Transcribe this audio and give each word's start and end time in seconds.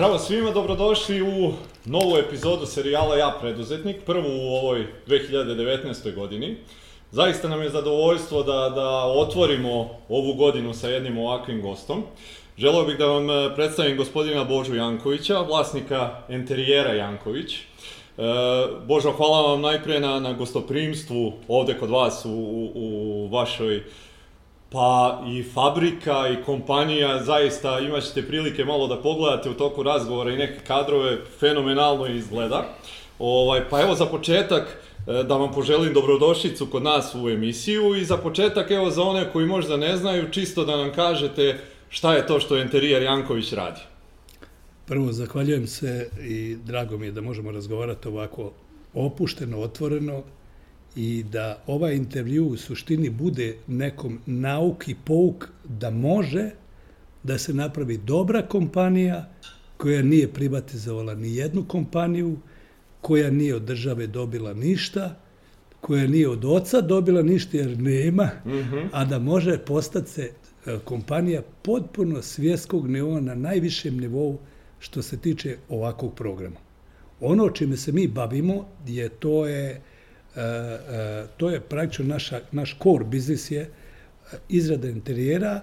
Zdravo 0.00 0.18
svima, 0.18 0.50
dobrodošli 0.50 1.22
u 1.22 1.52
novu 1.84 2.16
epizodu 2.16 2.66
serijala 2.66 3.16
Ja 3.16 3.36
preduzetnik, 3.40 3.96
prvu 4.06 4.28
u 4.28 4.54
ovoj 4.54 4.86
2019. 5.06 6.14
godini. 6.14 6.56
Zaista 7.10 7.48
nam 7.48 7.62
je 7.62 7.70
zadovoljstvo 7.70 8.42
da, 8.42 8.72
da 8.74 9.04
otvorimo 9.04 9.90
ovu 10.08 10.34
godinu 10.34 10.74
sa 10.74 10.88
jednim 10.88 11.18
ovakvim 11.18 11.62
gostom. 11.62 12.02
Želeo 12.58 12.84
bih 12.84 12.98
da 12.98 13.06
vam 13.06 13.30
e, 13.30 13.54
predstavim 13.54 13.96
gospodina 13.96 14.44
Božu 14.44 14.74
Jankovića, 14.74 15.40
vlasnika 15.40 16.22
enterijera 16.28 16.92
Janković. 16.92 17.54
E, 17.54 17.60
Božo, 18.86 19.12
hvala 19.12 19.50
vam 19.50 19.60
najprije 19.60 20.00
na, 20.00 20.20
na 20.20 20.32
gostoprimstvu 20.32 21.32
ovde 21.48 21.78
kod 21.78 21.90
vas 21.90 22.24
u, 22.24 22.30
u, 22.30 22.72
u 22.74 23.28
vašoj 23.32 23.82
Pa 24.72 25.22
i 25.28 25.42
fabrika 25.42 26.28
i 26.28 26.44
kompanija, 26.44 27.24
zaista 27.24 27.78
imat 27.78 28.02
ćete 28.02 28.26
prilike 28.26 28.64
malo 28.64 28.86
da 28.86 28.96
pogledate 28.96 29.50
u 29.50 29.54
toku 29.54 29.82
razgovora 29.82 30.30
i 30.30 30.36
neke 30.36 30.60
kadrove, 30.66 31.18
fenomenalno 31.40 32.06
izgleda. 32.06 32.64
Ovaj, 33.18 33.68
pa 33.70 33.80
evo 33.80 33.94
za 33.94 34.06
početak 34.06 34.62
e, 35.06 35.22
da 35.22 35.36
vam 35.36 35.52
poželim 35.52 35.94
dobrodošlicu 35.94 36.66
kod 36.66 36.82
nas 36.82 37.14
u 37.14 37.28
emisiju 37.28 37.96
i 37.96 38.04
za 38.04 38.16
početak 38.16 38.70
evo 38.70 38.90
za 38.90 39.02
one 39.02 39.32
koji 39.32 39.46
možda 39.46 39.76
ne 39.76 39.96
znaju, 39.96 40.30
čisto 40.30 40.64
da 40.64 40.76
nam 40.76 40.92
kažete 40.92 41.58
šta 41.88 42.14
je 42.14 42.26
to 42.26 42.40
što 42.40 42.58
Enterijer 42.58 43.02
Janković 43.02 43.52
radi. 43.52 43.80
Prvo, 44.86 45.12
zahvaljujem 45.12 45.66
se 45.66 46.10
i 46.20 46.56
drago 46.64 46.98
mi 46.98 47.06
je 47.06 47.12
da 47.12 47.20
možemo 47.20 47.50
razgovarati 47.50 48.08
ovako 48.08 48.52
opušteno, 48.94 49.60
otvoreno 49.60 50.22
i 50.96 51.24
da 51.32 51.62
ovaj 51.66 51.94
intervju 51.94 52.46
u 52.46 52.56
suštini 52.56 53.10
bude 53.10 53.56
nekom 53.66 54.18
nauk 54.26 54.88
i 54.88 54.96
pouk 55.04 55.48
da 55.64 55.90
može 55.90 56.50
da 57.22 57.38
se 57.38 57.54
napravi 57.54 57.96
dobra 57.96 58.42
kompanija 58.42 59.28
koja 59.76 60.02
nije 60.02 60.32
privatizovala 60.32 61.14
ni 61.14 61.36
jednu 61.36 61.64
kompaniju, 61.64 62.36
koja 63.00 63.30
nije 63.30 63.54
od 63.54 63.62
države 63.62 64.06
dobila 64.06 64.52
ništa, 64.54 65.16
koja 65.80 66.06
nije 66.06 66.28
od 66.28 66.44
oca 66.44 66.80
dobila 66.80 67.22
ništa 67.22 67.56
jer 67.56 67.78
nema, 67.78 68.30
mm 68.44 68.50
-hmm. 68.50 68.88
a 68.92 69.04
da 69.04 69.18
može 69.18 69.58
postati 69.58 70.10
se 70.10 70.30
e, 70.66 70.78
kompanija 70.84 71.42
potpuno 71.62 72.22
svjetskog 72.22 72.88
nivoa 72.88 73.20
na 73.20 73.34
najvišem 73.34 73.96
nivou 73.96 74.38
što 74.78 75.02
se 75.02 75.16
tiče 75.16 75.56
ovakvog 75.68 76.14
programa. 76.14 76.56
Ono 77.20 77.50
čime 77.50 77.76
se 77.76 77.92
mi 77.92 78.06
bavimo 78.08 78.68
je 78.86 79.08
to 79.08 79.46
je 79.46 79.80
E, 80.36 80.40
e, 80.40 81.26
to 81.36 81.50
je 81.50 81.60
praktično 81.60 82.04
naša, 82.04 82.40
naš 82.52 82.76
core 82.82 83.04
biznis 83.04 83.50
je 83.50 83.60
e, 83.60 83.68
izrada 84.48 84.88
interijera 84.88 85.60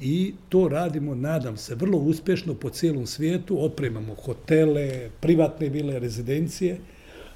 i 0.00 0.34
to 0.48 0.68
radimo, 0.68 1.14
nadam 1.14 1.56
se, 1.56 1.74
vrlo 1.74 1.98
uspješno 1.98 2.54
po 2.54 2.70
cijelom 2.70 3.06
svijetu. 3.06 3.64
Opremamo 3.64 4.14
hotele, 4.14 5.10
privatne 5.20 5.68
vile, 5.68 5.98
rezidencije, 5.98 6.78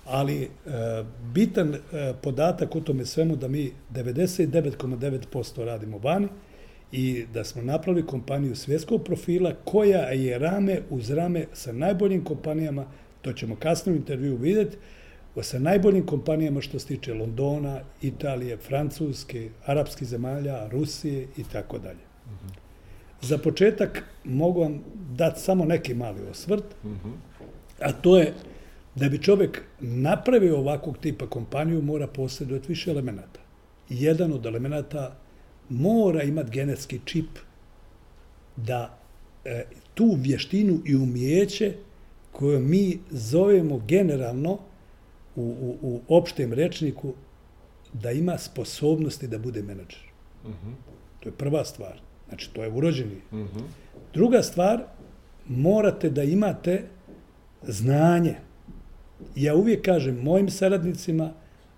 ali 0.05 0.49
bitan 1.33 1.75
podatak 2.23 2.77
u 2.77 2.81
tome 2.81 3.07
svemu 3.07 3.37
da 3.37 3.49
mi 3.49 3.73
99,9% 3.95 5.65
radimo 5.65 5.99
vani 5.99 6.29
i 6.93 7.25
da 7.35 7.45
smo 7.45 7.63
napravili 7.63 8.07
kompaniju 8.07 8.57
svjetskog 8.57 9.05
profila 9.05 9.55
koja 9.65 9.99
je 9.99 10.39
rame 10.39 10.81
uz 10.91 11.11
rame 11.11 11.47
sa 11.53 11.73
najboljim 11.73 12.25
kompanijama, 12.25 12.87
to 13.23 13.33
ćemo 13.33 13.57
kasnije 13.57 13.95
u 13.95 13.97
intervju 13.97 14.37
vidjeti, 14.37 14.77
sa 15.43 15.59
najboljim 15.59 16.07
kompanijama 16.07 16.61
što 16.61 16.79
se 16.79 16.87
tiče 16.87 17.15
Londona, 17.15 17.81
Italije, 18.03 18.57
Francuske, 18.57 19.51
arapskih 19.67 20.09
zemalja, 20.09 20.69
Rusije 20.69 21.27
i 21.37 21.45
tako 21.53 21.79
dalje. 21.79 22.05
Za 23.21 23.39
početak 23.39 24.05
mogu 24.25 24.61
vam 24.61 24.83
dati 25.17 25.41
samo 25.41 25.65
neki 25.65 25.95
mali 25.95 26.21
osvrt, 26.31 26.65
a 27.81 27.93
to 27.93 28.19
je 28.19 28.35
da 28.95 29.09
bi 29.09 29.23
čovjek 29.23 29.63
napravio 29.81 30.59
ovakvog 30.59 30.99
tipa 30.99 31.27
kompaniju 31.27 31.83
mora 31.83 32.07
posjedovati 32.07 32.69
više 32.69 32.91
elemenata. 32.91 33.41
Jedan 33.89 34.33
od 34.33 34.47
elemenata 34.47 35.17
mora 35.69 36.23
imati 36.23 36.51
genetski 36.51 37.01
čip 37.05 37.29
da 38.57 38.99
e, 39.45 39.65
tu 39.95 40.17
vještinu 40.19 40.81
i 40.85 40.97
umijeće 40.97 41.75
koju 42.33 42.61
mi 42.61 42.99
zovemo 43.11 43.79
generalno 43.79 44.59
u, 45.37 45.43
u, 45.43 45.77
u 45.83 46.01
opštem 46.09 46.53
rečniku 46.53 47.15
da 47.93 48.11
ima 48.11 48.39
sposobnosti 48.39 49.29
da 49.29 49.39
bude 49.39 49.63
menadžer. 49.63 50.03
Uh 50.45 50.51
mhm. 50.51 50.69
-huh. 50.69 50.75
To 51.21 51.29
je 51.29 51.33
prva 51.33 51.65
stvar. 51.65 52.01
Znači, 52.29 52.51
to 52.53 52.63
je 52.63 52.71
urođeni. 52.71 53.17
Uh 53.31 53.39
mhm. 53.39 53.59
-huh. 53.59 53.65
Druga 54.15 54.43
stvar, 54.43 54.85
morate 55.49 56.11
da 56.11 56.23
imate 56.23 56.83
znanje. 57.63 58.35
Ja 59.37 59.55
uvijek 59.55 59.85
kažem 59.85 60.23
mojim 60.23 60.51
saradnicima, 60.51 61.33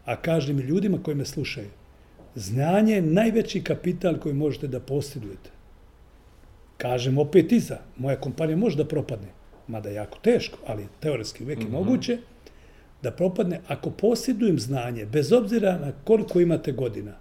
a 0.05 0.17
kažem 0.17 0.59
i 0.59 0.63
ljudima 0.63 1.03
koji 1.03 1.17
me 1.17 1.25
slušaju, 1.25 1.69
znanje 2.35 2.95
je 2.95 3.03
najveći 3.03 3.65
kapital 3.65 4.19
koji 4.19 4.35
možete 4.35 4.69
da 4.69 4.81
posjedujete. 4.81 5.51
Kažem 6.77 7.19
opet 7.19 7.53
iza, 7.53 7.79
moja 7.97 8.21
kompanija 8.21 8.57
može 8.57 8.77
da 8.77 8.85
propadne, 8.85 9.29
mada 9.67 9.91
jako 9.91 10.19
teško, 10.19 10.59
ali 10.67 10.87
teoretski 11.01 11.45
uvijek 11.45 11.59
je 11.59 11.65
uh 11.65 11.73
mhm. 11.73 11.77
-huh. 11.77 11.85
moguće, 11.85 12.19
da 13.03 13.11
propadne, 13.11 13.61
ako 13.69 13.91
posjedujem 13.91 14.59
znanje, 14.59 15.07
bez 15.07 15.33
obzira 15.33 15.79
na 15.79 15.93
koliko 16.05 16.41
imate 16.41 16.73
godina, 16.73 17.13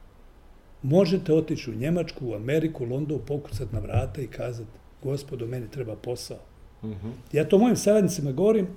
možete 0.84 1.34
otići 1.34 1.72
u 1.72 1.76
Njemačku, 1.76 2.28
u 2.28 2.34
Ameriku, 2.34 2.84
u 2.84 2.88
London, 2.88 3.20
pokucati 3.28 3.76
na 3.76 3.80
vrata 3.80 4.22
i 4.22 4.28
kazati, 4.28 4.70
gospodo, 5.04 5.48
meni 5.48 5.72
treba 5.72 5.96
posao. 5.96 6.40
Uh 6.82 6.90
mhm. 6.90 7.08
-huh. 7.08 7.12
Ja 7.32 7.50
to 7.50 7.58
mojim 7.58 7.76
savjednicima 7.76 8.32
govorim, 8.32 8.68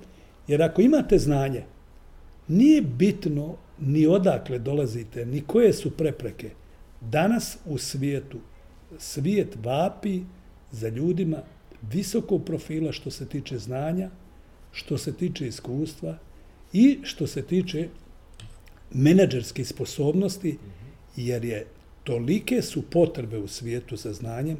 jer 0.47 0.61
ako 0.61 0.81
imate 0.81 1.17
znanje, 1.17 1.63
nije 2.47 2.81
bitno 2.81 3.55
ni 3.79 4.07
odakle 4.07 4.59
dolazite, 4.59 5.25
ni 5.25 5.41
koje 5.41 5.73
su 5.73 5.91
prepreke. 5.91 6.49
Danas 7.01 7.57
u 7.65 7.77
svijetu, 7.77 8.39
svijet 8.97 9.57
vapi 9.63 10.21
za 10.71 10.89
ljudima 10.89 11.37
visokog 11.81 12.45
profila 12.45 12.91
što 12.91 13.11
se 13.11 13.25
tiče 13.25 13.57
znanja, 13.57 14.09
što 14.71 14.97
se 14.97 15.13
tiče 15.13 15.47
iskustva, 15.47 16.17
I 16.73 16.99
što 17.03 17.27
se 17.27 17.41
tiče 17.41 17.89
menadžerske 18.91 19.65
sposobnosti, 19.65 20.57
jer 21.15 21.45
je 21.45 21.65
tolike 22.03 22.61
su 22.61 22.81
potrebe 22.81 23.37
u 23.37 23.47
svijetu 23.47 23.95
za 23.95 24.13
znanjem, 24.13 24.57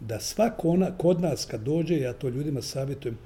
da 0.00 0.20
svako 0.20 0.68
ona, 0.68 0.90
kod 0.98 1.20
nas 1.20 1.44
kad 1.44 1.62
dođe, 1.62 2.00
ja 2.00 2.12
to 2.12 2.28
ljudima 2.28 2.62
savjetujem, 2.62 3.18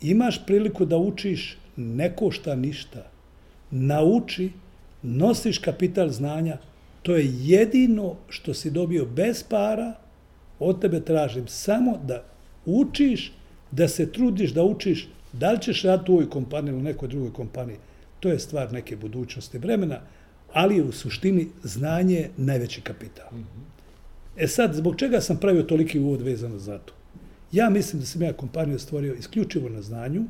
imaš 0.00 0.46
priliku 0.46 0.84
da 0.84 0.96
učiš, 0.96 1.58
ne 1.76 2.16
košta 2.16 2.54
ništa. 2.54 3.10
Nauči, 3.70 4.50
nosiš 5.02 5.58
kapital 5.58 6.08
znanja, 6.08 6.58
to 7.02 7.16
je 7.16 7.30
jedino 7.38 8.16
što 8.28 8.54
si 8.54 8.70
dobio 8.70 9.06
bez 9.06 9.42
para, 9.42 9.94
od 10.58 10.80
tebe 10.80 11.00
tražim 11.00 11.48
samo 11.48 11.98
da 12.06 12.24
učiš, 12.66 13.32
da 13.70 13.88
se 13.88 14.12
trudiš 14.12 14.52
da 14.52 14.62
učiš, 14.62 15.08
Da 15.32 15.52
li 15.52 15.60
ćeš 15.60 15.82
raditi 15.82 16.10
u 16.10 16.14
ovoj 16.14 16.30
kompaniji 16.30 16.72
ili 16.72 16.80
u 16.80 16.82
nekoj 16.82 17.08
drugoj 17.08 17.32
kompaniji, 17.32 17.76
to 18.20 18.28
je 18.28 18.38
stvar 18.38 18.72
neke 18.72 18.96
budućnosti 18.96 19.58
vremena, 19.58 20.00
ali 20.52 20.82
u 20.82 20.92
suštini 20.92 21.48
znanje 21.62 22.28
najveći 22.36 22.80
kapital. 22.80 23.26
E 24.36 24.46
sad, 24.46 24.74
zbog 24.74 24.96
čega 24.96 25.20
sam 25.20 25.36
pravio 25.36 25.62
toliki 25.62 25.98
uvod 25.98 26.22
vezano 26.22 26.58
za 26.58 26.78
to? 26.78 26.92
Ja 27.52 27.70
mislim 27.70 28.00
da 28.00 28.06
sam 28.06 28.22
ja 28.22 28.32
kompaniju 28.32 28.78
stvorio 28.78 29.14
isključivo 29.14 29.68
na 29.68 29.82
znanju. 29.82 30.24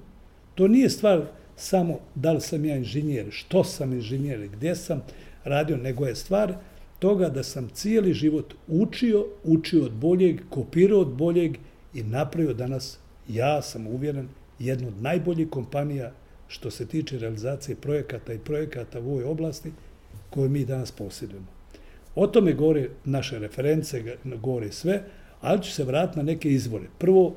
To 0.54 0.68
nije 0.68 0.90
stvar 0.90 1.26
samo 1.56 1.98
da 2.14 2.32
li 2.32 2.40
sam 2.40 2.64
ja 2.64 2.76
inženjer, 2.76 3.26
što 3.30 3.64
sam 3.64 3.92
inženjer, 3.92 4.48
gdje 4.48 4.76
sam 4.76 5.02
radio, 5.44 5.76
nego 5.76 6.06
je 6.06 6.14
stvar 6.14 6.54
toga 6.98 7.28
da 7.28 7.42
sam 7.42 7.68
cijeli 7.68 8.14
život 8.14 8.54
učio, 8.68 9.26
učio 9.44 9.84
od 9.84 9.92
boljeg, 9.92 10.40
kopirao 10.50 11.00
od 11.00 11.08
boljeg 11.08 11.56
i 11.94 12.02
napravio 12.02 12.54
danas, 12.54 12.98
ja 13.28 13.62
sam 13.62 13.86
uvjeren, 13.86 14.28
jednu 14.66 14.88
od 14.88 15.02
najboljih 15.02 15.50
kompanija 15.50 16.12
što 16.48 16.70
se 16.70 16.86
tiče 16.86 17.18
realizacije 17.18 17.76
projekata 17.76 18.32
i 18.32 18.38
projekata 18.38 19.00
u 19.00 19.10
ovoj 19.10 19.24
oblasti 19.24 19.72
koje 20.30 20.48
mi 20.48 20.64
danas 20.64 20.90
posjedujemo. 20.90 21.46
O 22.14 22.26
tome 22.26 22.52
govore 22.52 22.88
naše 23.04 23.38
reference, 23.38 24.16
govore 24.24 24.72
sve, 24.72 25.02
ali 25.40 25.62
ću 25.62 25.72
se 25.72 25.84
vratiti 25.84 26.18
na 26.18 26.22
neke 26.22 26.50
izvore. 26.50 26.84
Prvo, 26.98 27.34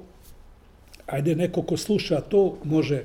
ajde 1.06 1.36
neko 1.36 1.62
ko 1.62 1.78
sluša 1.78 2.22
to 2.22 2.58
može 2.64 3.04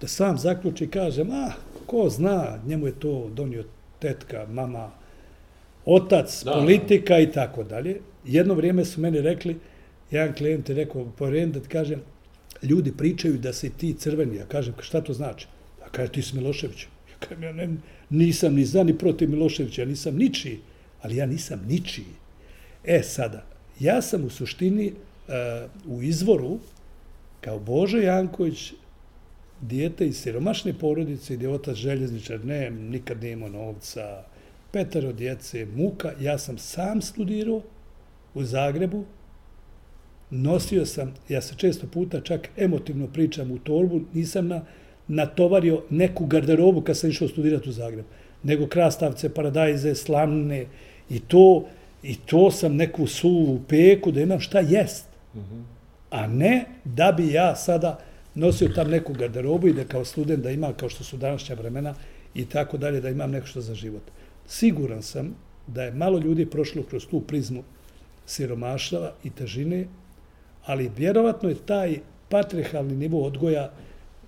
da 0.00 0.08
sam 0.08 0.38
zaključi 0.38 0.84
i 0.84 0.90
kaže, 0.90 1.24
ma, 1.24 1.52
ko 1.86 2.08
zna, 2.08 2.58
njemu 2.66 2.86
je 2.86 2.92
to 3.00 3.30
donio 3.34 3.64
tetka, 3.98 4.46
mama, 4.50 4.90
otac, 5.84 6.44
da, 6.44 6.52
politika 6.52 7.18
i 7.18 7.32
tako 7.32 7.64
dalje. 7.64 8.00
Jedno 8.24 8.54
vrijeme 8.54 8.84
su 8.84 9.00
meni 9.00 9.20
rekli, 9.20 9.58
jedan 10.10 10.34
klijent 10.34 10.68
je 10.68 10.74
rekao, 10.74 11.06
da 11.46 11.60
ti 11.60 11.68
kažem, 11.68 12.02
ljudi 12.62 12.92
pričaju 12.92 13.38
da 13.38 13.52
se 13.52 13.70
ti 13.70 13.94
crveni, 13.94 14.36
ja 14.36 14.46
kažem, 14.46 14.74
šta 14.80 15.00
to 15.00 15.12
znači? 15.12 15.46
A 15.84 15.88
kaže, 15.88 16.12
ti 16.12 16.22
si 16.22 16.36
Milošević. 16.36 16.82
Ja 16.82 17.16
kažem, 17.18 17.42
ja 17.42 17.52
ne, 17.52 17.68
nisam 18.10 18.54
ni 18.54 18.64
za 18.64 18.82
ni 18.82 18.98
protiv 18.98 19.30
Miloševića, 19.30 19.82
ja 19.82 19.88
nisam 19.88 20.16
ničiji, 20.16 20.58
ali 21.02 21.16
ja 21.16 21.26
nisam 21.26 21.60
ničiji. 21.68 22.14
E, 22.84 23.02
sada, 23.02 23.44
ja 23.80 24.02
sam 24.02 24.24
u 24.24 24.30
suštini 24.30 24.92
uh, 24.92 25.94
u 25.98 26.02
izvoru, 26.02 26.58
kao 27.40 27.58
Božo 27.58 27.98
Janković, 27.98 28.72
dijete 29.60 30.06
iz 30.06 30.16
siromašne 30.20 30.78
porodice, 30.78 31.36
gdje 31.36 31.48
otac 31.48 31.76
željezničar, 31.76 32.44
ne, 32.44 32.70
nikad 32.70 33.22
nije 33.22 33.32
imao 33.32 33.48
novca, 33.48 34.24
petero 34.70 35.12
djece, 35.12 35.66
muka, 35.66 36.12
ja 36.20 36.38
sam 36.38 36.58
sam 36.58 37.02
studirao 37.02 37.62
u 38.34 38.44
Zagrebu, 38.44 39.04
nosio 40.34 40.86
sam, 40.86 41.14
ja 41.28 41.40
se 41.40 41.54
često 41.56 41.86
puta 41.86 42.20
čak 42.20 42.48
emotivno 42.56 43.06
pričam 43.06 43.50
u 43.50 43.58
torbu, 43.58 44.00
nisam 44.12 44.48
na, 44.48 44.60
natovario 45.08 45.82
neku 45.90 46.26
garderobu 46.26 46.80
kad 46.80 46.96
sam 46.96 47.10
išao 47.10 47.28
studirati 47.28 47.68
u 47.68 47.72
Zagrebu, 47.72 48.08
nego 48.42 48.66
krastavce, 48.66 49.28
paradajze, 49.28 49.94
slamne 49.94 50.66
i 51.10 51.20
to, 51.20 51.66
i 52.02 52.16
to 52.16 52.50
sam 52.50 52.76
neku 52.76 53.06
suvu 53.06 53.60
peku 53.68 54.12
da 54.12 54.20
imam 54.20 54.40
šta 54.40 54.60
jest. 54.60 55.06
A 56.10 56.26
ne 56.26 56.64
da 56.84 57.12
bi 57.12 57.32
ja 57.32 57.56
sada 57.56 57.98
nosio 58.34 58.68
tam 58.68 58.90
neku 58.90 59.12
garderobu 59.12 59.68
i 59.68 59.72
da 59.72 59.84
kao 59.84 60.04
student 60.04 60.42
da 60.42 60.50
ima, 60.50 60.72
kao 60.72 60.88
što 60.88 61.04
su 61.04 61.16
današnja 61.16 61.54
vremena 61.54 61.94
i 62.34 62.44
tako 62.46 62.76
dalje, 62.78 63.00
da 63.00 63.10
imam 63.10 63.30
nešto 63.30 63.60
za 63.60 63.74
život. 63.74 64.02
Siguran 64.46 65.02
sam 65.02 65.34
da 65.66 65.82
je 65.82 65.92
malo 65.92 66.18
ljudi 66.18 66.46
prošlo 66.46 66.82
kroz 66.82 67.06
tu 67.06 67.20
prizmu 67.20 67.62
siromaštva 68.26 69.12
i 69.24 69.30
težine, 69.30 69.86
ali 70.64 70.90
vjerovatno 70.96 71.48
je 71.48 71.54
taj 71.54 71.98
patrihalni 72.28 72.96
nivo 72.96 73.26
odgoja 73.26 73.72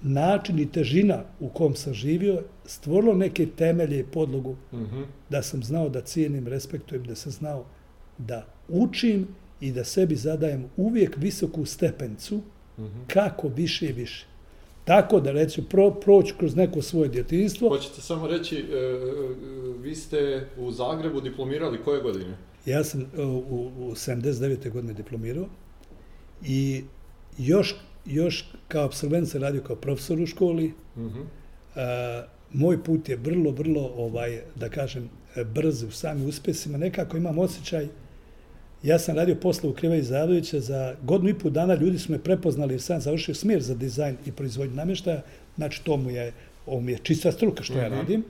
način 0.03 0.59
i 0.59 0.73
težina 0.73 1.23
u 1.41 1.49
kom 1.49 1.75
sam 1.75 1.95
živio 1.95 2.43
stvorilo 2.65 3.15
neke 3.15 3.47
temelje 3.47 4.01
i 4.01 4.05
podlogu 4.05 4.57
mm 4.73 4.77
-hmm. 4.77 5.05
da 5.31 5.43
sam 5.43 5.63
znao 5.63 5.89
da 5.89 6.01
cijenim, 6.01 6.47
respektujem, 6.47 7.05
da 7.05 7.15
sam 7.15 7.33
znao 7.33 7.65
da 8.19 8.47
učim 8.69 9.29
i 9.61 9.73
da 9.73 9.85
sebi 9.85 10.17
zadajem 10.17 10.65
uvijek 10.77 11.17
visoku 11.17 11.65
stepencu 11.65 12.37
mm 12.37 12.83
-hmm. 12.83 13.07
kako 13.07 13.49
više 13.49 13.87
i 13.87 13.93
više. 13.93 14.27
Tako 14.85 15.21
da 15.21 15.33
reći, 15.33 15.63
pro, 15.63 15.91
proći 15.91 16.35
kroz 16.39 16.57
neko 16.57 16.83
svoje 16.83 17.09
djetinstvo. 17.09 17.69
Hoćete 17.69 18.01
samo 18.01 18.27
reći, 18.27 18.57
e, 18.57 18.77
e, 18.77 18.99
vi 19.83 19.95
ste 19.95 20.47
u 20.59 20.73
Zagrebu 20.73 21.21
diplomirali 21.21 21.83
koje 21.85 22.03
godine? 22.03 22.37
Ja 22.67 22.85
sam 22.85 23.01
e, 23.01 23.23
u, 23.23 23.39
u 23.67 23.91
79. 23.95 24.71
godine 24.71 24.95
diplomirao 24.95 25.47
i 26.45 26.85
još, 27.39 27.75
još 28.07 28.45
kao 28.69 28.85
absolvent 28.85 29.29
se 29.29 29.39
radio 29.39 29.63
kao 29.63 29.77
profesor 29.77 30.21
u 30.21 30.27
školi. 30.27 30.73
Mm 30.97 31.01
-hmm. 31.01 31.25
a, 31.75 32.27
moj 32.53 32.85
put 32.85 33.09
je 33.09 33.17
vrlo, 33.17 33.51
vrlo, 33.51 33.93
ovaj, 33.97 34.41
da 34.55 34.69
kažem, 34.69 35.11
brz 35.45 35.83
u 35.83 35.91
samim 35.91 36.29
uspjesima. 36.29 36.79
Nekako 36.79 37.17
imam 37.17 37.39
osjećaj, 37.39 37.89
ja 38.83 38.99
sam 38.99 39.17
radio 39.17 39.35
posle 39.35 39.69
u 39.69 39.73
Kriva 39.73 39.97
Izadovića, 39.97 40.61
za 40.61 40.95
godinu 41.03 41.31
i 41.31 41.39
pol 41.39 41.51
dana 41.51 41.75
ljudi 41.75 41.99
su 41.99 42.13
me 42.13 42.19
prepoznali 42.19 42.75
jer 42.75 42.81
sam 42.81 43.01
završio 43.01 43.35
smjer 43.35 43.63
za 43.63 43.75
dizajn 43.75 44.17
i 44.27 44.33
proizvodnju 44.33 44.77
namještaja, 44.77 45.23
znači 45.57 45.85
to 45.85 45.97
mu 45.97 46.11
je, 46.11 46.33
ovo 46.67 46.81
mi 46.81 46.93
je 46.93 46.99
čista 46.99 47.33
struka 47.33 47.63
što 47.63 47.75
mm 47.75 47.77
-hmm. 47.77 47.83
ja 47.83 47.89
mhm. 47.89 47.99
radim. 47.99 48.25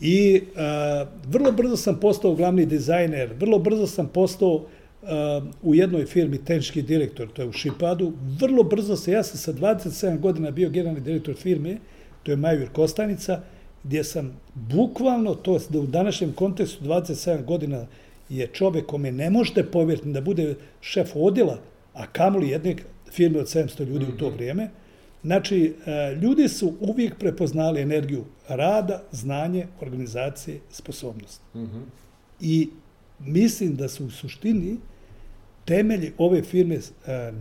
I 0.00 0.42
a, 0.56 1.06
vrlo 1.26 1.52
brzo 1.52 1.76
sam 1.76 2.00
postao 2.00 2.34
glavni 2.34 2.66
dizajner, 2.66 3.32
vrlo 3.38 3.58
brzo 3.58 3.86
sam 3.86 4.08
postao 4.08 4.54
a, 4.56 4.79
u 5.62 5.74
jednoj 5.74 6.06
firmi 6.06 6.38
tenčki 6.44 6.82
direktor, 6.82 7.28
to 7.32 7.42
je 7.42 7.48
u 7.48 7.52
Šipadu. 7.52 8.12
Vrlo 8.40 8.62
brzo 8.62 8.96
se, 8.96 9.12
ja 9.12 9.22
sam 9.22 9.38
sa 9.38 9.52
27 9.52 10.18
godina 10.18 10.50
bio 10.50 10.70
generalni 10.70 11.00
direktor 11.00 11.34
firme, 11.34 11.76
to 12.22 12.30
je 12.32 12.36
Majur 12.36 12.68
Kostanica, 12.72 13.40
gdje 13.84 14.04
sam 14.04 14.40
bukvalno, 14.54 15.34
to 15.34 15.54
je 15.54 15.78
u 15.78 15.86
današnjem 15.86 16.32
kontekstu 16.32 16.84
27 16.84 17.44
godina 17.44 17.86
je 18.28 18.46
čovjek 18.46 18.86
kome 18.86 19.12
ne 19.12 19.30
možete 19.30 19.64
povjeriti 19.64 20.12
da 20.12 20.20
bude 20.20 20.54
šef 20.80 21.10
odjela, 21.14 21.58
a 21.94 22.06
kamoli 22.06 22.48
jedne 22.48 22.76
firme 23.12 23.38
od 23.38 23.46
700 23.46 23.84
ljudi 23.86 24.04
mm 24.04 24.08
-hmm. 24.08 24.14
u 24.14 24.18
to 24.18 24.26
mhm. 24.26 24.34
vrijeme. 24.34 24.70
Znači, 25.22 25.74
e, 25.86 26.14
ljudi 26.14 26.48
su 26.48 26.74
uvijek 26.80 27.18
prepoznali 27.18 27.80
energiju 27.80 28.24
rada, 28.48 29.02
znanje, 29.12 29.66
organizacije, 29.80 30.60
sposobnost. 30.70 31.40
Mm 31.54 31.58
-hmm. 31.58 31.82
I 32.40 32.68
mislim 33.18 33.76
da 33.76 33.88
su 33.88 34.06
u 34.06 34.10
suštini 34.10 34.76
temelji 35.64 36.12
ove 36.18 36.42
firme 36.42 36.74
e, 36.74 36.80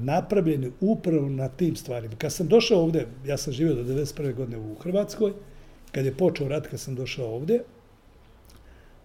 napravljeni 0.01 0.71
upravo 0.81 1.29
na 1.29 1.47
tim 1.47 1.75
stvarima. 1.75 2.15
Kad 2.17 2.33
sam 2.33 2.47
došao 2.47 2.81
ovdje, 2.81 3.07
ja 3.25 3.37
sam 3.37 3.53
živio 3.53 3.75
do 3.75 3.83
1991. 3.83 4.35
godine 4.35 4.57
u 4.57 4.75
Hrvatskoj, 4.75 5.33
kad 5.91 6.05
je 6.05 6.17
počeo 6.17 6.47
rat, 6.47 6.67
kad 6.67 6.79
sam 6.79 6.95
došao 6.95 7.35
ovdje, 7.35 7.63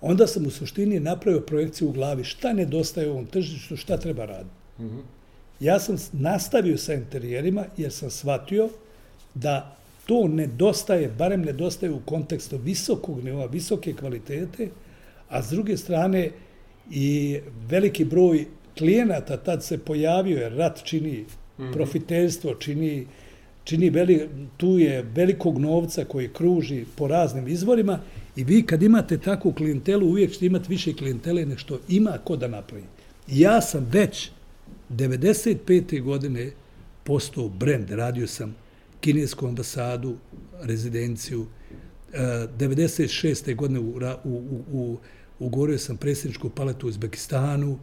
onda 0.00 0.26
sam 0.26 0.46
u 0.46 0.50
suštini 0.50 1.00
napravio 1.00 1.40
projekciju 1.40 1.88
u 1.88 1.93
glavi 1.93 2.25
šta 2.25 2.52
nedostaje 2.52 3.08
u 3.08 3.12
ovom 3.12 3.26
tržištu, 3.26 3.76
šta 3.76 3.96
treba 3.96 4.25
raditi. 4.25 4.56
Mm 4.78 4.84
-hmm. 4.84 5.02
Ja 5.61 5.78
sam 5.81 5.96
nastavio 6.12 6.78
sa 6.78 6.94
interijerima 6.94 7.64
jer 7.76 7.93
sam 7.93 8.11
shvatio 8.11 8.69
da 9.34 9.76
to 10.06 10.28
nedostaje, 10.28 11.08
barem 11.08 11.43
nedostaje 11.43 11.93
u 11.93 12.00
kontekstu 12.00 12.56
visokog 12.56 13.25
nivoa, 13.25 13.46
visoke 13.46 13.93
kvalitete, 13.93 14.69
a 15.28 15.43
s 15.43 15.50
druge 15.50 15.76
strane 15.76 16.31
i 16.90 17.40
veliki 17.69 18.05
broj 18.05 18.46
klijenata 18.79 19.37
tad 19.37 19.65
se 19.65 19.79
pojavio 19.79 20.38
jer 20.38 20.53
rat 20.53 20.85
čini 20.85 21.21
mm 21.59 21.62
-hmm. 21.62 21.73
profiterstvo, 21.73 22.55
čini, 22.55 23.06
čini 23.65 23.91
veli, 23.91 24.29
tu 24.56 24.79
je 24.79 25.03
velikog 25.03 25.59
novca 25.59 26.05
koji 26.05 26.29
kruži 26.29 26.85
po 26.97 27.09
raznim 27.09 27.49
izvorima 27.49 28.00
I 28.37 28.44
vi 28.44 28.62
kad 28.62 28.82
imate 28.82 29.19
takvu 29.19 29.53
klijentelu, 29.53 30.06
uvijek 30.06 30.32
ćete 30.32 30.47
imati 30.47 30.69
više 30.69 30.94
klijentele 30.94 31.47
nego 31.47 31.59
što 31.59 31.79
ima 31.88 32.19
ko 32.25 32.37
da 32.37 32.49
napravi. 32.49 32.85
Ja 33.29 33.61
sam 33.61 33.88
već 33.93 34.31
95. 34.91 36.03
godine 36.03 36.50
postao 37.05 37.49
brand, 37.49 37.91
radio 37.91 38.26
sam 38.26 38.56
kinesku 39.00 39.47
ambasadu, 39.47 40.17
rezidenciju, 40.62 41.47
96. 42.12 43.50
E, 43.50 43.55
godine 43.55 43.81
u, 43.81 43.99
u, 44.25 44.62
u, 44.73 44.99
ugorio 45.38 45.79
sam 45.79 45.97
predsjedničku 45.97 46.50
paletu 46.50 46.87
u 46.87 46.88
Uzbekistanu, 46.88 47.79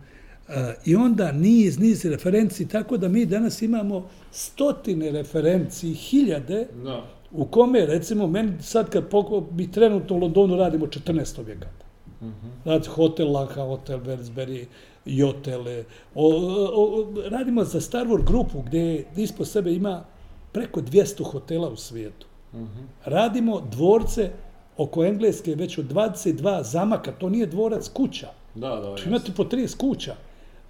I 0.85 0.95
onda 0.95 1.31
niz, 1.31 1.79
niz 1.79 2.05
referenci, 2.05 2.67
tako 2.67 2.97
da 2.97 3.07
mi 3.07 3.25
danas 3.25 3.61
imamo 3.61 4.09
stotine 4.31 5.11
referenci, 5.11 5.93
hiljade, 5.93 6.67
no 6.83 7.03
u 7.33 7.45
kome, 7.45 7.85
recimo, 7.85 8.27
meni 8.27 8.51
sad 8.61 8.89
kad 8.89 9.09
poko, 9.09 9.43
mi 9.51 9.71
trenutno 9.71 10.15
u 10.15 10.19
Londonu 10.19 10.55
radimo 10.55 10.85
14 10.85 11.39
objekata. 11.39 11.85
Mm 12.21 12.27
-hmm. 12.27 12.63
Znači, 12.63 12.89
hotel 12.89 13.31
Lanka, 13.31 13.63
hotel 13.63 13.99
Versbury, 13.99 14.65
Jotele. 15.05 15.83
O, 16.15 16.27
o, 16.73 17.13
radimo 17.29 17.63
za 17.63 17.81
Star 17.81 18.07
Wars 18.07 18.23
grupu 18.23 18.61
gdje 18.61 19.05
ispod 19.17 19.47
sebe 19.47 19.73
ima 19.73 20.03
preko 20.51 20.81
200 20.81 21.23
hotela 21.23 21.69
u 21.69 21.75
svijetu. 21.75 22.27
Mm 22.53 22.57
-hmm. 22.57 22.85
Radimo 23.05 23.61
dvorce 23.71 24.31
oko 24.77 25.05
Engleske 25.05 25.55
već 25.55 25.77
od 25.77 25.93
22 25.93 26.63
zamaka. 26.63 27.11
To 27.11 27.29
nije 27.29 27.45
dvorac 27.45 27.89
kuća. 27.89 28.27
Da, 28.55 28.69
da, 28.69 28.95
to 28.95 29.03
imate 29.05 29.31
po 29.37 29.43
30 29.43 29.77
kuća. 29.77 30.15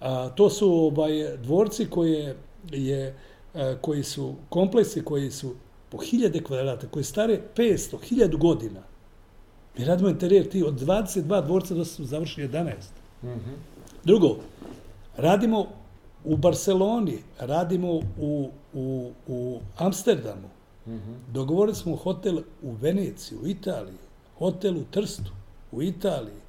A, 0.02 0.28
to 0.28 0.50
su 0.50 0.72
ovaj, 0.72 1.36
dvorci 1.36 1.86
koje 1.90 2.36
je, 2.70 3.14
a, 3.54 3.74
koji 3.80 4.02
su 4.02 4.34
kompleksi 4.48 5.04
koji 5.04 5.30
su 5.30 5.54
po 5.88 5.98
hiljade 5.98 6.42
kvadrata, 6.42 6.88
koje 6.88 7.04
stare 7.04 7.40
500, 7.56 8.02
hiljadu 8.02 8.38
godina. 8.38 8.80
Mi 9.78 9.84
radimo 9.84 10.08
interijer 10.08 10.48
ti 10.48 10.62
od 10.62 10.80
22 10.80 11.44
dvorca 11.44 11.74
do 11.74 11.84
su 11.84 12.04
završili 12.04 12.48
11. 12.48 12.72
Mm 13.22 13.28
-hmm. 13.28 13.56
Drugo, 14.04 14.36
radimo 15.16 15.66
u 16.24 16.36
Barceloni, 16.36 17.18
radimo 17.38 17.92
u, 18.18 18.50
u, 18.74 19.10
u 19.26 19.60
Amsterdamu. 19.76 20.48
Mm 20.86 20.90
-hmm. 20.90 21.32
Dogovorili 21.32 21.76
smo 21.76 21.96
hotel 21.96 22.38
u 22.62 22.72
Veneciji, 22.72 23.38
u 23.38 23.46
Italiji, 23.46 23.98
hotel 24.38 24.76
u 24.76 24.84
Trstu, 24.90 25.32
u 25.72 25.82
Italiji. 25.82 26.42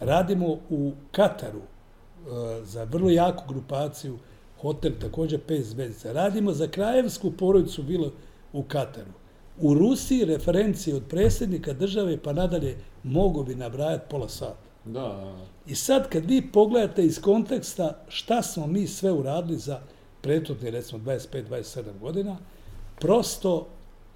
Radimo 0.00 0.46
u 0.70 0.92
Kataru 1.12 1.60
za 2.62 2.84
vrlo 2.84 3.10
jaku 3.10 3.42
grupaciju, 3.48 4.18
hotel 4.60 4.92
također 5.00 5.40
5 5.48 5.62
zvezdica. 5.62 6.12
Radimo 6.12 6.52
za 6.52 6.68
krajevsku 6.68 7.30
porodicu 7.30 7.82
bilo 7.82 8.12
u 8.52 8.62
Kataru. 8.62 9.12
U 9.60 9.74
Rusiji 9.74 10.24
referencije 10.24 10.96
od 10.96 11.02
predsjednika 11.08 11.72
države 11.72 12.18
pa 12.22 12.32
nadalje 12.32 12.76
mogu 13.02 13.44
bi 13.44 13.54
nabrajati 13.54 14.04
pola 14.10 14.28
sata. 14.28 14.68
Da. 14.84 15.36
I 15.66 15.74
sad 15.74 16.08
kad 16.08 16.24
vi 16.24 16.52
pogledate 16.52 17.04
iz 17.04 17.20
konteksta 17.20 18.04
šta 18.08 18.42
smo 18.42 18.66
mi 18.66 18.86
sve 18.86 19.12
uradili 19.12 19.58
za 19.58 19.80
prethodni, 20.20 20.70
recimo, 20.70 21.04
25-27 21.04 21.98
godina, 22.00 22.36
prosto 23.00 23.66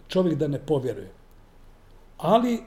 čovjek 0.08 0.38
da 0.38 0.48
ne 0.48 0.58
povjeruje. 0.58 1.10
Ali 2.18 2.60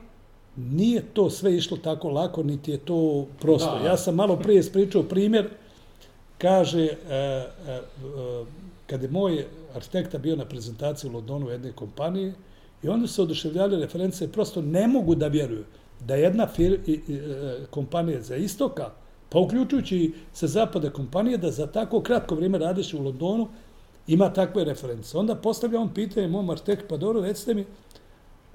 nije 0.56 1.02
to 1.14 1.30
sve 1.30 1.56
išlo 1.56 1.78
tako 1.78 2.10
lako, 2.10 2.44
niti 2.44 2.72
je 2.72 2.78
to 2.78 3.26
prosto. 3.40 3.80
Da. 3.80 3.86
Ja 3.86 3.98
sam 3.98 4.16
malo 4.16 4.36
prije 4.36 4.64
spričao 4.64 5.04
primjer, 5.04 5.50
kaže, 6.38 6.84
e, 6.84 6.96
e, 7.10 7.72
e, 7.72 7.82
kad 8.88 9.04
je 9.04 9.10
moj 9.10 9.46
arhitekta 9.76 10.18
bio 10.18 10.36
na 10.36 10.46
prezentaciji 10.46 11.10
u 11.10 11.14
Londonu 11.14 11.50
jedne 11.50 11.72
kompanije 11.72 12.34
i 12.84 12.90
onda 12.90 13.08
se 13.08 13.22
oduševljali 13.22 13.80
reference, 13.80 14.32
prosto 14.32 14.62
ne 14.62 14.88
mogu 14.88 15.16
da 15.16 15.28
vjeruju 15.28 15.64
da 16.00 16.16
jedna 16.16 16.48
fir, 16.48 16.80
i, 16.86 16.92
i, 17.08 17.16
e, 17.16 17.66
kompanija 17.70 18.22
za 18.22 18.36
istoka, 18.36 18.92
pa 19.30 19.40
uključujući 19.40 20.14
sa 20.34 20.48
zapada 20.48 20.90
kompanije, 20.90 21.38
da 21.38 21.52
za 21.52 21.68
tako 21.68 22.02
kratko 22.02 22.36
vrijeme 22.36 22.58
radiš 22.58 22.94
u 22.94 23.02
Londonu, 23.02 23.48
ima 24.08 24.34
takve 24.34 24.64
reference. 24.64 25.18
Onda 25.18 25.36
postavlja 25.36 25.80
on 25.80 25.94
pitanje 25.94 26.28
mom 26.28 26.50
arhitektu, 26.50 26.86
pa 26.90 26.98
dobro, 26.98 27.22
recite 27.22 27.54
mi, 27.54 27.66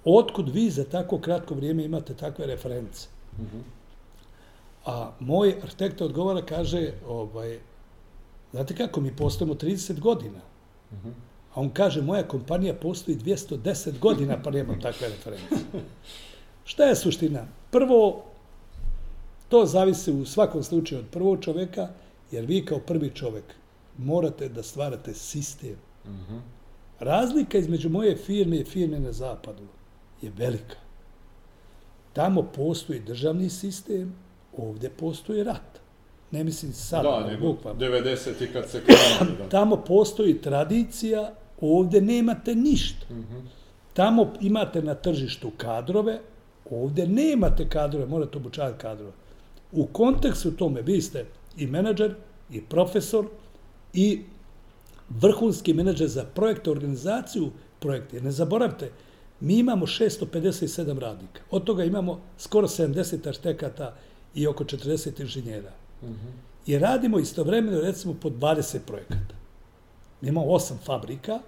otkud 0.04 0.48
vi 0.48 0.70
za 0.70 0.84
tako 0.84 1.18
kratko 1.18 1.54
vrijeme 1.54 1.84
imate 1.84 2.14
takve 2.14 2.46
reference? 2.46 3.08
Mm 3.38 3.42
-hmm. 3.42 3.62
A 4.84 5.12
moj 5.20 5.56
arhitekt 5.62 6.00
odgovara, 6.00 6.42
kaže, 6.46 6.92
ovaj, 7.08 7.58
znate 8.52 8.74
kako, 8.74 9.00
mi 9.00 9.16
postojimo 9.16 9.54
30 9.54 10.00
godina. 10.00 10.38
Mm 10.92 10.96
-hmm. 10.96 11.12
A 11.54 11.60
on 11.60 11.70
kaže, 11.70 12.02
moja 12.02 12.28
kompanija 12.28 12.74
postoji 12.74 13.16
210 13.16 13.98
godina, 13.98 14.42
pa 14.42 14.50
nemam 14.50 14.80
takve 14.80 15.08
reference. 15.08 15.64
Šta 16.64 16.84
je 16.84 16.96
suština? 16.96 17.46
Prvo, 17.70 18.24
to 19.48 19.66
zavisi 19.66 20.12
u 20.12 20.26
svakom 20.26 20.62
slučaju 20.62 21.00
od 21.00 21.06
prvog 21.10 21.44
čoveka, 21.44 21.88
jer 22.30 22.46
vi 22.46 22.64
kao 22.64 22.78
prvi 22.78 23.10
čovek 23.14 23.44
morate 23.98 24.48
da 24.48 24.62
stvarate 24.62 25.14
sistem. 25.14 25.76
Mm 26.06 26.10
-hmm. 26.10 26.40
Razlika 27.00 27.58
između 27.58 27.88
moje 27.88 28.16
firme 28.16 28.56
i 28.56 28.64
firme 28.64 29.00
na 29.00 29.12
zapadu 29.12 29.62
je 30.22 30.32
velika. 30.36 30.76
Tamo 32.12 32.42
postoji 32.42 33.00
državni 33.00 33.50
sistem, 33.50 34.14
ovdje 34.56 34.90
postoji 34.90 35.44
rat. 35.44 35.80
Ne 36.30 36.44
mislim 36.44 36.72
sad, 36.72 37.02
da, 37.02 37.26
nego 37.26 37.46
90. 37.46 38.44
i 38.44 38.52
kad 38.52 38.70
se 38.70 38.82
krenuo. 38.84 39.48
Tamo 39.48 39.76
postoji 39.76 40.40
tradicija, 40.42 41.32
ovdje 41.60 42.00
nemate 42.00 42.54
ništa. 42.54 43.06
Mm 43.10 43.16
-hmm. 43.16 43.42
Tamo 43.92 44.32
imate 44.40 44.82
na 44.82 44.94
tržištu 44.94 45.50
kadrove, 45.56 46.20
ovdje 46.70 47.06
nemate 47.06 47.68
kadrove, 47.68 48.06
morate 48.06 48.38
obučavati 48.38 48.78
kadrove. 48.78 49.12
U 49.72 49.86
kontekstu 49.86 50.50
tome, 50.50 50.82
vi 50.82 51.02
ste 51.02 51.26
i 51.56 51.66
menadžer, 51.66 52.14
i 52.50 52.60
profesor, 52.60 53.26
i 53.94 54.22
vrhunski 55.08 55.74
menadžer 55.74 56.08
za 56.08 56.24
projekte, 56.24 56.70
organizaciju 56.70 57.50
projekte. 57.78 58.20
Ne 58.20 58.30
zaboravite, 58.30 58.90
mi 59.40 59.58
imamo 59.58 59.86
657 59.86 60.98
radnika. 60.98 61.40
Od 61.50 61.64
toga 61.64 61.84
imamo 61.84 62.20
skoro 62.38 62.68
70 62.68 63.28
arhitekata 63.28 63.94
i 64.34 64.46
oko 64.46 64.64
40 64.64 65.20
inženjera. 65.20 65.72
Mm 66.02 66.06
-hmm. 66.06 66.50
I 66.66 66.78
radimo 66.78 67.18
istovremeno, 67.18 67.80
recimo, 67.80 68.14
po 68.22 68.30
20 68.30 68.78
projekata. 68.86 69.34
Mi 70.20 70.28
imamo 70.28 70.46
8 70.46 70.74
fabrika 70.84 71.38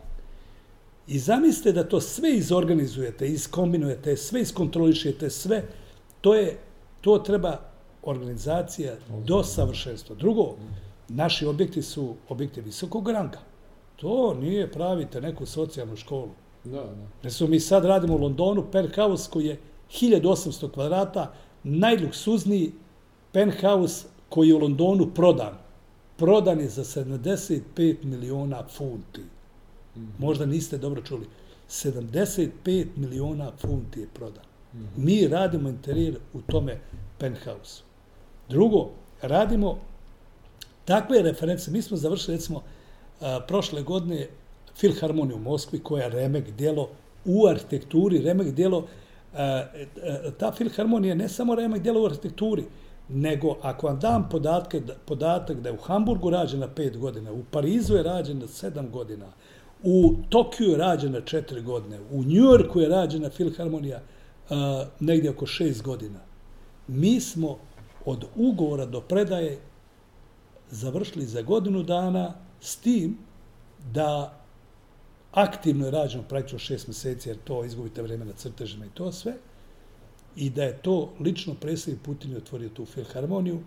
i 1.07 1.19
zamislite 1.19 1.73
da 1.73 1.89
to 1.89 2.01
sve 2.01 2.33
izorganizujete, 2.37 3.29
iskombinujete, 3.29 4.17
sve 4.17 4.41
iskontrolišete, 4.41 5.31
sve, 5.31 5.65
to 6.21 6.35
je, 6.35 6.59
to 7.01 7.19
treba 7.19 7.61
organizacija 8.03 8.95
do 9.27 9.45
savršenstva. 9.45 10.17
Drugo, 10.17 10.57
naši 11.09 11.47
objekti 11.47 11.83
su 11.83 12.15
objekti 12.29 12.61
visokog 12.61 13.11
ranga. 13.11 13.39
To 13.97 14.35
nije 14.35 14.73
pravite 14.73 15.21
neku 15.21 15.47
socijalnu 15.47 15.97
školu. 15.97 16.31
Da, 16.64 16.83
da. 16.83 17.07
Recimo, 17.23 17.50
mi 17.50 17.61
sad 17.61 17.85
radimo 17.85 18.14
u 18.14 18.19
Londonu, 18.19 18.64
penthouse 18.73 19.31
koji 19.31 19.47
je 19.47 19.61
1800 19.90 20.71
kvadrata, 20.71 21.33
najluksuzniji 21.62 22.73
penthouse 23.33 24.07
koji 24.28 24.49
je 24.49 24.54
u 24.54 24.59
Londonu 24.59 25.11
prodan. 25.14 25.59
Prodan 26.16 26.61
je 26.61 26.69
za 26.69 26.85
75 26.85 28.04
miliona 28.04 28.69
funti. 28.69 29.23
Mhm. 29.97 30.07
Možda 30.19 30.47
niste 30.47 30.78
dobro 30.78 31.02
čuli. 31.02 31.26
75 31.69 32.87
miliona 32.97 33.52
funti 33.59 34.00
je 34.00 34.09
prodan. 34.14 34.45
Mhm. 34.75 35.04
Mi 35.04 35.28
radimo 35.28 35.69
interijer 35.69 36.19
u 36.35 36.40
tome 36.40 36.81
penthouse. 37.19 37.83
Drugo, 38.49 38.90
radimo 39.23 39.78
takve 40.85 41.23
reference. 41.23 41.71
Mi 41.71 41.83
smo 41.83 41.97
završili, 41.97 42.37
recimo, 42.37 42.62
prošle 43.49 43.83
godine 43.83 44.28
Filharmoniju 44.76 45.37
u 45.37 45.41
Moskvi, 45.41 45.79
koja 45.79 46.05
je 46.05 46.11
remek 46.11 46.50
djelo 46.50 46.88
u 47.25 47.47
arhitekturi, 47.47 48.19
remek 48.19 48.55
djelo. 48.55 48.87
E, 49.37 49.43
e, 49.43 50.31
ta 50.38 50.52
Filharmonija 50.52 51.14
ne 51.14 51.29
samo 51.29 51.55
remek 51.55 51.83
djelo 51.83 52.02
u 52.02 52.07
arhitekturi, 52.07 52.64
nego 53.09 53.57
ako 53.62 53.87
vam 53.87 54.00
dam 54.00 54.29
podatke, 54.31 54.83
podatak 55.07 55.61
da 55.61 55.69
je 55.69 55.75
u 55.75 55.83
Hamburgu 55.83 56.31
rađena 56.31 56.69
pet 56.69 56.99
godina, 56.99 57.33
u 57.33 57.45
Parizu 57.50 57.95
je 57.95 58.02
rađena 58.02 58.47
sedam 58.47 58.91
godina, 58.91 59.26
u 59.83 60.14
Tokiju 60.29 60.71
je 60.71 60.76
rađena 60.76 61.21
četiri 61.21 61.62
godine, 61.62 61.99
u 62.11 62.25
Njujorku 62.25 62.81
je 62.81 62.88
rađena 62.88 63.31
Filharmonija 63.31 64.00
uh, 64.00 64.57
negdje 65.00 65.31
oko 65.31 65.47
šest 65.47 65.83
godina. 65.83 66.19
Mi 66.88 67.21
smo 67.21 67.59
od 68.05 68.25
ugovora 68.37 68.87
do 68.87 69.00
predaje 69.00 69.59
završili 70.71 71.26
za 71.26 71.43
godinu 71.43 71.83
dana 71.83 72.35
s 72.61 72.76
tim 72.76 73.19
da 73.93 74.42
aktivno 75.33 75.85
je 75.85 75.91
rađeno 75.91 76.23
praktično 76.29 76.59
šest 76.59 76.87
mjeseci, 76.87 77.29
jer 77.29 77.39
to 77.45 77.65
izgubite 77.65 78.03
vreme 78.03 78.25
na 78.25 78.33
crtežima 78.33 78.87
i 78.87 78.95
to 78.95 79.12
sve, 79.12 79.35
i 80.37 80.51
da 80.51 80.65
je 80.65 80.79
to 80.83 81.12
lično 81.21 81.55
predsjednik 81.55 82.03
Putin 82.03 82.37
otvorio 82.37 82.69
tu 82.69 82.87
filharmoniju 82.87 83.61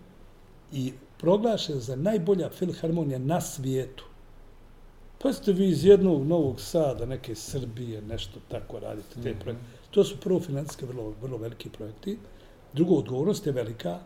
i 0.72 0.93
proglašen 1.17 1.79
za 1.79 1.95
najbolja 1.95 2.50
filharmonija 2.50 3.19
na 3.19 3.41
svijetu. 3.41 4.05
Pa 5.22 5.34
ste 5.34 5.53
vi 5.53 5.69
iz 5.69 5.86
jednog 5.86 6.27
Novog 6.27 6.62
Sada, 6.62 7.05
neke 7.05 7.36
Srbije, 7.36 8.01
nešto 8.01 8.39
tako 8.48 8.79
radite, 8.79 9.22
te 9.24 9.31
mm 9.31 9.34
-hmm. 9.34 9.41
projekte. 9.41 9.63
To 9.91 10.03
su 10.03 10.17
prvo 10.17 10.39
financijske 10.39 10.86
vrlo, 10.86 11.13
vrlo 11.22 11.38
veliki 11.38 11.69
projekti. 11.69 12.17
Drugo, 12.74 12.95
odgovornost 12.95 13.45
je 13.45 13.51
velika. 13.51 14.00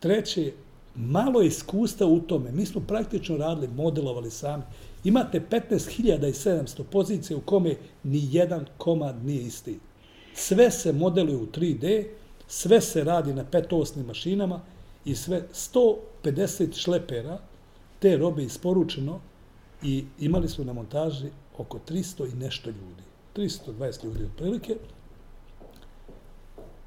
Treće, 0.00 0.52
malo 0.94 1.42
iskustva 1.42 2.06
u 2.06 2.20
tome. 2.20 2.52
Mi 2.52 2.66
smo 2.66 2.80
praktično 2.80 3.36
radili, 3.36 3.68
modelovali 3.68 4.30
sami. 4.30 4.62
Imate 5.04 5.40
15.700 5.50 6.82
pozicije 6.82 7.36
u 7.36 7.40
kome 7.40 7.74
ni 8.02 8.28
jedan 8.32 8.66
komad 8.78 9.24
nije 9.24 9.42
isti. 9.42 9.78
Sve 10.34 10.70
se 10.70 10.92
modeluje 10.92 11.36
u 11.36 11.46
3D, 11.46 12.06
sve 12.46 12.80
se 12.80 13.04
radi 13.04 13.34
na 13.34 13.44
petosnim 13.44 14.06
mašinama 14.06 14.60
i 15.04 15.14
sve 15.14 15.48
150 16.24 16.76
šlepera 16.76 17.38
te 17.98 18.16
robe 18.16 18.42
isporučeno 18.42 19.20
i 19.82 20.04
imali 20.18 20.48
su 20.48 20.64
na 20.64 20.72
montaži 20.72 21.28
oko 21.58 21.78
300 21.88 22.32
i 22.32 22.36
nešto 22.36 22.70
ljudi. 22.70 23.02
320 23.36 24.04
ljudi 24.04 24.24
otprilike. 24.24 24.76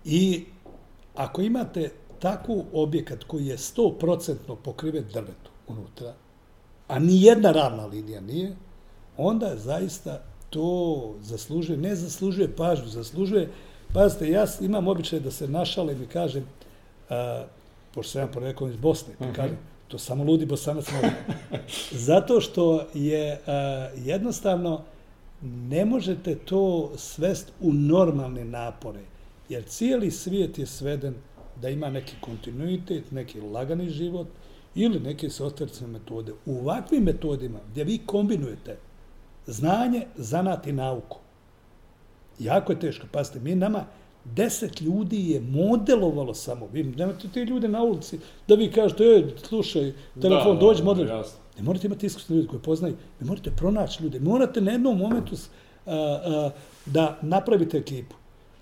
I 0.06 0.46
ako 1.15 1.41
imate 1.41 1.91
takvu 2.20 2.65
objekat 2.74 3.24
koji 3.24 3.46
je 3.46 3.58
100% 3.58 4.56
pokriven 4.63 5.06
drvetu 5.13 5.51
unutra, 5.68 6.13
a 6.91 7.00
ni 7.00 7.24
jedna 7.24 7.51
ravna 7.51 7.86
linija 7.86 8.21
nije, 8.21 8.55
onda 9.17 9.55
zaista 9.57 10.21
to 10.50 11.15
zaslužuje, 11.21 11.77
ne 11.77 11.95
zaslužuje 11.95 12.55
pažnju, 12.55 12.88
zaslužuje, 12.88 13.50
pazite, 13.93 14.29
ja 14.29 14.45
imam 14.62 14.88
običaj 14.88 15.19
da 15.19 15.31
se 15.31 15.48
našalim 15.48 16.03
i 16.03 16.07
kažem, 16.07 16.45
a, 17.10 17.43
pošto 17.93 18.12
sam 18.12 18.21
ja 18.21 18.27
porekao 18.27 18.67
iz 18.67 18.75
Bosne, 18.75 19.13
pa 19.19 19.33
kažem, 19.33 19.57
to 19.88 19.98
samo 19.98 20.24
ludi 20.24 20.45
bosanac 20.45 20.91
mogu. 20.91 21.13
Zato 22.07 22.41
što 22.41 22.88
je 22.93 23.39
a, 23.48 23.53
jednostavno, 23.95 24.81
ne 25.41 25.86
možete 25.86 26.36
to 26.36 26.91
svest 26.98 27.51
u 27.62 27.74
normalne 27.74 28.45
napore, 28.45 29.01
jer 29.50 29.63
cijeli 29.63 30.12
svijet 30.12 30.60
je 30.60 30.65
sveden 30.65 31.15
da 31.62 31.69
ima 31.69 31.89
neki 31.89 32.15
kontinuitet, 32.21 33.12
neki 33.12 33.41
lagani 33.41 33.89
život 33.89 34.27
ili 34.75 35.00
neke 35.00 35.30
sostracne 35.30 35.88
metode. 35.88 36.34
U 36.46 36.60
ovakvim 36.60 37.04
metodima 37.04 37.60
gdje 37.72 37.84
vi 37.84 37.98
kombinujete 37.98 38.78
znanje, 39.48 40.06
zanat 40.16 40.68
i 40.68 40.72
nauku. 40.72 41.18
Jako 42.40 42.72
je 42.72 42.80
teško. 42.80 43.08
Pazite, 43.12 43.40
mi 43.40 43.56
nama 43.56 43.86
deset 44.25 44.82
ljudi 44.82 45.32
je 45.32 45.42
modelovalo 45.42 46.34
samo. 46.34 46.68
Vi 46.74 46.84
nemate 46.84 47.28
te 47.34 47.46
ljude 47.46 47.68
na 47.68 47.84
ulici 47.84 48.20
da 48.48 48.56
vi 48.56 48.72
kažete, 48.72 49.04
ej, 49.04 49.34
slušaj, 49.48 49.94
telefon, 50.22 50.56
da, 50.56 50.60
dođi, 50.60 50.84
model. 50.84 51.08
Ne 51.58 51.63
morate 51.63 51.88
imati 51.88 52.06
iskusne 52.06 52.36
ljudi 52.36 52.48
koje 52.48 52.62
poznaju. 52.62 52.96
Ne 53.20 53.28
morate 53.28 53.51
pronaći 53.51 54.04
ljude. 54.04 54.20
Morate 54.20 54.62
na 54.62 54.72
jednom 54.72 54.98
momentu 54.98 55.36
a, 55.86 55.96
a, 55.96 56.50
da 56.86 57.18
napravite 57.22 57.78
ekipu. 57.78 58.16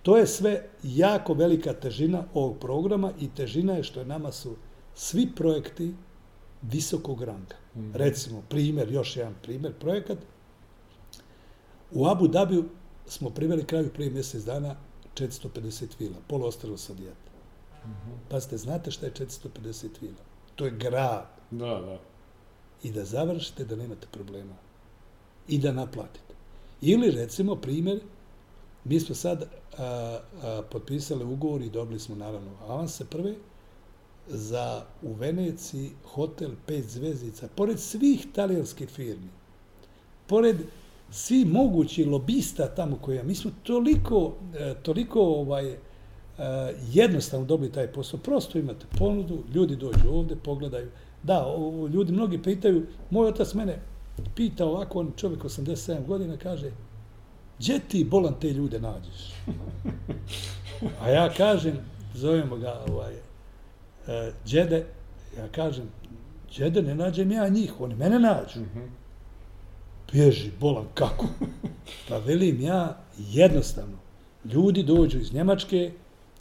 To 0.03 0.17
je 0.17 0.27
sve 0.27 0.63
jako 0.83 1.33
velika 1.33 1.73
težina 1.73 2.23
ovog 2.33 2.57
programa 2.59 3.11
i 3.21 3.29
težina 3.29 3.73
je 3.73 3.83
što 3.83 3.99
je 3.99 4.05
nama 4.05 4.31
su 4.31 4.55
svi 4.99 5.31
projekti 5.35 5.93
visokog 6.61 7.23
ranga. 7.23 7.55
Mm. 7.75 7.91
Recimo, 7.93 8.43
primjer, 8.49 8.91
još 8.91 9.15
jedan 9.15 9.35
primjer, 9.41 9.73
projekat, 9.79 10.17
U 11.91 12.07
Abu 12.07 12.27
Dhabiju 12.27 12.65
smo 13.07 13.29
priveli 13.29 13.63
kraju 13.63 13.89
prije 13.93 14.11
mjesec 14.11 14.43
dana 14.43 14.75
450 15.15 15.85
vila, 15.99 16.15
polo 16.27 16.47
ostalo 16.47 16.77
sa 16.77 16.93
dijete. 16.93 17.29
Mm 17.85 17.89
-hmm. 17.89 18.29
Pazite, 18.29 18.57
znate 18.57 18.91
šta 18.91 19.05
je 19.05 19.13
450 19.13 19.87
vila? 20.01 20.21
To 20.55 20.65
je 20.65 20.71
grad. 20.71 21.25
Da, 21.51 21.65
da. 21.65 21.99
I 22.83 22.91
da 22.91 23.05
završite 23.05 23.65
da 23.65 23.75
nemate 23.75 24.07
problema. 24.11 24.55
I 25.47 25.57
da 25.57 25.71
naplatite. 25.71 26.33
Ili 26.81 27.11
recimo 27.11 27.55
primjer, 27.55 28.01
mi 28.83 28.99
smo 28.99 29.15
sad 29.15 29.43
a, 29.77 30.19
a, 30.43 30.61
potpisali 30.71 31.23
ugovor 31.23 31.61
i 31.61 31.69
dobili 31.69 31.99
smo 31.99 32.15
naravno 32.15 32.51
avanse 32.67 33.05
prve 33.05 33.35
za 34.29 34.85
u 35.01 35.13
Veneciji 35.13 35.91
hotel 36.03 36.51
pet 36.65 36.85
zvezdica, 36.85 37.47
pored 37.55 37.79
svih 37.79 38.27
talijanskih 38.33 38.89
firmi 38.89 39.29
pored 40.29 40.57
svi 41.11 41.45
mogući 41.45 42.05
lobista 42.05 42.67
tamo 42.67 42.97
koja, 43.01 43.23
mi 43.23 43.35
smo 43.35 43.51
toliko, 43.63 44.33
e, 44.59 44.73
toliko 44.83 45.21
ovaj, 45.21 45.71
e, 45.71 45.77
jednostavno 46.91 47.45
dobili 47.45 47.71
taj 47.71 47.87
posao. 47.87 48.19
Prosto 48.19 48.59
imate 48.59 48.85
ponudu, 48.97 49.43
ljudi 49.53 49.75
dođu 49.75 50.09
ovde, 50.11 50.35
pogledaju. 50.35 50.87
Da, 51.23 51.45
o, 51.47 51.87
ljudi 51.87 52.11
mnogi 52.11 52.41
pitaju, 52.41 52.85
moj 53.09 53.27
otac 53.27 53.53
mene 53.53 53.79
pita 54.35 54.65
ovako, 54.65 54.99
on 54.99 55.11
čovjek 55.15 55.43
87 55.43 56.05
godina 56.05 56.37
kaže, 56.37 56.71
gdje 57.59 57.79
ti 57.79 58.03
bolan 58.03 58.33
te 58.41 58.53
ljude 58.53 58.79
nađeš? 58.79 59.33
A 61.01 61.09
ja 61.09 61.33
kažem, 61.33 61.77
zovemo 62.13 62.57
ga 62.57 62.83
ovaj, 62.89 63.13
e, 64.07 64.31
džede, 64.45 64.85
ja 65.37 65.47
kažem, 65.47 65.89
džede, 66.51 66.81
ne 66.81 66.95
nađem 66.95 67.31
ja 67.31 67.47
njih, 67.47 67.81
oni 67.81 67.95
mene 67.95 68.19
nađu. 68.19 68.59
Mm 68.59 68.69
-hmm. 68.75 68.87
Bježi, 70.11 70.51
bolan, 70.59 70.85
kako? 70.93 71.27
Pa 72.09 72.17
velim 72.17 72.61
ja, 72.61 72.97
jednostavno, 73.17 73.97
ljudi 74.45 74.83
dođu 74.83 75.19
iz 75.19 75.33
Njemačke, 75.33 75.91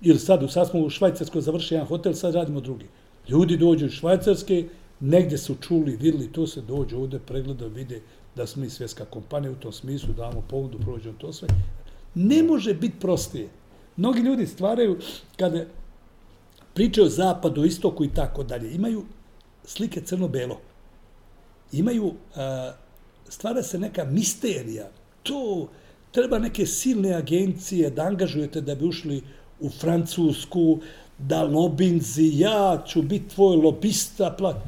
ili 0.00 0.18
sad, 0.18 0.52
sad 0.52 0.70
smo 0.70 0.80
u 0.80 0.90
Švajcarskoj 0.90 1.40
završili 1.40 1.76
jedan 1.76 1.88
hotel, 1.88 2.14
sad 2.14 2.34
radimo 2.34 2.60
drugi. 2.60 2.86
Ljudi 3.28 3.56
dođu 3.56 3.86
iz 3.86 3.92
Švajcarske, 3.92 4.68
negdje 5.00 5.38
su 5.38 5.54
čuli, 5.60 5.96
videli, 5.96 6.32
to 6.32 6.46
se 6.46 6.60
dođu 6.60 6.96
ovdje, 6.96 7.18
pregleda, 7.18 7.66
vide 7.66 8.00
da 8.36 8.46
smo 8.46 8.64
i 8.64 8.70
svjetska 8.70 9.04
kompanija 9.04 9.52
u 9.52 9.54
tom 9.54 9.72
smislu, 9.72 10.14
damo 10.16 10.42
povodu, 10.50 10.78
prođemo 10.78 11.14
to 11.18 11.32
sve. 11.32 11.48
Ne 12.14 12.42
može 12.42 12.74
biti 12.74 13.00
prostije. 13.00 13.48
Mnogi 13.96 14.20
ljudi 14.20 14.46
stvaraju, 14.46 14.98
kada 15.36 15.64
Priče 16.78 17.02
o 17.02 17.08
zapadu, 17.08 17.64
istoku 17.64 18.04
i 18.04 18.08
tako 18.14 18.42
dalje, 18.42 18.74
imaju 18.74 19.02
slike 19.64 20.00
crno-belo. 20.00 20.60
Imaju, 21.72 22.12
a, 22.36 22.72
stvara 23.28 23.62
se 23.62 23.78
neka 23.78 24.04
misterija. 24.04 24.86
To 25.22 25.68
treba 26.12 26.38
neke 26.38 26.66
silne 26.66 27.14
agencije 27.14 27.90
da 27.90 28.02
angažujete 28.02 28.60
da 28.60 28.74
bi 28.74 28.86
ušli 28.86 29.22
u 29.60 29.70
Francusku, 29.70 30.78
da 31.18 31.42
lobinzi, 31.42 32.30
ja 32.34 32.82
ću 32.86 33.02
biti 33.02 33.34
tvoj 33.34 33.56
lobista, 33.56 34.30
pla... 34.38 34.62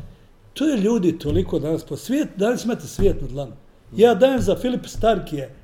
To 0.55 0.67
je 0.67 0.77
ljudi 0.77 1.19
toliko 1.19 1.59
danas 1.59 1.85
po 1.85 1.97
svijet, 1.97 2.29
danas 2.37 2.65
imate 2.65 2.87
svijet 2.87 3.21
na 3.21 3.29
dlanu. 3.29 3.53
Ja 3.97 4.15
dajem 4.15 4.41
za 4.41 4.57
Filip 4.57 4.87
Starkije, 4.87 5.55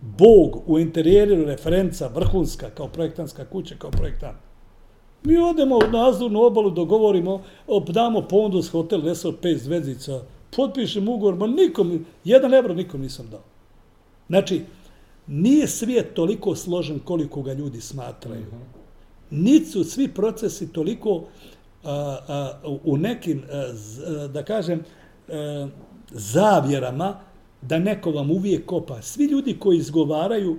Bog 0.00 0.62
u 0.66 0.78
interijeru 0.78 1.44
referenca, 1.44 2.08
vrhunska, 2.08 2.70
kao 2.70 2.88
projektanska 2.88 3.44
kuća, 3.44 3.74
kao 3.78 3.90
projektant. 3.90 4.45
Mi 5.26 5.38
odemo 5.38 5.76
u 5.76 5.90
nazornu 5.90 6.42
obalu, 6.42 6.70
dogovorimo, 6.70 7.42
damo 7.88 8.22
pondus 8.22 8.68
hotel 8.68 9.02
Resor 9.04 9.34
5 9.42 9.56
zvezdica, 9.56 10.20
potpišem 10.56 11.08
ugovor, 11.08 11.34
ma 11.34 11.46
nikom, 11.46 12.06
jedan 12.24 12.54
evro 12.54 12.74
nikom 12.74 13.00
nisam 13.00 13.28
dao. 13.30 13.42
Znači, 14.28 14.62
nije 15.26 15.66
svijet 15.66 16.14
toliko 16.14 16.54
složen 16.56 16.98
koliko 16.98 17.42
ga 17.42 17.52
ljudi 17.52 17.80
smatraju. 17.80 18.46
Mhm. 18.46 18.62
Niti 19.30 19.66
su 19.66 19.84
svi 19.84 20.08
procesi 20.08 20.72
toliko 20.72 21.24
a, 21.84 22.18
a, 22.28 22.52
u 22.84 22.96
nekim, 22.96 23.42
a, 23.50 24.28
da 24.28 24.44
kažem, 24.44 24.84
a, 25.28 25.68
zavjerama 26.10 27.20
da 27.62 27.78
neko 27.78 28.10
vam 28.10 28.30
uvijek 28.30 28.66
kopa. 28.66 29.02
Svi 29.02 29.24
ljudi 29.24 29.56
koji 29.58 29.78
izgovaraju 29.78 30.58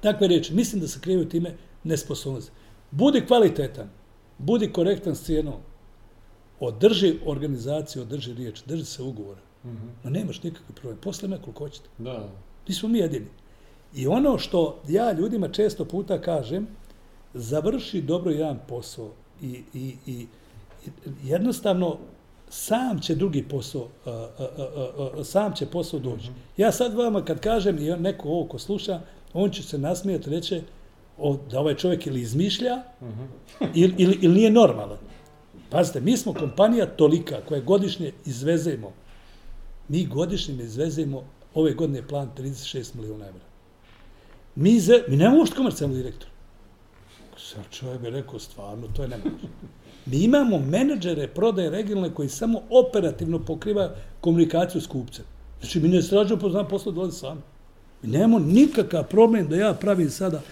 takve 0.00 0.28
riječi, 0.28 0.54
mislim 0.54 0.80
da 0.80 0.88
se 0.88 1.00
kriju 1.00 1.28
time 1.28 1.56
nesposobnosti. 1.84 2.52
Budi 2.96 3.26
kvalitetan, 3.26 3.88
budi 4.38 4.72
korektan 4.72 5.16
s 5.16 5.24
cijenom, 5.24 5.60
održi 6.60 7.18
organizaciju, 7.26 8.02
održi 8.02 8.34
riječ, 8.34 8.62
drži 8.66 8.84
se 8.84 9.02
ugovora. 9.02 9.40
Mm 9.64 9.68
-hmm. 9.68 9.90
No 10.04 10.10
nemaš 10.10 10.42
nikakve 10.42 10.74
problem. 10.74 10.98
Posle 11.00 11.28
me 11.28 11.42
koliko 11.42 11.64
hoćete. 11.64 11.88
Da. 11.98 12.28
Nismo 12.68 12.88
mi 12.88 12.98
jedini. 12.98 13.26
I 13.94 14.06
ono 14.06 14.38
što 14.38 14.82
ja 14.88 15.12
ljudima 15.12 15.48
često 15.48 15.84
puta 15.84 16.20
kažem, 16.20 16.66
završi 17.34 18.02
dobro 18.02 18.30
jedan 18.30 18.58
posao 18.68 19.10
i, 19.42 19.62
i, 19.74 19.94
i 20.06 20.26
jednostavno 21.22 21.98
sam 22.48 23.00
će 23.00 23.14
drugi 23.14 23.42
posao, 23.48 23.88
a, 24.06 24.10
a, 24.10 24.46
a, 24.58 25.18
a, 25.20 25.24
sam 25.24 25.54
će 25.54 25.66
posao 25.66 26.00
doći. 26.00 26.30
Mm 26.30 26.34
-hmm. 26.34 26.60
Ja 26.62 26.72
sad 26.72 26.94
vama 26.94 27.24
kad 27.24 27.40
kažem 27.40 27.78
i 27.78 27.96
neko 27.96 28.28
ovo 28.28 28.48
ko 28.48 28.58
sluša, 28.58 29.00
on 29.32 29.50
će 29.50 29.62
se 29.62 29.78
nasmijati 29.78 30.30
reći 30.30 30.62
o, 31.18 31.38
da 31.50 31.60
ovaj 31.60 31.74
čovjek 31.74 32.06
ili 32.06 32.20
izmišlja 32.20 32.76
mm 33.00 33.06
ili, 33.74 33.94
ili, 33.98 34.18
ili 34.22 34.34
nije 34.34 34.50
normalan. 34.50 34.98
Pazite, 35.70 36.00
mi 36.00 36.16
smo 36.16 36.32
kompanija 36.32 36.86
tolika 36.86 37.40
koja 37.48 37.60
godišnje 37.60 38.12
izvezemo. 38.24 38.92
Mi 39.88 40.06
godišnje 40.06 40.64
izvezemo, 40.64 41.24
ove 41.54 41.72
godine 41.74 41.98
je 41.98 42.08
plan 42.08 42.30
36 42.38 42.94
milijuna 42.94 43.26
evra. 43.26 43.44
Mi, 44.54 44.80
ze, 44.80 45.02
mi 45.08 45.16
nemamo 45.16 45.38
uopšte 45.38 45.56
komercijalni 45.56 45.96
direktor. 45.96 46.28
Sad 47.38 47.64
čovjek 47.70 48.00
bi 48.00 48.10
rekao, 48.10 48.38
stvarno, 48.38 48.88
to 48.96 49.02
je 49.02 49.08
nemoguće. 49.08 49.46
Mi 50.06 50.16
imamo 50.16 50.58
menadžere 50.58 51.28
prodaje 51.28 51.70
regionalne 51.70 52.14
koji 52.14 52.28
samo 52.28 52.60
operativno 52.70 53.38
pokriva 53.38 53.94
komunikaciju 54.20 54.80
s 54.80 54.86
kupcem. 54.86 55.24
Znači, 55.60 55.80
mi 55.80 55.88
ne 55.88 56.02
strađamo 56.02 56.40
poznam 56.40 56.68
posle 56.68 56.92
dolazi 56.92 57.18
sami. 57.18 57.40
Mi 58.02 58.10
nemamo 58.10 58.38
nikakav 58.38 59.08
problem 59.08 59.48
da 59.48 59.56
ja 59.56 59.74
pravim 59.74 60.10
sada 60.10 60.42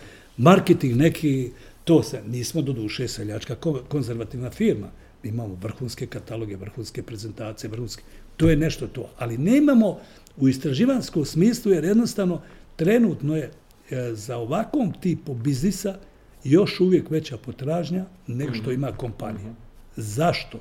marketing 0.43 0.97
neki, 0.97 1.53
to 1.85 2.03
se, 2.03 2.23
nismo 2.27 2.63
do 2.63 2.73
duše 2.73 3.09
seljačka 3.09 3.57
konzervativna 3.89 4.51
firma. 4.51 4.87
Mi 5.23 5.29
imamo 5.29 5.55
vrhunske 5.55 6.07
kataloge, 6.07 6.57
vrhunske 6.57 7.03
prezentacije, 7.03 7.71
vrhunske, 7.71 8.03
to 8.37 8.51
je 8.51 8.57
nešto 8.57 8.87
to. 8.87 9.11
Ali 9.19 9.39
nemamo 9.39 9.99
u 10.37 10.49
istraživanskom 10.49 11.25
smislu, 11.25 11.73
jer 11.73 11.85
jednostavno 11.85 12.43
trenutno 12.77 13.37
je 13.37 13.51
e, 13.91 14.15
za 14.15 14.37
ovakvom 14.37 14.93
tipu 15.01 15.35
biznisa 15.35 15.99
još 16.45 16.81
uvijek 16.81 17.11
veća 17.11 17.37
potražnja 17.37 18.05
nego 18.27 18.55
što 18.55 18.71
mhm. 18.71 18.73
ima 18.73 18.93
kompanija. 18.93 19.55
Zašto? 19.97 20.59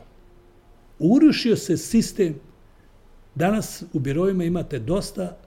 Urušio 0.99 1.55
se 1.55 1.77
sistem. 1.77 2.35
Danas 3.35 3.83
u 3.93 3.99
birojima 3.99 4.43
imate 4.43 4.79
dosta 4.79 5.37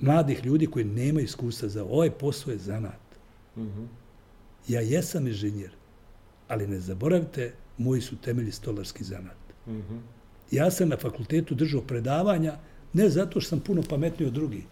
mladih 0.00 0.44
ljudi 0.44 0.66
koji 0.66 0.84
nemaju 0.84 1.24
iskustva 1.24 1.68
za 1.68 1.84
ovaj 1.84 2.10
posao 2.10 2.50
je 2.50 2.58
zanat. 2.58 2.99
Mhm. 3.60 3.84
Ja 4.68 4.80
jesam 4.80 5.26
inženjer, 5.26 5.70
ali 6.48 6.66
ne 6.66 6.80
zaboravite, 6.80 7.52
moji 7.78 8.00
su 8.00 8.16
temelji 8.16 8.52
stolarski 8.52 9.04
zanat. 9.04 9.36
Ja 10.50 10.70
sam 10.70 10.88
na 10.88 10.96
fakultetu 10.96 11.54
držao 11.54 11.80
predavanja 11.80 12.56
ne 12.92 13.08
zato 13.08 13.40
što 13.40 13.48
sam 13.48 13.60
puno 13.60 13.82
pametniji 13.88 14.26
od 14.26 14.32
drugih, 14.32 14.64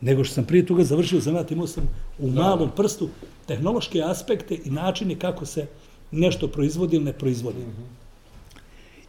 nego 0.00 0.24
što 0.24 0.34
sam 0.34 0.44
prije 0.44 0.66
toga 0.66 0.84
završio 0.84 1.20
zanat, 1.20 1.50
imao 1.50 1.66
sam 1.66 1.88
u 2.18 2.30
malom 2.30 2.70
prstu 2.76 3.08
tehnološke 3.46 4.02
aspekte 4.02 4.58
i 4.64 4.70
načine 4.70 5.18
kako 5.18 5.46
se 5.46 5.66
nešto 6.10 6.48
proizvodi 6.48 6.96
ili 6.96 7.04
ne 7.04 7.12
proizvodi. 7.12 7.64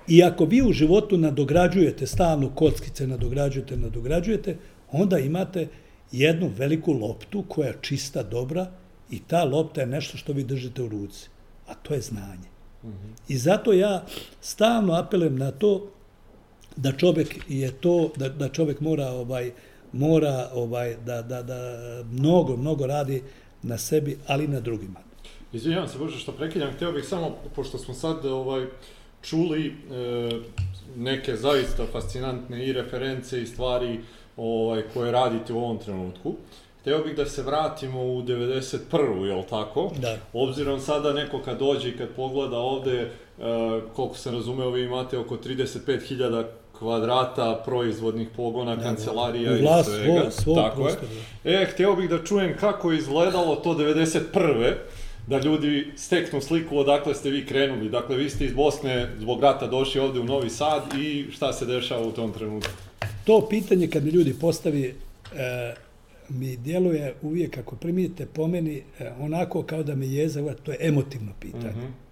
I 0.07 0.23
ako 0.23 0.45
vi 0.45 0.61
u 0.61 0.73
životu 0.73 1.17
nadograđujete 1.17 2.07
stalno 2.07 2.49
kockice, 2.49 3.07
nadograđujete, 3.07 3.77
nadograđujete, 3.77 4.57
onda 4.91 5.19
imate 5.19 5.67
jednu 6.11 6.51
veliku 6.57 6.93
loptu 6.93 7.43
koja 7.47 7.67
je 7.67 7.77
čista, 7.81 8.23
dobra 8.23 8.71
i 9.11 9.19
ta 9.19 9.43
lopta 9.43 9.81
je 9.81 9.87
nešto 9.87 10.17
što 10.17 10.33
vi 10.33 10.43
držite 10.43 10.83
u 10.83 10.89
ruci. 10.89 11.29
A 11.67 11.73
to 11.73 11.93
je 11.93 12.01
znanje. 12.01 12.51
I 13.27 13.37
zato 13.37 13.73
ja 13.73 14.05
stalno 14.41 14.93
apelem 14.93 15.37
na 15.37 15.51
to 15.51 15.87
da 16.75 16.91
čovjek 16.91 17.35
je 17.47 17.71
to, 17.71 18.11
da, 18.15 18.29
da 18.29 18.49
čovjek 18.49 18.79
mora 18.79 19.07
ovaj, 19.07 19.51
mora 19.91 20.49
ovaj 20.53 20.95
da, 21.05 21.21
da, 21.21 21.43
da 21.43 21.57
mnogo, 22.11 22.57
mnogo 22.57 22.87
radi 22.87 23.23
na 23.61 23.77
sebi, 23.77 24.17
ali 24.27 24.45
i 24.45 24.47
na 24.47 24.59
drugima. 24.59 24.99
Izvinjavam 25.53 25.89
se, 25.89 25.97
Bože, 25.97 26.19
što 26.19 26.31
prekidam, 26.31 26.73
htio 26.73 26.91
bih 26.91 27.05
samo, 27.05 27.37
pošto 27.55 27.77
smo 27.77 27.93
sad 27.93 28.25
ovaj, 28.25 28.65
čuli 29.21 29.67
e, 29.67 29.71
neke 30.95 31.35
zaista 31.35 31.85
fascinantne 31.91 32.65
i 32.67 32.73
reference 32.73 33.41
i 33.41 33.45
stvari 33.45 33.99
ovaj, 34.37 34.83
koje 34.93 35.11
radite 35.11 35.53
u 35.53 35.57
ovom 35.57 35.77
trenutku, 35.77 36.35
htio 36.81 37.03
bih 37.03 37.15
da 37.15 37.25
se 37.25 37.43
vratimo 37.43 38.01
u 38.01 38.23
91. 38.23 39.25
je 39.25 39.35
li 39.35 39.43
tako? 39.49 39.91
Da. 39.99 40.17
Obzirom 40.33 40.79
sada 40.79 41.13
neko 41.13 41.39
kad 41.45 41.59
dođe 41.59 41.89
i 41.89 41.97
kad 41.97 42.09
pogleda 42.15 42.57
ovde, 42.57 42.99
e, 43.01 43.09
koliko 43.95 44.17
sam 44.17 44.33
razumeo, 44.33 44.69
vi 44.69 44.83
imate 44.83 45.17
oko 45.17 45.37
35.000 45.37 46.43
kvadrata 46.79 47.61
proizvodnih 47.65 48.27
pogona, 48.35 48.75
da, 48.75 48.83
kancelarija 48.83 49.57
i 49.57 49.83
svega. 49.83 50.31
Svo, 50.31 50.43
svo 50.43 50.55
Tako 50.55 50.87
je. 50.87 50.95
E, 51.43 51.65
htio 51.65 51.95
bih 51.95 52.09
da 52.09 52.23
čujem 52.23 52.57
kako 52.59 52.91
je 52.91 52.97
izgledalo 52.97 53.55
to 53.55 53.73
91. 53.73 54.73
Da 55.27 55.39
ljudi 55.39 55.91
steknu 55.95 56.41
sliku 56.41 56.77
odakle 56.77 57.15
ste 57.15 57.29
vi 57.29 57.45
krenuli. 57.45 57.89
Dakle, 57.89 58.17
vi 58.17 58.29
ste 58.29 58.45
iz 58.45 58.53
Bosne 58.53 59.09
zbog 59.19 59.41
rata 59.41 59.67
došli 59.67 60.01
ovde 60.01 60.19
u 60.19 60.23
Novi 60.23 60.49
Sad 60.49 60.81
i 60.99 61.25
šta 61.31 61.53
se 61.53 61.65
dešava 61.65 62.07
u 62.07 62.11
tom 62.11 62.33
trenutku? 62.33 62.71
To 63.25 63.47
pitanje 63.49 63.87
kad 63.87 64.03
mi 64.03 64.09
ljudi 64.09 64.35
postavi, 64.41 64.95
e, 65.35 65.75
mi 66.31 66.57
djeluje 66.57 67.13
uvijek, 67.21 67.57
ako 67.57 67.75
primijete 67.75 68.25
po 68.25 68.47
meni, 68.47 68.83
e, 68.99 69.11
onako 69.19 69.63
kao 69.63 69.83
da 69.83 69.95
me 69.95 70.07
jezava, 70.07 70.53
to 70.53 70.71
je 70.71 70.77
emotivno 70.81 71.31
pitanje. 71.39 71.73
Mm 71.75 71.87
-hmm. 71.87 72.11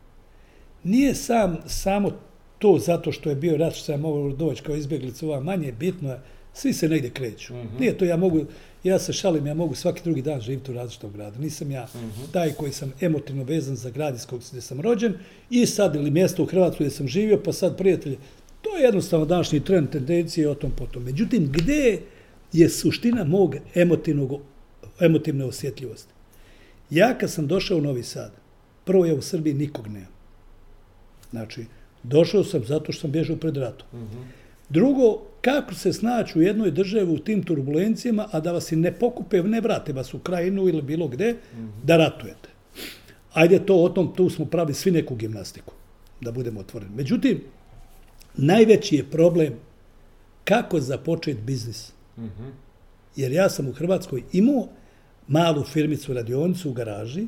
Nije 0.84 1.16
sam, 1.16 1.58
samo 1.66 2.12
to 2.60 2.80
zato 2.80 3.12
što 3.12 3.30
je 3.30 3.36
bio 3.36 3.58
rat 3.58 3.74
što 3.74 3.86
sam 3.86 4.02
mogao 4.02 4.32
doći 4.32 4.64
kao 4.64 4.76
izbjeglica 4.76 5.26
ova 5.26 5.40
manje 5.40 5.72
bitno 5.72 6.10
je 6.10 6.20
svi 6.54 6.74
se 6.74 6.90
negdje 6.90 7.10
kreću. 7.10 7.54
Nije 7.80 7.98
to 7.98 8.06
ja 8.06 8.18
mogu, 8.18 8.46
ja 8.84 9.00
se 9.00 9.14
šalim, 9.14 9.48
ja 9.48 9.54
mogu 9.54 9.76
svaki 9.76 10.02
drugi 10.04 10.22
dan 10.22 10.42
živjeti 10.42 10.72
u 10.72 10.74
različitom 10.74 11.12
gradu. 11.12 11.40
Nisam 11.40 11.72
ja 11.72 11.88
taj 12.32 12.54
koji 12.54 12.72
sam 12.72 12.94
emotivno 13.02 13.44
vezan 13.44 13.76
za 13.76 13.90
grad 13.90 14.16
iz 14.16 14.26
kog 14.26 14.42
gdje 14.50 14.62
sam 14.62 14.82
rođen 14.82 15.14
i 15.50 15.66
sad 15.66 15.96
ili 15.96 16.12
mjesto 16.12 16.44
u 16.44 16.46
Hrvatskoj 16.46 16.86
gdje 16.86 16.96
sam 16.98 17.08
živio, 17.08 17.42
pa 17.46 17.54
sad 17.54 17.78
prijatelji. 17.78 18.18
To 18.62 18.78
je 18.78 18.84
jednostavno 18.84 19.26
današnji 19.26 19.60
trend, 19.60 19.90
tendencije 19.90 20.50
o 20.50 20.56
tom 20.56 20.72
potom. 20.72 21.04
Međutim, 21.04 21.52
gdje 21.52 22.02
je 22.54 22.70
suština 22.70 23.24
mog 23.24 23.56
emotivnog, 23.76 24.42
emotivne 25.00 25.46
osjetljivosti? 25.46 26.14
Ja 26.90 27.18
kad 27.18 27.32
sam 27.32 27.48
došao 27.48 27.78
u 27.78 27.82
Novi 27.82 28.04
Sad, 28.04 28.32
prvo 28.84 29.06
je 29.06 29.14
u 29.14 29.22
Srbiji 29.22 29.54
nikog 29.54 29.88
nema. 29.88 30.20
Znači, 31.32 31.66
došao 32.04 32.44
sam 32.44 32.66
zato 32.66 32.92
što 32.92 33.02
sam 33.02 33.12
bježao 33.12 33.36
pred 33.36 33.58
ratom. 33.58 33.88
Drugo, 34.70 35.22
kako 35.42 35.74
se 35.74 35.94
snaći 35.94 36.40
u 36.40 36.42
jednoj 36.42 36.72
državi 36.72 37.12
u 37.14 37.18
tim 37.18 37.44
turbulencijama, 37.44 38.28
a 38.32 38.40
da 38.40 38.52
vas 38.52 38.72
i 38.72 38.76
ne 38.76 38.92
pokupe, 38.92 39.44
ne 39.44 39.62
vrate 39.62 39.94
vas 39.94 40.14
u 40.14 40.20
krajinu 40.20 40.68
ili 40.68 40.82
bilo 40.82 41.08
gde, 41.08 41.36
da 41.84 41.98
ratujete. 41.98 42.50
Ajde 43.34 43.66
to, 43.66 43.76
o 43.76 43.90
tom, 43.90 44.14
tu 44.16 44.30
smo 44.30 44.46
pravi 44.46 44.74
svi 44.74 44.92
neku 44.92 45.16
gimnastiku, 45.16 45.74
da 46.22 46.32
budemo 46.32 46.60
otvoreni. 46.60 46.96
Međutim, 46.96 47.42
najveći 48.38 48.96
je 48.96 49.10
problem 49.10 49.54
kako 50.44 50.80
započeti 50.80 51.42
biznis. 51.42 51.94
Jer 53.16 53.32
ja 53.32 53.50
sam 53.50 53.68
u 53.68 53.72
Hrvatskoj 53.74 54.24
imao 54.34 54.68
malu 55.28 55.64
firmicu, 55.64 56.14
radionicu 56.14 56.70
u 56.70 56.74
garaži 56.74 57.28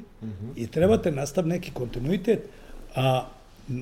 i 0.56 0.68
trebate 0.68 1.12
nastav 1.12 1.48
neki 1.48 1.72
kontinuitet, 1.72 2.40
a 2.96 3.28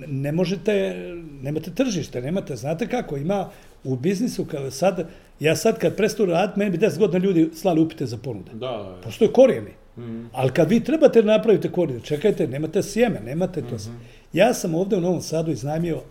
ne 0.08 0.32
možete, 0.32 0.95
nemate 1.41 1.72
tržište, 1.72 2.22
nemate, 2.22 2.56
znate 2.56 2.88
kako, 2.88 3.17
ima 3.17 3.50
u 3.84 3.95
biznisu, 3.95 4.45
kada 4.45 4.72
sad, 4.72 5.08
ja 5.39 5.56
sad 5.56 5.80
kad 5.80 5.95
prestanu 5.95 6.32
raditi, 6.32 6.60
meni 6.60 6.72
bi 6.72 6.86
10 6.86 7.00
godina 7.00 7.26
ljudi 7.26 7.50
slali 7.56 7.82
upite 7.82 8.06
za 8.06 8.17
ponude. 8.17 8.52
Da, 8.54 8.58
da. 8.58 9.00
Postoje 9.04 9.34
korijeni. 9.34 9.72
Mm. 9.98 10.30
Ali 10.34 10.52
kad 10.52 10.69
vi 10.69 10.80
trebate 10.80 11.24
napraviti 11.24 11.72
korijene, 11.72 12.04
čekajte, 12.04 12.48
nemate 12.48 12.84
sjeme, 12.84 13.19
nemate 13.19 13.62
to. 13.62 13.76
Mm 13.76 13.80
-hmm. 13.80 13.98
Ja 14.34 14.54
sam 14.54 14.76
ovdje 14.76 14.98
u 14.98 15.02
Novom 15.02 15.22
Sadu 15.22 15.52
iznajmio, 15.52 16.02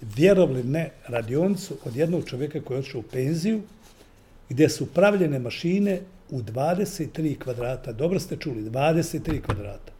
vjerovali 0.00 0.64
ne, 0.64 0.90
radionicu 1.06 1.74
od 1.84 1.96
jednog 1.96 2.24
čovjeka 2.24 2.60
koji 2.60 2.76
je 2.76 2.78
odšao 2.78 3.00
u 3.00 3.04
penziju, 3.12 3.62
gdje 4.48 4.68
su 4.68 4.86
pravljene 4.86 5.38
mašine 5.38 6.00
u 6.30 6.38
23 6.40 7.38
kvadrata. 7.38 7.92
Dobro 7.92 8.20
ste 8.20 8.36
čuli, 8.36 8.70
23 8.70 9.40
kvadrata. 9.40 9.92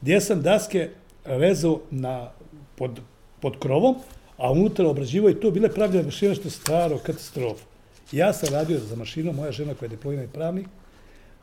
Gdje 0.00 0.20
sam 0.20 0.42
daske 0.42 0.90
vezao 1.26 1.80
na, 1.90 2.30
pod, 2.76 3.00
pod 3.40 3.58
krovom, 3.58 3.96
a 4.36 4.52
unutra 4.52 4.88
obrađivo 4.88 5.30
i 5.30 5.40
to 5.40 5.50
bile 5.50 5.68
pravljene 5.68 6.04
mašine 6.04 6.34
što 6.34 6.48
je 6.48 6.50
staro, 6.50 6.98
katastrofa. 6.98 7.64
Ja 8.12 8.32
sam 8.32 8.54
radio 8.54 8.78
za 8.78 8.96
mašinom, 8.96 9.36
moja 9.36 9.52
žena 9.52 9.74
koja 9.74 9.86
je 9.86 9.90
diplomirani 9.90 10.28
pravnik, 10.28 10.66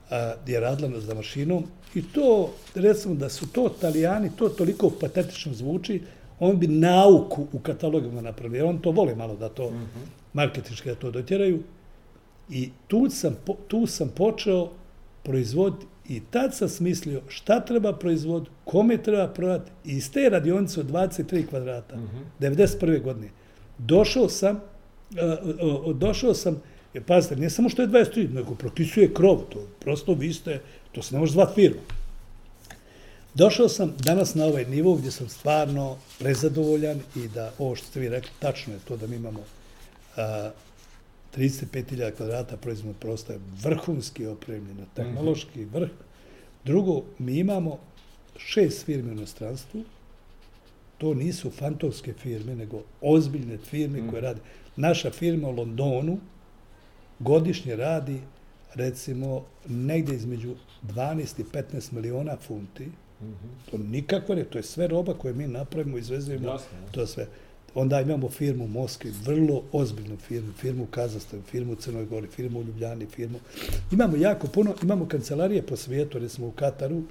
a, 0.10 0.34
je 0.48 0.60
radila 0.60 1.00
za 1.00 1.14
mašinom 1.14 1.64
i 1.96 2.02
to, 2.02 2.54
recimo 2.76 3.16
da 3.16 3.30
su 3.30 3.48
to 3.48 3.72
italijani, 3.78 4.32
to 4.36 4.50
toliko 4.50 4.90
patetično 4.90 5.54
zvuči, 5.54 6.02
on 6.40 6.60
bi 6.60 6.68
nauku 6.68 7.48
u 7.54 7.60
katalogima 7.60 8.22
napravili, 8.22 8.62
on 8.62 8.80
to 8.82 8.92
vole 8.92 9.16
malo 9.16 9.36
da 9.36 9.50
to 9.50 9.70
mm 9.70 9.74
-hmm. 9.74 10.06
marketički 10.34 10.90
da 10.90 10.96
to 10.96 11.12
dotjeraju. 11.12 11.64
I 12.50 12.70
tu 12.88 13.10
sam, 13.10 13.36
tu 13.68 13.88
sam 13.88 14.10
počeo 14.10 14.72
proizvoditi 15.24 15.86
i 16.10 16.22
tad 16.32 16.56
sam 16.56 16.70
smislio 16.70 17.22
šta 17.28 17.60
treba 17.60 17.94
proizvoditi, 17.94 18.52
kome 18.64 18.98
treba 19.04 19.28
prodati. 19.28 19.72
I 19.86 19.92
iz 19.92 20.12
te 20.12 20.30
radionice 20.30 20.80
od 20.80 20.92
23 20.92 21.48
kvadrata, 21.48 21.96
mm 21.96 22.10
-hmm. 22.40 22.48
91. 22.52 23.04
godine, 23.04 23.30
došao 23.78 24.30
sam, 24.30 24.56
uh, 24.56 25.96
došao 25.96 26.34
sam, 26.34 26.62
je, 26.94 27.02
pazite, 27.02 27.36
nije 27.36 27.50
samo 27.50 27.70
što 27.70 27.82
je 27.82 27.88
23, 27.88 28.34
nego 28.34 28.56
propisuje 28.56 29.14
krov, 29.14 29.38
to 29.50 29.68
prosto 29.80 30.14
vi 30.14 30.34
ste, 30.34 30.62
to 30.92 31.02
se 31.02 31.16
ne 31.16 31.20
može 31.20 31.32
zvati 31.32 31.54
firma. 31.56 31.82
Došao 33.34 33.70
sam 33.70 33.94
danas 34.00 34.36
na 34.36 34.46
ovaj 34.46 34.66
nivo 34.66 34.96
gdje 34.96 35.12
sam 35.12 35.30
stvarno 35.30 35.98
prezadovoljan 36.20 37.00
i 37.16 37.28
da 37.28 37.52
ovo 37.60 37.76
što 37.76 37.88
ste 37.88 38.00
vi 38.00 38.10
rekli, 38.10 38.32
tačno 38.40 38.74
je 38.74 38.80
to 38.80 38.98
da 38.98 39.08
mi 39.08 39.16
imamo 39.16 39.40
uh, 39.40 40.52
35.000 41.36 42.12
kvadrata 42.12 42.58
proizvodnog 42.58 42.96
prostora, 43.00 43.40
vrhunski 43.64 44.26
opremljeno, 44.26 44.86
tehnološki 44.94 45.60
mm 45.60 45.70
vrh. 45.74 45.90
Drugo, 46.66 47.04
mi 47.20 47.40
imamo 47.40 47.80
šest 48.38 48.86
firme 48.86 49.10
u 49.10 49.14
inostranstvu, 49.14 49.84
to 50.98 51.14
nisu 51.14 51.52
fantomske 51.52 52.14
firme, 52.14 52.56
nego 52.56 52.84
ozbiljne 53.02 53.58
firme 53.58 54.02
mm. 54.02 54.10
koje 54.10 54.22
rade. 54.22 54.40
Naša 54.76 55.12
firma 55.12 55.48
u 55.48 55.52
Londonu 55.52 56.18
godišnje 57.20 57.76
radi, 57.76 58.20
recimo, 58.74 59.46
negdje 59.68 60.16
između 60.16 60.56
12 60.84 61.42
i 61.42 61.44
15 61.44 61.94
miliona 61.94 62.38
funti. 62.38 62.86
Mm 62.86 63.26
-hmm. 63.26 63.72
To 63.72 63.78
nikakvo 63.78 64.36
ne, 64.36 64.44
to 64.44 64.58
je 64.58 64.64
sve 64.64 64.88
roba 64.88 65.14
koje 65.14 65.34
mi 65.34 65.48
napravimo, 65.48 65.98
izvezujemo, 65.98 66.50
Jasne, 66.50 66.78
to 66.92 67.08
sve. 67.08 67.28
Onda 67.76 68.02
imamo 68.02 68.30
firmu 68.30 68.64
u 68.64 68.68
Moskvi, 68.68 69.14
vrlo 69.26 69.64
ozbiljnu 69.72 70.18
firmu, 70.18 70.54
firmu 70.54 70.84
u 70.84 70.88
Kazastanu, 70.88 71.44
firmu 71.52 71.74
u 71.74 71.76
Crnoj 71.76 72.06
Gori, 72.06 72.28
firmu 72.28 72.60
u 72.60 72.64
Ljubljani, 72.64 73.06
firmu. 73.06 73.40
Imamo 73.92 74.18
jako 74.18 74.48
puno, 74.48 74.76
imamo 74.84 75.08
kancelarije 75.08 75.62
po 75.62 75.76
svijetu, 75.76 76.20
recimo 76.20 76.48
u 76.48 76.52
Kataru, 76.52 77.04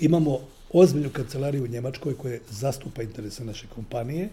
imamo 0.00 0.40
ozbiljnu 0.72 1.10
kancelariju 1.10 1.64
u 1.64 1.68
Njemačkoj 1.68 2.14
koja 2.14 2.38
zastupa 2.50 3.02
interese 3.02 3.44
naše 3.44 3.66
kompanije 3.74 4.28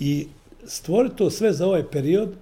i 0.00 0.26
stvori 0.66 1.10
to 1.16 1.30
sve 1.30 1.52
za 1.52 1.66
ovaj 1.66 1.90
period 1.90 2.34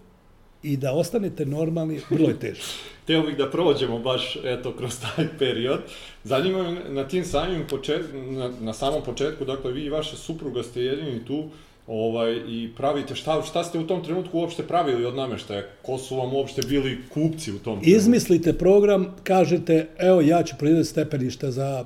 i 0.62 0.76
da 0.76 0.92
ostanete 0.92 1.46
normalni, 1.46 2.00
vrlo 2.10 2.28
je 2.28 2.38
teško. 2.38 2.66
Teo 3.06 3.22
bih 3.22 3.36
da 3.36 3.50
prođemo 3.50 3.98
baš 3.98 4.36
eto, 4.44 4.72
kroz 4.76 5.00
taj 5.00 5.26
period. 5.38 5.80
Zanima 6.24 6.70
me 6.70 6.80
na 6.88 7.08
tim 7.08 7.24
samim 7.24 7.66
početku, 7.66 8.16
na, 8.16 8.50
na 8.60 8.72
samom 8.72 9.02
početku, 9.04 9.44
dakle, 9.44 9.72
vi 9.72 9.84
i 9.84 9.90
vaša 9.90 10.16
supruga 10.16 10.62
ste 10.62 10.82
jedini 10.82 11.24
tu 11.24 11.44
ovaj, 11.86 12.32
i 12.48 12.70
pravite, 12.76 13.14
šta, 13.14 13.42
šta 13.42 13.64
ste 13.64 13.78
u 13.78 13.86
tom 13.86 14.04
trenutku 14.04 14.38
uopšte 14.38 14.62
pravili 14.62 15.04
od 15.04 15.14
nameštaja? 15.14 15.62
Ko 15.82 15.98
su 15.98 16.16
vam 16.16 16.34
uopšte 16.34 16.62
bili 16.62 16.98
kupci 17.14 17.50
u 17.50 17.58
tom 17.58 17.80
trenutku? 17.80 17.90
Izmislite 17.90 18.52
program, 18.52 19.14
kažete, 19.22 19.88
evo 19.98 20.20
ja 20.20 20.42
ću 20.42 20.54
proizvati 20.58 20.88
stepenište 20.88 21.50
za 21.50 21.84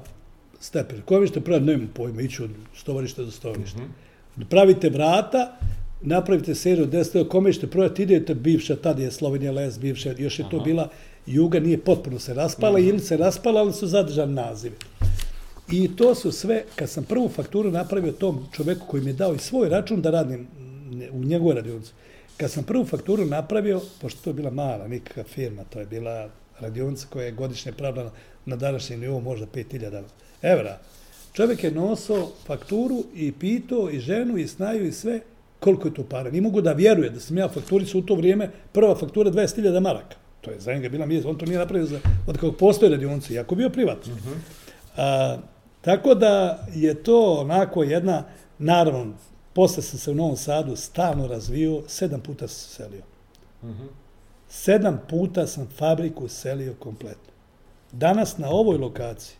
stepen. 0.61 1.03
Koje 1.05 1.21
vi 1.21 1.29
ćete 1.29 1.41
praviti? 1.41 1.67
Nemam 1.67 1.91
pojma, 1.95 2.23
iću 2.23 2.45
od 2.45 2.51
stovarišta 2.77 3.23
do 3.23 3.31
stovarišta. 3.31 3.79
Mm 3.79 3.95
-hmm. 4.39 4.45
Pravite 4.49 4.91
vrata, 4.91 5.59
napravite 6.05 6.55
seriju 6.55 6.87
10 6.87 7.29
kome 7.29 7.53
ćete 7.53 7.67
prodati, 7.67 8.03
idete 8.03 8.35
bivša, 8.35 8.77
tada 8.77 9.03
je 9.03 9.11
Slovenija 9.11 9.53
Les, 9.53 9.79
bivša, 9.79 10.15
još 10.19 10.39
je 10.39 10.45
to 10.51 10.57
Aha. 10.57 10.65
bila, 10.65 10.89
Juga 11.27 11.61
nije 11.61 11.79
potpuno 11.79 12.19
se 12.19 12.35
raspala, 12.35 12.79
Aha. 12.79 12.89
ili 12.89 13.01
se 13.01 13.17
raspala, 13.17 13.61
ali 13.61 13.73
su 13.73 13.87
zadržani 13.87 14.35
nazive. 14.35 14.77
I 15.73 15.97
to 15.97 16.15
su 16.15 16.33
sve, 16.33 16.65
kad 16.77 16.91
sam 16.91 17.05
prvu 17.05 17.29
fakturu 17.29 17.71
napravio 17.71 18.13
tom 18.13 18.47
čoveku 18.53 18.87
koji 18.87 19.03
mi 19.03 19.11
je 19.11 19.15
dao 19.15 19.35
i 19.35 19.39
svoj 19.39 19.69
račun 19.69 20.03
da 20.03 20.11
radim 20.11 20.47
u 21.13 21.25
njegovoj 21.25 21.55
radionici, 21.55 21.93
kad 22.37 22.51
sam 22.51 22.65
prvu 22.65 22.85
fakturu 22.85 23.25
napravio, 23.25 23.81
pošto 24.01 24.21
to 24.25 24.31
je 24.31 24.35
bila 24.35 24.51
mala, 24.51 24.89
nikakva 24.89 25.25
firma, 25.25 25.65
to 25.65 25.81
je 25.81 25.87
bila 25.87 26.29
radionica 26.61 27.07
koja 27.11 27.27
je 27.27 27.33
godišnje 27.33 27.73
pravila 27.73 28.13
na 28.47 28.57
današnjem 28.57 29.01
nivou 29.01 29.21
možda 29.21 29.47
5000 29.47 30.03
evra, 30.43 30.79
čovjek 31.33 31.65
je 31.65 31.71
nosao 31.71 32.31
fakturu 32.47 33.05
i 33.15 33.33
pitao 33.33 33.91
i 33.91 34.01
ženu 34.01 34.37
i 34.39 34.49
snaju 34.49 34.87
i 34.87 34.93
sve, 34.93 35.21
koliko 35.61 35.89
je 35.89 35.95
to 35.95 36.03
para. 36.03 36.31
Ni 36.31 36.41
mogu 36.41 36.61
da 36.61 36.73
vjeruje 36.73 37.11
da 37.11 37.21
sam 37.21 37.39
ja 37.39 37.49
fakturicu 37.49 37.99
u 37.99 38.03
to 38.03 38.15
vrijeme, 38.15 38.51
prva 38.73 38.95
faktura 38.95 39.31
20.000 39.31 39.81
maraka. 39.81 40.17
To 40.41 40.51
je 40.51 40.61
za 40.61 40.75
njega 40.75 40.89
bila 40.89 41.07
mjesta, 41.07 41.29
on 41.29 41.39
to 41.39 41.47
nije 41.47 41.59
napravio 41.59 41.87
za, 41.87 42.01
od 42.27 42.39
kako 42.39 42.53
postoje 42.53 42.91
radionci, 42.91 43.35
jako 43.35 43.55
bio 43.55 43.71
privatno. 43.71 44.13
Uh 44.13 44.19
mhm. 44.19 44.29
-huh. 44.29 44.37
A, 44.97 45.39
tako 45.81 46.15
da 46.15 46.67
je 46.75 46.95
to 46.95 47.33
onako 47.41 47.83
jedna, 47.83 48.25
naravno, 48.59 49.15
posle 49.53 49.83
sam 49.83 49.99
se 49.99 50.11
u 50.11 50.15
Novom 50.15 50.37
Sadu 50.37 50.77
stalno 50.77 51.27
razvio, 51.27 51.83
sedam 51.87 52.21
puta 52.21 52.49
sam 52.49 52.69
se 52.69 52.75
selio. 52.75 53.03
Uh 53.63 53.69
mhm. 53.69 53.83
-huh. 53.83 53.89
Sedam 54.49 55.01
puta 55.09 55.47
sam 55.47 55.69
fabriku 55.77 56.29
selio 56.29 56.75
kompletno. 56.79 57.33
Danas 57.93 58.39
na 58.39 58.51
ovoj 58.51 58.79
lokaciji 58.79 59.37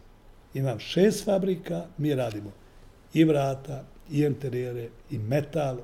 imam 0.55 0.79
šest 0.79 1.25
fabrika, 1.25 1.87
mi 1.99 2.15
radimo 2.15 2.51
i 3.15 3.25
vrata, 3.25 3.85
i 4.11 4.21
interijere, 4.23 4.89
i 5.11 5.19
metal, 5.19 5.77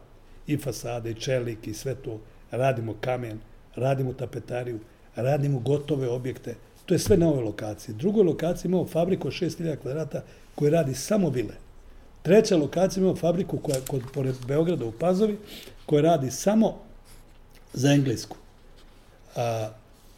i 0.52 0.56
fasade, 0.56 1.10
i 1.10 1.14
čelik, 1.14 1.66
i 1.66 1.74
sve 1.74 1.94
to. 1.94 2.20
Radimo 2.50 2.94
kamen, 3.00 3.40
radimo 3.76 4.12
tapetariju, 4.12 4.78
radimo 5.16 5.58
gotove 5.58 6.08
objekte. 6.08 6.54
To 6.86 6.94
je 6.94 6.98
sve 6.98 7.16
na 7.16 7.28
ovoj 7.28 7.44
lokaciji. 7.44 7.94
Drugoj 7.94 8.24
lokaciji 8.24 8.68
imamo 8.68 8.86
fabriku 8.86 9.28
od 9.28 9.34
6000 9.34 9.76
kvadrata 9.76 10.22
koja 10.54 10.70
radi 10.70 10.94
samo 10.94 11.30
vile. 11.30 11.54
Treća 12.22 12.56
lokacija 12.56 13.00
imamo 13.00 13.16
fabriku 13.16 13.58
koja 13.58 13.80
kod 13.88 14.02
pored 14.14 14.34
Beograda 14.46 14.84
u 14.84 14.92
Pazovi 14.92 15.38
koja 15.86 16.02
radi 16.02 16.30
samo 16.30 16.78
za 17.72 17.92
englesku. 17.92 18.36
A, 19.36 19.70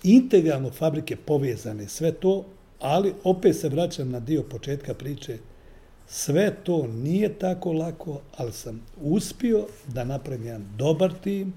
integralno 0.02 0.70
fabrike 0.70 1.16
povezane, 1.16 1.88
sve 1.88 2.12
to, 2.12 2.44
ali 2.80 3.14
opet 3.24 3.56
se 3.56 3.68
vraćam 3.68 4.10
na 4.10 4.20
dio 4.20 4.42
početka 4.42 4.94
priče, 4.94 5.38
Sve 6.14 6.54
to 6.64 6.86
nije 6.86 7.38
tako 7.38 7.72
lako, 7.72 8.20
ali 8.36 8.52
sam 8.52 8.80
uspio 9.00 9.66
da 9.88 10.04
napravim 10.04 10.46
jedan 10.46 10.64
dobar 10.76 11.12
tim, 11.22 11.54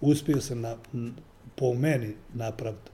uspio 0.00 0.40
sam 0.40 0.60
na, 0.60 0.76
po 1.54 1.74
meni 1.74 2.14
napraviti 2.34 2.90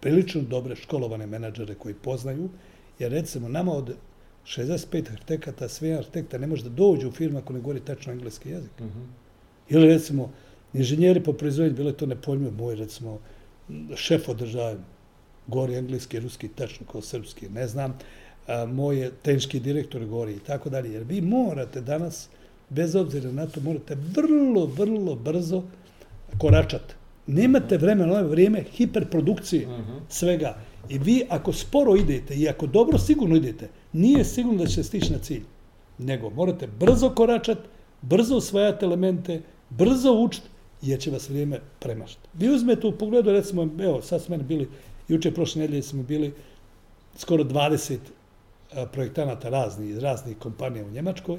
prilično 0.00 0.42
dobre 0.42 0.76
školovane 0.76 1.26
menadžere 1.26 1.74
koji 1.74 1.94
poznaju, 1.94 2.48
jer 2.98 3.12
recimo 3.12 3.48
nama 3.48 3.72
od 3.72 3.94
65 4.44 5.10
arhitekata, 5.12 5.68
sve 5.68 5.92
arhitekta 5.92 6.38
ne 6.38 6.46
može 6.46 6.62
da 6.62 6.68
dođe 6.68 7.06
u 7.06 7.12
firmu 7.12 7.38
ako 7.38 7.52
ne 7.52 7.60
govori 7.60 7.80
tačno 7.80 8.12
engleski 8.12 8.50
jezik. 8.50 8.80
Mhm. 8.80 9.00
Ili 9.68 9.88
recimo, 9.88 10.30
inženjeri 10.72 11.22
po 11.24 11.32
proizvodnji, 11.32 11.74
bilo 11.74 11.90
je 11.90 11.96
to 11.96 12.06
nepojmljivo, 12.06 12.52
moj 12.52 12.74
recimo, 12.74 13.18
šef 13.96 14.28
održaja, 14.28 14.76
govori 15.46 15.74
engleski, 15.74 16.20
ruski, 16.20 16.48
tačno 16.48 16.86
kao 16.92 17.02
srpski, 17.02 17.48
ne 17.48 17.66
znam, 17.66 17.98
a, 18.48 18.66
moj 18.66 18.98
je 18.98 19.10
tehnički 19.22 19.60
direktor 19.60 20.04
govori 20.06 20.32
i 20.32 20.38
tako 20.40 20.70
dalje, 20.70 20.92
jer 20.92 21.02
vi 21.02 21.20
morate 21.20 21.80
danas, 21.80 22.28
bez 22.68 22.94
obzira 22.94 23.32
na 23.32 23.46
to, 23.46 23.60
morate 23.60 23.94
vrlo, 24.14 24.66
vrlo 24.66 25.14
brzo 25.14 25.62
koračati. 26.38 26.94
Nemate 27.26 27.78
vremena, 27.78 28.08
ovo 28.08 28.18
je 28.18 28.24
vrijeme 28.24 28.62
hiperprodukcije 28.62 29.66
Mhm. 29.68 29.96
svega. 30.08 30.56
I 30.88 30.98
vi 30.98 31.22
ako 31.28 31.52
sporo 31.52 31.96
idete 31.96 32.34
i 32.34 32.48
ako 32.48 32.66
dobro 32.66 32.98
sigurno 32.98 33.36
idete, 33.36 33.68
nije 33.92 34.24
sigurno 34.24 34.58
da 34.58 34.66
ćete 34.66 34.82
stići 34.82 35.12
na 35.12 35.18
cilj. 35.18 35.42
Nego 35.98 36.30
morate 36.30 36.66
brzo 36.66 37.10
koračati, 37.10 37.60
brzo 38.02 38.36
usvajati 38.36 38.84
elemente, 38.84 39.40
brzo 39.70 40.12
učiti, 40.14 40.46
jer 40.82 41.00
će 41.00 41.10
vas 41.10 41.28
vrijeme 41.28 41.60
premašati. 41.78 42.28
Vi 42.34 42.48
uzmete 42.48 42.86
u 42.86 42.92
pogledu, 42.92 43.32
recimo, 43.32 43.68
evo, 43.80 44.02
sad 44.02 44.22
smo 44.22 44.32
meni 44.32 44.48
bili, 44.48 44.68
juče 45.08 45.34
prošle 45.34 45.60
nedelje 45.62 45.82
smo 45.82 46.02
bili 46.02 46.32
skoro 47.16 47.44
20 47.44 47.96
a, 47.96 48.17
projektanata 48.92 49.48
raznih, 49.48 49.90
iz 49.90 49.98
raznih 49.98 50.36
kompanija 50.38 50.84
u 50.84 50.90
Njemačkoj. 50.90 51.38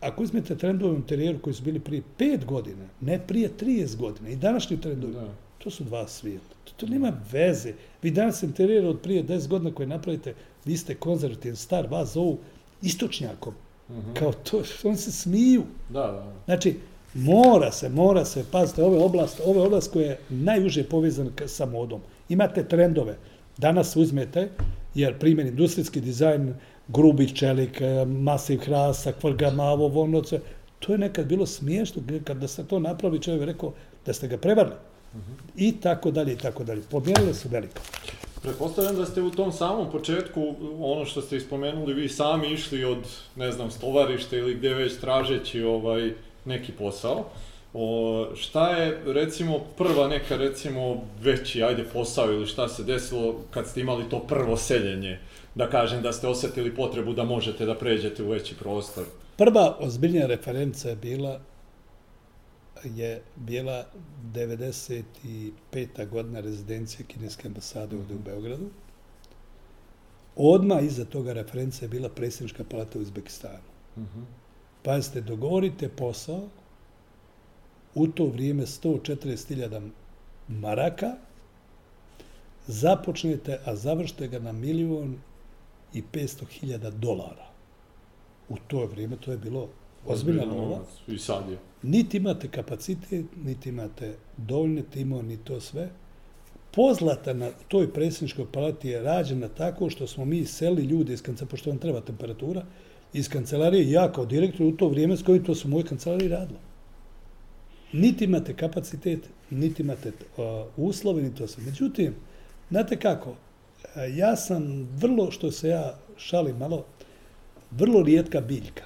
Ako 0.00 0.22
uzmete 0.22 0.56
trendove 0.56 0.92
u 0.92 0.96
interijeru 0.96 1.38
koji 1.38 1.54
su 1.54 1.62
bili 1.62 1.80
prije 1.80 2.02
5 2.18 2.44
godina, 2.44 2.84
ne 3.00 3.18
prije 3.26 3.50
30 3.60 3.96
godina, 3.96 4.28
i 4.28 4.36
današnji 4.36 4.80
trendovi, 4.80 5.12
Da. 5.12 5.28
To 5.58 5.70
su 5.70 5.84
dva 5.84 6.08
svijeta. 6.08 6.54
To, 6.64 6.72
to 6.76 6.86
nema 6.86 7.12
veze. 7.32 7.72
Vi 8.02 8.10
danas 8.10 8.42
interijer 8.42 8.86
od 8.86 9.00
prije 9.00 9.24
10 9.24 9.48
godina 9.48 9.74
koje 9.74 9.86
napravite, 9.86 10.34
vi 10.64 10.76
ste 10.76 10.94
konzervativan 10.94 11.56
star, 11.56 11.86
vas 11.90 12.12
zovu 12.12 12.38
istočnjakom. 12.82 13.54
Mhm. 13.90 14.12
Kao 14.12 14.32
to, 14.32 14.62
oni 14.84 14.96
se 14.96 15.12
smiju. 15.12 15.62
Da, 15.88 16.00
da. 16.00 16.32
Znači, 16.44 16.76
mora 17.14 17.72
se, 17.72 17.88
mora 17.88 18.24
se, 18.24 18.44
pazite, 18.52 18.82
ove 18.82 18.98
oblast, 18.98 19.40
ove 19.44 19.60
oblast 19.60 19.92
koja 19.92 20.06
je 20.06 20.18
najuže 20.28 20.84
povezana 20.84 21.30
k- 21.36 21.48
sa 21.48 21.66
modom. 21.66 22.00
Imate 22.28 22.64
trendove. 22.64 23.16
Danas 23.58 23.96
uzmete, 23.96 24.48
jer 24.94 25.18
primjer 25.18 25.46
industrijski 25.46 26.00
dizajn, 26.00 26.54
grubi 26.88 27.34
čelik, 27.36 27.80
masiv 28.06 28.60
hrasa, 28.60 29.12
kvrga, 29.12 29.50
mavo, 29.50 29.88
volnoce, 29.88 30.40
to 30.78 30.92
je 30.92 30.98
nekad 30.98 31.26
bilo 31.26 31.46
smiješno, 31.46 32.02
kada 32.24 32.48
se 32.48 32.66
to 32.66 32.78
napravi 32.78 33.20
čovjek 33.20 33.40
je 33.42 33.46
rekao 33.46 33.72
da 34.06 34.12
ste 34.12 34.28
ga 34.28 34.36
prevarili. 34.36 34.76
I 35.56 35.80
tako 35.80 36.10
dalje, 36.10 36.32
i 36.32 36.36
tako 36.36 36.64
dalje. 36.64 36.82
Pomjerile 36.90 37.34
su 37.34 37.48
veliko. 37.48 37.80
Pretpostavljam 38.42 38.96
da 38.96 39.06
ste 39.06 39.22
u 39.22 39.30
tom 39.30 39.52
samom 39.52 39.90
početku, 39.90 40.54
ono 40.80 41.04
što 41.04 41.22
ste 41.22 41.36
ispomenuli, 41.36 41.94
vi 41.94 42.08
sami 42.08 42.52
išli 42.52 42.84
od, 42.84 42.98
ne 43.36 43.52
znam, 43.52 43.70
stovarište 43.70 44.38
ili 44.38 44.54
gdje 44.54 44.74
već 44.74 44.96
tražeći 45.00 45.62
ovaj, 45.62 46.12
neki 46.44 46.72
posao. 46.72 47.24
O, 47.74 48.26
šta 48.36 48.70
je, 48.70 49.00
recimo, 49.06 49.58
prva 49.78 50.08
neka, 50.08 50.36
recimo, 50.36 51.02
veći, 51.22 51.62
ajde, 51.62 51.84
posao 51.92 52.32
ili 52.32 52.46
šta 52.46 52.68
se 52.68 52.84
desilo 52.84 53.34
kad 53.50 53.66
ste 53.66 53.80
imali 53.80 54.08
to 54.08 54.18
prvo 54.18 54.56
seljenje? 54.56 55.18
Da 55.54 55.70
kažem 55.70 56.02
da 56.02 56.12
ste 56.12 56.26
osjetili 56.26 56.74
potrebu 56.74 57.12
da 57.12 57.24
možete 57.24 57.66
da 57.66 57.74
pređete 57.74 58.22
u 58.22 58.28
veći 58.28 58.54
prostor. 58.54 59.04
Prva 59.36 59.76
ozbiljnija 59.80 60.26
referenca 60.26 60.88
je 60.88 60.96
bila 60.96 61.40
je 62.84 63.22
bila 63.36 63.86
95. 64.34 66.08
godina 66.10 66.40
rezidencije 66.40 67.06
kineske 67.06 67.48
ambasade 67.48 67.96
ovdje 67.96 68.16
u 68.16 68.18
Beogradu. 68.18 68.70
Odmah 70.36 70.84
iza 70.84 71.04
toga 71.04 71.32
referenca 71.32 71.84
je 71.84 71.88
bila 71.88 72.08
predsjednička 72.08 72.64
palata 72.64 72.98
u 72.98 73.02
Uzbekistanu. 73.02 73.68
Mhm. 73.98 74.22
Pazite, 74.82 75.20
dogovorite 75.20 75.88
posao, 75.88 76.48
u 77.94 78.06
to 78.06 78.26
vrijeme 78.26 78.62
140.000 78.62 79.90
maraka, 80.48 81.12
započnete, 82.66 83.58
a 83.64 83.76
završite 83.76 84.28
ga 84.28 84.38
na 84.38 84.52
milion 84.52 85.16
i 85.94 86.02
500.000 86.12 86.90
dolara. 86.90 87.46
U 88.48 88.56
to 88.66 88.86
vrijeme 88.86 89.16
to 89.16 89.30
je 89.30 89.36
bilo 89.36 89.68
ozbiljna 90.06 90.42
Ozbiljan 90.42 90.48
nova. 90.48 90.80
I 91.06 91.18
sad 91.18 91.48
je. 91.50 91.58
Niti 91.82 92.16
imate 92.16 92.48
kapacitet, 92.48 93.26
niti 93.44 93.68
imate 93.68 94.14
dovoljne 94.36 94.82
timove, 94.82 95.22
ni 95.22 95.36
to 95.36 95.60
sve. 95.60 95.88
Pozlata 96.74 97.32
na 97.32 97.50
toj 97.68 97.92
predsjedničkoj 97.92 98.46
palati 98.52 98.88
je 98.88 99.02
rađena 99.02 99.48
tako 99.48 99.90
što 99.90 100.06
smo 100.06 100.24
mi 100.24 100.44
seli 100.44 100.82
ljude 100.82 101.12
iz 101.12 101.22
kancelarije, 101.22 101.50
pošto 101.50 101.70
vam 101.70 101.78
treba 101.78 102.00
temperatura, 102.00 102.64
iz 103.12 103.28
kancelarije, 103.28 103.90
ja 103.90 104.12
kao 104.12 104.26
direktor 104.26 104.66
u 104.66 104.72
to 104.72 104.88
vrijeme 104.88 105.16
s 105.16 105.22
kojim 105.22 105.44
to 105.44 105.54
su 105.54 105.68
moje 105.68 105.84
kancelarije 105.84 106.28
radilo. 106.28 106.60
Niti 107.92 108.24
imate 108.24 108.56
kapacitet, 108.56 109.20
niti 109.50 109.82
imate 109.82 110.08
uh, 110.08 110.44
uslove, 110.76 111.22
ni 111.22 111.34
to 111.34 111.46
sve. 111.46 111.64
Međutim, 111.64 112.14
znate 112.70 112.96
kako, 112.96 113.30
uh, 113.30 113.36
ja 114.16 114.36
sam 114.36 114.88
vrlo, 114.96 115.30
što 115.30 115.50
se 115.50 115.68
ja 115.68 115.98
šalim 116.16 116.56
malo, 116.56 116.84
vrlo 117.70 118.02
rijetka 118.02 118.40
biljka. 118.40 118.84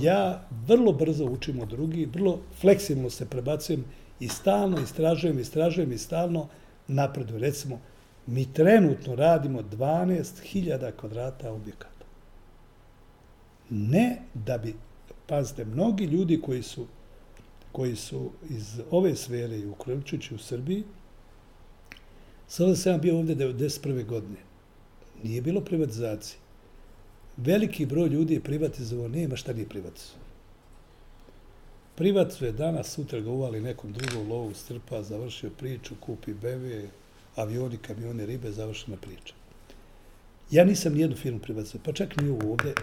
Ja 0.00 0.46
vrlo 0.66 0.92
brzo 0.92 1.24
učim 1.24 1.60
od 1.60 1.68
drugih, 1.68 2.08
vrlo 2.14 2.40
fleksibilno 2.60 3.10
se 3.10 3.26
prebacujem 3.26 3.84
i 4.20 4.28
stalno 4.28 4.80
istražujem, 4.80 5.38
istražujem 5.38 5.92
i 5.92 5.98
stalno 5.98 6.48
napredujem. 6.88 7.42
Recimo, 7.42 7.80
mi 8.26 8.52
trenutno 8.52 9.14
radimo 9.14 9.62
12.000 9.62 10.92
kvadrata 11.00 11.52
objekata. 11.52 12.06
Ne 13.70 14.18
da 14.34 14.58
bi, 14.58 14.74
pazite, 15.26 15.64
mnogi 15.64 16.04
ljudi 16.04 16.40
koji 16.40 16.62
su 16.62 16.86
koji 17.76 17.96
su 17.96 18.30
iz 18.50 18.80
ove 18.90 19.16
sfere 19.16 19.58
i 19.58 19.66
uključujući 19.66 20.34
u 20.34 20.38
Srbiji, 20.38 20.84
sada 22.48 22.76
sam 22.76 22.92
ja 22.92 22.98
bio 22.98 23.18
ovdje 23.18 23.36
1991. 23.36 24.06
godine. 24.06 24.38
Nije 25.22 25.42
bilo 25.42 25.60
privatizacije. 25.60 26.38
Veliki 27.36 27.86
broj 27.86 28.08
ljudi 28.08 28.34
je 28.34 28.40
privatizovao, 28.40 29.08
nema 29.08 29.36
šta 29.36 29.52
nije 29.52 29.68
privatizovao. 29.68 30.24
Privatizuje 31.94 32.52
danas, 32.52 32.94
sutra 32.94 33.20
ga 33.20 33.30
uvali 33.30 33.60
nekom 33.60 33.92
drugom 33.92 34.30
lovu, 34.30 34.54
strpa, 34.54 35.02
završio 35.02 35.50
priču, 35.58 35.94
kupi 36.00 36.34
beve, 36.34 36.88
avioni, 37.34 37.76
kamione, 37.76 38.26
ribe, 38.26 38.52
završena 38.52 38.96
priča. 38.96 39.34
Ja 40.50 40.64
nisam 40.64 40.94
nijednu 40.94 41.16
firmu 41.16 41.40
privatizovao, 41.40 41.84
pa 41.84 41.92
čak 41.92 42.16
ni 42.16 42.28
ovu 42.28 42.52
ovdje, 42.52 42.74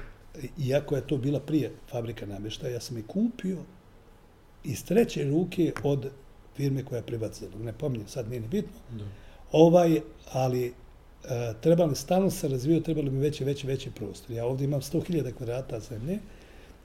iako 0.57 0.95
je 0.95 1.07
to 1.07 1.17
bila 1.17 1.39
prije 1.39 1.71
fabrika 1.89 2.25
namještaja, 2.25 2.73
ja 2.73 2.79
sam 2.79 2.97
je 2.97 3.03
kupio 3.07 3.57
iz 4.63 4.85
treće 4.85 5.29
ruke 5.29 5.73
od 5.83 6.09
firme 6.55 6.85
koja 6.85 6.97
je 6.97 7.05
privatizovala. 7.05 7.63
Ne 7.63 7.73
pominjem, 7.73 8.07
sad 8.07 8.29
nije 8.29 8.41
ni 8.41 8.47
bitno. 8.47 8.79
Da. 8.91 9.05
Ovaj, 9.51 10.01
ali 10.31 10.65
e, 10.65 10.73
trebali 11.61 11.95
stalno 11.95 12.29
se 12.29 12.47
razvio, 12.47 12.79
trebali 12.79 13.11
mi 13.11 13.19
veći, 13.19 13.43
veći, 13.43 13.67
veći 13.67 13.91
prostor. 13.91 14.31
Ja 14.31 14.45
ovdje 14.45 14.65
imam 14.65 14.81
100.000 14.81 15.33
kvadrata 15.33 15.79
zemlje 15.79 16.19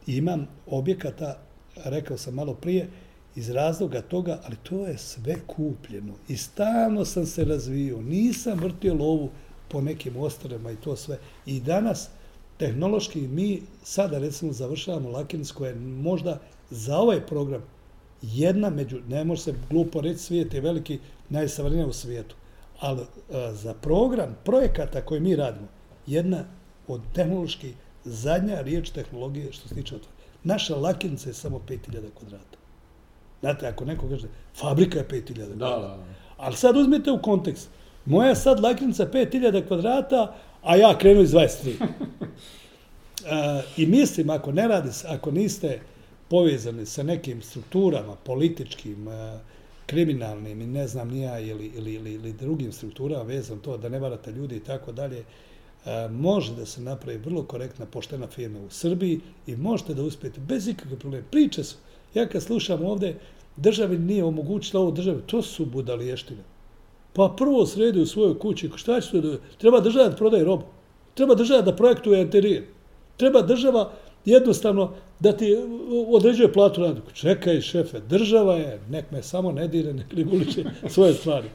i 0.06 0.16
imam 0.16 0.48
objekata, 0.66 1.38
rekao 1.84 2.16
sam 2.16 2.34
malo 2.34 2.54
prije, 2.54 2.88
iz 3.36 3.50
razloga 3.50 4.02
toga, 4.02 4.40
ali 4.44 4.56
to 4.62 4.86
je 4.86 4.98
sve 4.98 5.36
kupljeno. 5.46 6.14
I 6.28 6.36
stalno 6.36 7.04
sam 7.04 7.26
se 7.26 7.44
razvio, 7.44 8.00
nisam 8.00 8.58
vrtio 8.60 8.94
lovu 8.94 9.30
po 9.68 9.80
nekim 9.80 10.16
ostrema 10.16 10.70
i 10.70 10.76
to 10.76 10.96
sve. 10.96 11.18
I 11.46 11.60
danas, 11.60 12.08
tehnološki, 12.56 13.20
mi 13.20 13.62
sada 13.82 14.18
recimo 14.18 14.52
završavamo 14.52 15.10
Lakins 15.10 15.52
koja 15.52 15.70
je 15.70 15.76
možda 15.76 16.40
za 16.70 16.98
ovaj 16.98 17.26
program 17.26 17.62
jedna 18.22 18.70
među, 18.70 18.98
ne 19.08 19.24
može 19.24 19.42
se 19.42 19.54
glupo 19.70 20.00
reći, 20.00 20.18
svijet 20.18 20.54
je 20.54 20.60
veliki, 20.60 20.98
najsavrenija 21.28 21.86
u 21.86 21.92
svijetu. 21.92 22.36
Ali 22.80 23.00
a, 23.32 23.52
za 23.52 23.74
program 23.74 24.36
projekata 24.44 25.00
koje 25.00 25.20
mi 25.20 25.36
radimo, 25.36 25.66
jedna 26.06 26.44
od 26.88 27.00
tehnološki 27.12 27.72
zadnja 28.04 28.60
riječ 28.60 28.90
tehnologije 28.90 29.52
što 29.52 29.68
se 29.68 29.74
tiče 29.74 29.94
od 29.94 30.00
toga. 30.00 30.12
Naša 30.44 30.76
lakinica 30.76 31.30
je 31.30 31.34
samo 31.34 31.60
5000 31.68 32.10
kvadrata. 32.18 32.58
Znate, 33.40 33.66
ako 33.66 33.84
neko 33.84 34.08
kaže, 34.08 34.28
fabrika 34.54 34.98
je 34.98 35.08
5000 35.08 35.34
kvadrata. 35.34 35.54
Da, 35.54 35.88
da, 35.88 35.96
da. 35.96 36.04
Ali 36.36 36.56
sad 36.56 36.76
uzmite 36.76 37.10
u 37.10 37.22
kontekst. 37.22 37.68
Moja 38.04 38.34
sad 38.34 38.60
lakinica 38.60 39.06
5000 39.06 39.66
kvadrata, 39.68 40.34
a 40.62 40.76
ja 40.76 40.98
krenu 40.98 41.20
iz 41.20 41.30
23. 41.32 41.74
E, 43.26 43.62
I 43.76 43.86
mislim, 43.86 44.30
ako 44.30 44.52
ne 44.52 44.68
radi, 44.68 44.88
ako 45.08 45.30
niste 45.30 45.80
povezane 46.28 46.86
sa 46.86 47.02
nekim 47.02 47.42
strukturama, 47.42 48.16
političkim, 48.24 49.08
e, 49.08 49.38
kriminalnim 49.86 50.62
i 50.62 50.66
ne 50.66 50.88
znam 50.88 51.08
nija 51.08 51.40
ili, 51.40 51.72
ili, 51.76 51.94
ili, 51.94 52.12
ili 52.12 52.32
drugim 52.32 52.72
strukturama 52.72 53.22
vezan 53.22 53.58
to 53.58 53.76
da 53.76 53.88
ne 53.88 53.98
varate 53.98 54.32
ljudi 54.32 54.56
i 54.56 54.60
tako 54.60 54.92
dalje, 54.92 55.18
e, 55.18 55.24
može 56.08 56.54
da 56.54 56.66
se 56.66 56.80
napravi 56.80 57.18
vrlo 57.18 57.42
korektna, 57.42 57.86
poštena 57.86 58.26
firma 58.26 58.60
u 58.60 58.70
Srbiji 58.70 59.20
i 59.46 59.56
možete 59.56 59.94
da 59.94 60.02
uspijete 60.02 60.40
bez 60.40 60.68
ikakve 60.68 60.98
problema. 60.98 61.24
Priče 61.30 61.64
su. 61.64 61.76
Ja 62.14 62.28
kad 62.28 62.42
slušam 62.42 62.84
ovde 62.84 63.14
državi 63.56 63.98
nije 63.98 64.24
omogućila 64.24 64.82
ovo 64.82 64.90
državi. 64.90 65.22
To 65.26 65.42
su 65.42 65.66
budalještine. 65.66 66.42
Pa 67.12 67.34
prvo 67.36 67.66
sredi 67.66 68.00
u 68.00 68.06
svojoj 68.06 68.38
kući. 68.38 68.70
Šta 68.76 69.00
će 69.00 69.10
to 69.10 69.20
da... 69.20 69.36
Treba 69.58 69.80
država 69.80 70.08
da 70.08 70.16
prodaje 70.16 70.44
robu. 70.44 70.64
Treba 71.14 71.34
država 71.34 71.62
da 71.62 71.76
projektuje 71.76 72.22
interijer. 72.22 72.64
Treba 73.16 73.42
država 73.42 73.92
jednostavno 74.28 74.94
da 75.20 75.32
ti 75.32 75.56
određuje 76.08 76.52
platu 76.52 76.80
radniku. 76.80 77.10
Čekaj, 77.12 77.60
šefe, 77.60 78.00
država 78.00 78.54
je, 78.54 78.80
nek 78.90 79.10
me 79.10 79.22
samo 79.22 79.52
ne 79.52 79.68
dire, 79.68 79.92
nek 79.92 80.12
li 80.12 80.24
uliče 80.32 80.64
svoje 80.88 81.14
stvari. 81.14 81.48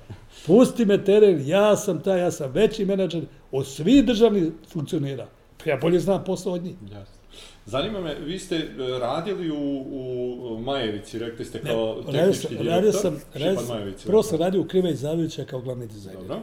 Pusti 0.46 0.86
me 0.86 1.04
teren, 1.04 1.48
ja 1.48 1.76
sam 1.76 2.02
taj, 2.02 2.20
ja 2.20 2.32
sam 2.32 2.52
veći 2.52 2.86
menadžer 2.86 3.24
od 3.52 3.68
svih 3.68 4.06
državnih 4.06 4.44
funkcionira. 4.70 5.28
Pa 5.64 5.70
ja 5.70 5.78
bolje 5.78 6.00
znam 6.00 6.24
posao 6.24 6.54
od 6.54 6.64
njih. 6.64 6.76
Jasno. 6.92 7.24
Zanima 7.66 8.02
me, 8.02 8.16
vi 8.20 8.40
ste 8.40 8.56
e, 8.56 9.00
radili 9.00 9.52
u, 9.52 9.86
u 9.92 10.60
Majevici, 10.62 11.20
rekli 11.20 11.46
ste 11.46 11.62
kao 11.62 12.04
Ne, 12.08 12.12
tehnički 12.12 12.42
sam, 12.42 12.50
direktor. 12.50 12.76
radio 12.76 12.92
sam, 12.92 13.22
radio 13.34 13.60
sam, 13.60 13.76
Majevici, 13.78 14.08
prvo 14.08 14.24
sam 14.24 14.40
radio 14.40 14.62
u 14.62 14.66
Kriva 14.66 14.90
i 14.90 14.96
Zavića 14.96 15.46
kao 15.46 15.62
glavni 15.62 15.88
dizajner. 15.88 16.22
Dobro. 16.22 16.40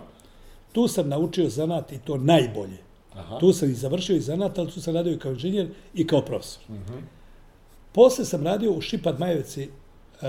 Tu 0.73 0.89
sam 0.89 1.09
naučio 1.09 1.49
zanat 1.49 1.93
i 1.93 1.99
to 1.99 2.17
najbolje. 2.17 2.90
Aha. 3.15 3.39
Tu 3.39 3.53
sam 3.53 3.71
i 3.71 3.75
završio 3.75 4.17
i 4.17 4.21
zanat, 4.21 4.59
ali 4.59 4.71
tu 4.71 4.81
sam 4.81 4.95
radio 4.95 5.13
i 5.13 5.19
kao 5.19 5.33
inženjer 5.33 5.69
i 5.95 6.07
kao 6.07 6.23
profesor. 6.23 6.63
Mhm. 6.69 6.99
Posle 7.93 8.25
sam 8.25 8.45
radio 8.45 8.73
u 8.73 8.81
Šipad 8.81 9.21
Majevici, 9.21 9.69
uh, 9.69 10.29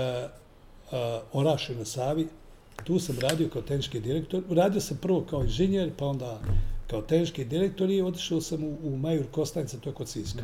uh, 0.92 0.98
Orašu 1.32 1.74
na 1.74 1.84
Savi. 1.84 2.28
Tu 2.84 2.98
sam 2.98 3.18
radio 3.20 3.48
kao 3.48 3.62
tehnički 3.62 4.00
direktor. 4.00 4.42
Radio 4.50 4.80
sam 4.80 4.98
prvo 5.02 5.24
kao 5.30 5.42
inženjer, 5.42 5.90
pa 5.98 6.06
onda 6.06 6.40
kao 6.86 7.02
tehnički 7.02 7.44
direktor 7.44 7.90
i 7.90 8.02
otišao 8.02 8.40
sam 8.40 8.64
u, 8.64 8.76
u 8.82 8.96
Majur 8.96 9.26
Kostanica, 9.30 9.78
to 9.78 9.90
je 9.90 9.94
kod 9.94 10.08
Siska. 10.08 10.42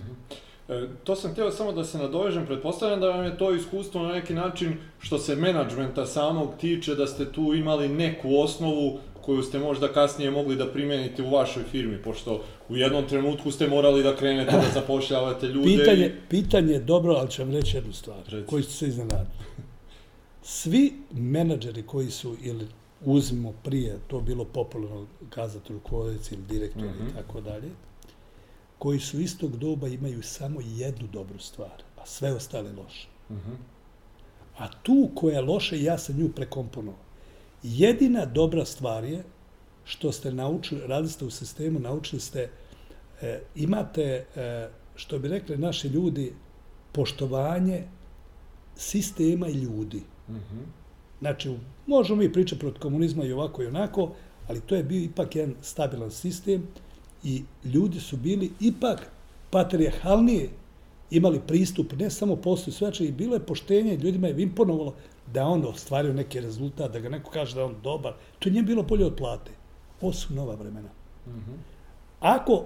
E, 0.68 0.86
to 1.04 1.16
sam 1.16 1.32
htio 1.32 1.50
samo 1.50 1.72
da 1.72 1.84
se 1.84 1.98
nadovežem, 1.98 2.46
pretpostavljam 2.46 3.00
da 3.00 3.08
vam 3.08 3.24
je 3.24 3.38
to 3.38 3.54
iskustvo 3.54 4.02
na 4.02 4.12
neki 4.12 4.34
način 4.34 4.76
što 4.98 5.18
se 5.18 5.36
menadžmenta 5.36 6.06
samog 6.06 6.50
tiče, 6.60 6.94
da 6.94 7.06
ste 7.06 7.32
tu 7.32 7.54
imali 7.54 7.88
neku 7.88 8.36
osnovu 8.36 8.98
koju 9.28 9.42
ste 9.42 9.58
možda 9.58 9.88
kasnije 9.92 10.30
mogli 10.30 10.56
da 10.56 10.66
primenite 10.72 11.22
u 11.22 11.30
vašoj 11.30 11.62
firmi, 11.64 12.02
pošto 12.02 12.42
u 12.68 12.76
jednom 12.76 13.08
trenutku 13.08 13.50
ste 13.50 13.68
morali 13.68 14.02
da 14.02 14.16
krenete 14.16 14.52
da 14.52 14.70
zapošljavate 14.74 15.46
ljude. 15.46 15.76
Pitanje, 15.76 16.06
i... 16.06 16.12
pitanje 16.28 16.72
je 16.72 16.80
dobro, 16.80 17.14
ali 17.14 17.30
ću 17.30 17.42
vam 17.42 17.52
reći 17.52 17.76
jednu 17.76 17.92
stvar, 17.92 18.18
Reci. 18.28 18.46
koji 18.46 18.62
ću 18.62 18.70
se 18.70 18.88
iznenaditi. 18.88 19.44
Svi 20.42 20.92
menadžeri 21.12 21.82
koji 21.82 22.10
su, 22.10 22.36
ili 22.42 22.66
uzmimo 23.04 23.52
prije, 23.64 23.98
to 24.06 24.20
bilo 24.20 24.44
popularno 24.44 25.06
kazati 25.30 25.72
rukovodeci 25.72 26.34
ili 26.34 26.42
direktori 26.48 26.88
Mhm. 26.88 27.06
i 27.08 27.14
tako 27.14 27.40
dalje, 27.40 27.68
koji 28.78 28.98
su 29.00 29.20
istog 29.20 29.56
doba 29.56 29.88
imaju 29.88 30.22
samo 30.22 30.60
jednu 30.76 31.08
dobru 31.12 31.38
stvar, 31.38 31.82
a 31.96 32.06
sve 32.06 32.32
ostale 32.32 32.72
loše. 32.72 33.08
Mhm. 33.30 33.52
A 34.58 34.68
tu 34.82 35.10
koja 35.14 35.34
je 35.34 35.40
loša, 35.42 35.76
ja 35.76 35.98
sam 35.98 36.16
nju 36.18 36.28
prekomponovao. 36.28 37.07
Jedina 37.62 38.24
dobra 38.24 38.64
stvar 38.64 39.04
je 39.04 39.24
što 39.84 40.12
ste 40.12 40.32
naučili, 40.32 40.80
radili 40.86 41.08
ste 41.08 41.24
u 41.24 41.30
sistemu, 41.30 41.78
naučili 41.78 42.20
ste, 42.20 42.48
e, 43.22 43.40
imate, 43.54 44.24
e, 44.36 44.68
što 44.96 45.18
bi 45.18 45.28
rekli 45.28 45.56
naši 45.56 45.88
ljudi, 45.88 46.32
poštovanje 46.92 47.82
sistema 48.76 49.48
i 49.48 49.52
ljudi. 49.52 50.02
Mhm. 50.28 50.58
Znači, 51.20 51.56
možemo 51.86 52.22
mi 52.22 52.32
pričati 52.32 52.60
protiv 52.60 52.80
komunizma 52.80 53.24
i 53.24 53.32
ovako 53.32 53.62
i 53.62 53.66
onako, 53.66 54.12
ali 54.48 54.60
to 54.60 54.74
je 54.74 54.82
bio 54.82 55.02
ipak 55.02 55.36
jedan 55.36 55.54
stabilan 55.62 56.10
sistem 56.10 56.66
i 57.24 57.42
ljudi 57.64 58.00
su 58.00 58.16
bili 58.16 58.50
ipak 58.60 59.10
patrijarhalnije 59.50 60.48
imali 61.10 61.40
pristup 61.46 61.92
ne 61.98 62.10
samo 62.10 62.36
poslu 62.36 62.72
sveče, 62.72 63.04
i 63.04 63.12
bilo 63.12 63.34
je 63.34 63.46
poštenje, 63.46 63.96
ljudima 63.96 64.26
je 64.26 64.42
imponovalo 64.42 64.94
da 65.32 65.44
on 65.44 65.64
ostvario 65.64 66.12
neki 66.12 66.40
rezultat, 66.40 66.92
da 66.92 67.00
ga 67.00 67.08
neko 67.08 67.30
kaže 67.30 67.54
da 67.54 67.64
on 67.64 67.76
dobar. 67.82 68.12
To 68.38 68.48
je 68.48 68.52
njemu 68.52 68.66
bilo 68.66 68.82
bolje 68.82 69.06
od 69.06 69.16
plate. 69.16 69.50
Ovo 70.00 70.12
su 70.12 70.34
nova 70.34 70.54
vremena. 70.54 70.88
Mhm. 71.26 71.52
Ako 72.20 72.64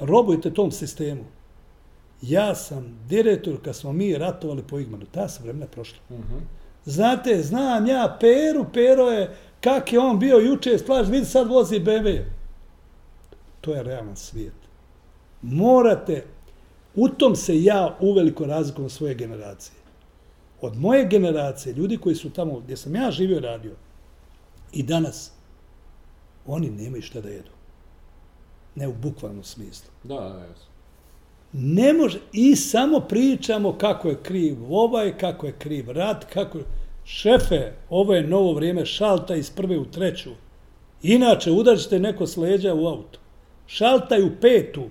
robujete 0.00 0.54
tom 0.54 0.72
sistemu, 0.72 1.24
ja 2.22 2.54
sam 2.54 2.98
direktor 3.08 3.62
kad 3.64 3.76
smo 3.76 3.92
mi 3.92 4.18
ratovali 4.18 4.62
po 4.62 4.78
Igmanu, 4.78 5.06
ta 5.12 5.28
se 5.28 5.42
vremena 5.42 5.66
prošla. 5.66 5.98
Mhm. 6.10 6.38
Znate, 6.84 7.42
znam 7.42 7.86
ja 7.86 8.16
Peru, 8.20 8.66
Pero 8.72 9.10
je, 9.10 9.36
kak 9.60 9.92
je 9.92 9.98
on 9.98 10.18
bio 10.18 10.38
juče, 10.38 10.78
slaž, 10.78 11.08
vidi 11.08 11.24
sad 11.24 11.48
vozi 11.48 11.80
BMW. 11.80 12.24
To 13.60 13.74
je 13.74 13.82
realan 13.82 14.16
svijet. 14.16 14.54
Morate, 15.42 16.24
u 16.94 17.08
tom 17.08 17.36
se 17.36 17.62
ja 17.62 17.96
uveliko 18.00 18.46
razlikujem 18.46 18.84
od 18.84 18.92
svoje 18.92 19.14
generacije. 19.14 19.79
Od 20.60 20.76
moje 20.76 21.06
generacije, 21.08 21.74
ljudi 21.74 21.96
koji 21.96 22.14
su 22.14 22.30
tamo 22.30 22.60
gdje 22.60 22.76
sam 22.76 22.94
ja 22.94 23.10
živio 23.10 23.36
i 23.36 23.40
radio, 23.40 23.72
i 24.72 24.82
danas, 24.82 25.32
oni 26.46 26.70
nemaju 26.70 27.02
šta 27.02 27.20
da 27.20 27.28
jedu. 27.28 27.50
Ne 28.74 28.88
u 28.88 28.94
bukvalnom 28.94 29.44
smislu. 29.44 29.90
Da, 30.04 30.14
da, 30.14 30.44
jasno. 30.48 30.70
Ne 31.52 31.92
može, 31.92 32.18
i 32.32 32.56
samo 32.56 33.00
pričamo 33.00 33.78
kako 33.78 34.08
je 34.08 34.22
kriv 34.22 34.74
ovaj, 34.74 35.18
kako 35.18 35.46
je 35.46 35.52
kriv 35.58 35.90
rat, 35.90 36.24
kako 36.32 36.58
je... 36.58 36.64
Šefe, 37.04 37.72
ovo 37.88 38.14
je 38.14 38.26
novo 38.26 38.52
vrijeme, 38.52 38.86
šalta 38.86 39.36
iz 39.36 39.50
prve 39.50 39.78
u 39.78 39.84
treću. 39.84 40.30
Inače, 41.02 41.50
udađete 41.50 41.98
neko 41.98 42.26
s 42.26 42.36
leđa 42.36 42.74
u 42.74 42.86
auto. 42.86 43.18
Šaltaj 43.66 44.22
u 44.22 44.30
petu, 44.40 44.82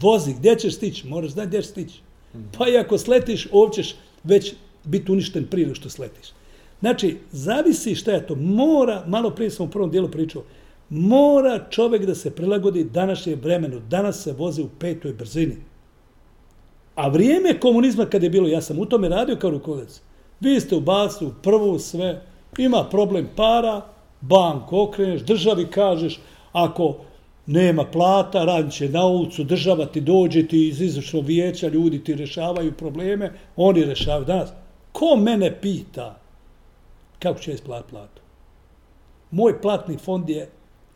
vozi, 0.00 0.34
gdje 0.38 0.58
ćeš 0.58 0.74
stići? 0.74 1.06
Moraš 1.06 1.30
znati 1.30 1.48
gdje 1.48 1.62
ćeš 1.62 1.70
stići. 1.70 2.00
Pa 2.58 2.68
i 2.68 2.76
ako 2.76 2.98
sletiš, 2.98 3.48
ovdje 3.52 3.84
ćeš 3.84 3.94
već 4.24 4.54
biti 4.86 5.12
uništen 5.12 5.46
prije 5.46 5.66
nego 5.66 5.74
što 5.74 5.90
sletiš. 5.90 6.28
Znači, 6.80 7.16
zavisi 7.32 7.94
šta 7.94 8.12
je 8.12 8.26
to. 8.26 8.34
Mora, 8.34 9.04
malo 9.06 9.30
prije 9.30 9.50
sam 9.50 9.66
u 9.66 9.70
prvom 9.70 9.90
dijelu 9.90 10.08
pričao, 10.08 10.42
mora 10.88 11.66
čovjek 11.70 12.06
da 12.06 12.14
se 12.14 12.30
prilagodi 12.30 12.84
današnje 12.84 13.34
vremenu. 13.34 13.80
Danas 13.80 14.22
se 14.22 14.32
vozi 14.32 14.62
u 14.62 14.68
petoj 14.78 15.12
brzini. 15.12 15.56
A 16.94 17.08
vrijeme 17.08 17.60
komunizma 17.60 18.06
kad 18.06 18.22
je 18.22 18.30
bilo, 18.30 18.48
ja 18.48 18.60
sam 18.60 18.78
u 18.78 18.86
tome 18.86 19.08
radio 19.08 19.36
kao 19.36 19.50
rukovodac, 19.50 20.00
vi 20.40 20.60
ste 20.60 20.76
u 20.76 20.82
u 21.20 21.30
prvu 21.42 21.78
sve, 21.78 22.22
ima 22.58 22.84
problem 22.90 23.28
para, 23.36 23.82
bank 24.20 24.72
okreneš, 24.72 25.22
državi 25.22 25.66
kažeš, 25.66 26.20
ako 26.52 26.96
nema 27.46 27.84
plata, 27.84 28.44
radit 28.44 28.72
će 28.72 28.88
na 28.88 29.06
ulicu, 29.06 29.44
država 29.44 29.86
ti 29.86 30.00
dođe, 30.00 30.46
ti 30.46 30.68
iz 30.68 30.80
izvršnog 30.80 31.24
vijeća, 31.24 31.68
ljudi 31.68 32.04
ti 32.04 32.14
rešavaju 32.14 32.72
probleme, 32.72 33.32
oni 33.56 33.84
rešavaju 33.84 34.24
danas. 34.24 34.48
Ko 34.96 35.16
mene 35.16 35.60
pita 35.60 36.20
kako 37.18 37.40
će 37.40 37.52
isplatiti 37.52 37.90
platu? 37.90 38.22
Moj 39.30 39.60
platni 39.62 39.98
fond 39.98 40.28
je 40.28 40.48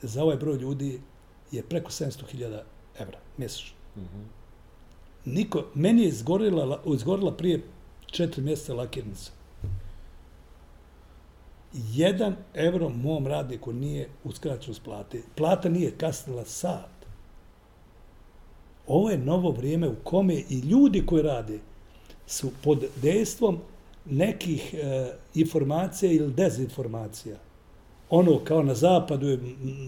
za 0.03 0.23
ovaj 0.23 0.37
broj 0.37 0.57
ljudi 0.57 1.01
je 1.53 1.63
preko 1.63 1.91
700.000 1.91 2.61
evra 2.99 3.19
mjesečno. 3.37 3.77
Niko, 5.25 5.65
meni 5.75 6.03
je 6.03 6.09
izgorila, 6.09 6.83
izgorila 6.95 7.37
prije 7.37 7.63
četiri 8.07 8.43
mjeseca 8.43 8.75
lakirnica. 8.75 9.33
Jedan 11.73 12.37
evro 12.55 12.89
mom 12.89 13.27
radniku 13.27 13.73
nije 13.73 14.09
uskraćen 14.25 14.75
s 14.75 14.79
plate. 14.79 15.23
Plata 15.37 15.69
nije 15.69 15.99
kasnila 15.99 16.45
sat. 16.45 17.07
Ovo 18.87 19.11
je 19.11 19.19
novo 19.19 19.51
vrijeme 19.51 19.89
u 19.89 19.97
kome 20.05 20.35
i 20.35 20.59
ljudi 20.59 21.07
koji 21.07 21.23
rade 21.23 21.59
su 22.27 22.51
pod 22.63 22.85
dejstvom 23.03 23.59
nekih 24.05 24.75
e, 24.75 25.13
informacija 25.35 26.13
ili 26.13 26.33
dezinformacija. 26.33 27.37
Ono 28.11 28.39
kao 28.45 28.63
na 28.63 28.75
zapadu, 28.75 29.29
je, 29.29 29.39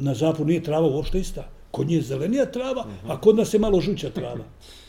na 0.01 0.14
zapadu 0.14 0.44
nije 0.44 0.62
trava 0.62 0.87
uopšte 0.87 1.20
ista. 1.20 1.48
Kod 1.70 1.88
nje 1.88 1.96
je 1.96 2.03
zelenija 2.03 2.46
trava, 2.46 2.87
a 3.09 3.20
kod 3.20 3.37
nas 3.37 3.55
je 3.55 3.61
malo 3.61 3.81
žuća 3.81 4.11
trava. 4.11 4.44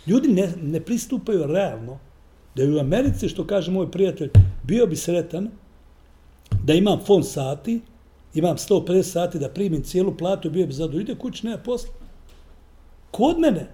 Ljudi 0.08 0.28
ne, 0.28 0.54
ne 0.62 0.80
pristupaju 0.80 1.48
realno 1.48 2.00
da 2.56 2.64
je 2.64 2.76
u 2.76 2.80
Americi, 2.80 3.30
što 3.30 3.48
kaže 3.48 3.72
moj 3.72 3.92
prijatelj, 3.92 4.30
bio 4.64 4.88
bi 4.88 4.96
sretan 4.96 5.50
da 6.64 6.74
imam 6.74 7.00
fond 7.06 7.28
sati, 7.28 7.82
imam 8.34 8.58
150 8.58 9.04
sati 9.04 9.40
da 9.40 9.50
primim 9.50 9.84
cijelu 9.84 10.18
platu, 10.18 10.50
bio 10.50 10.68
bi 10.68 10.74
zadovoljno, 10.74 11.02
ide 11.02 11.16
kući, 11.16 11.46
nema 11.46 11.58
posla. 11.58 11.94
Kod 13.12 13.40
mene, 13.40 13.68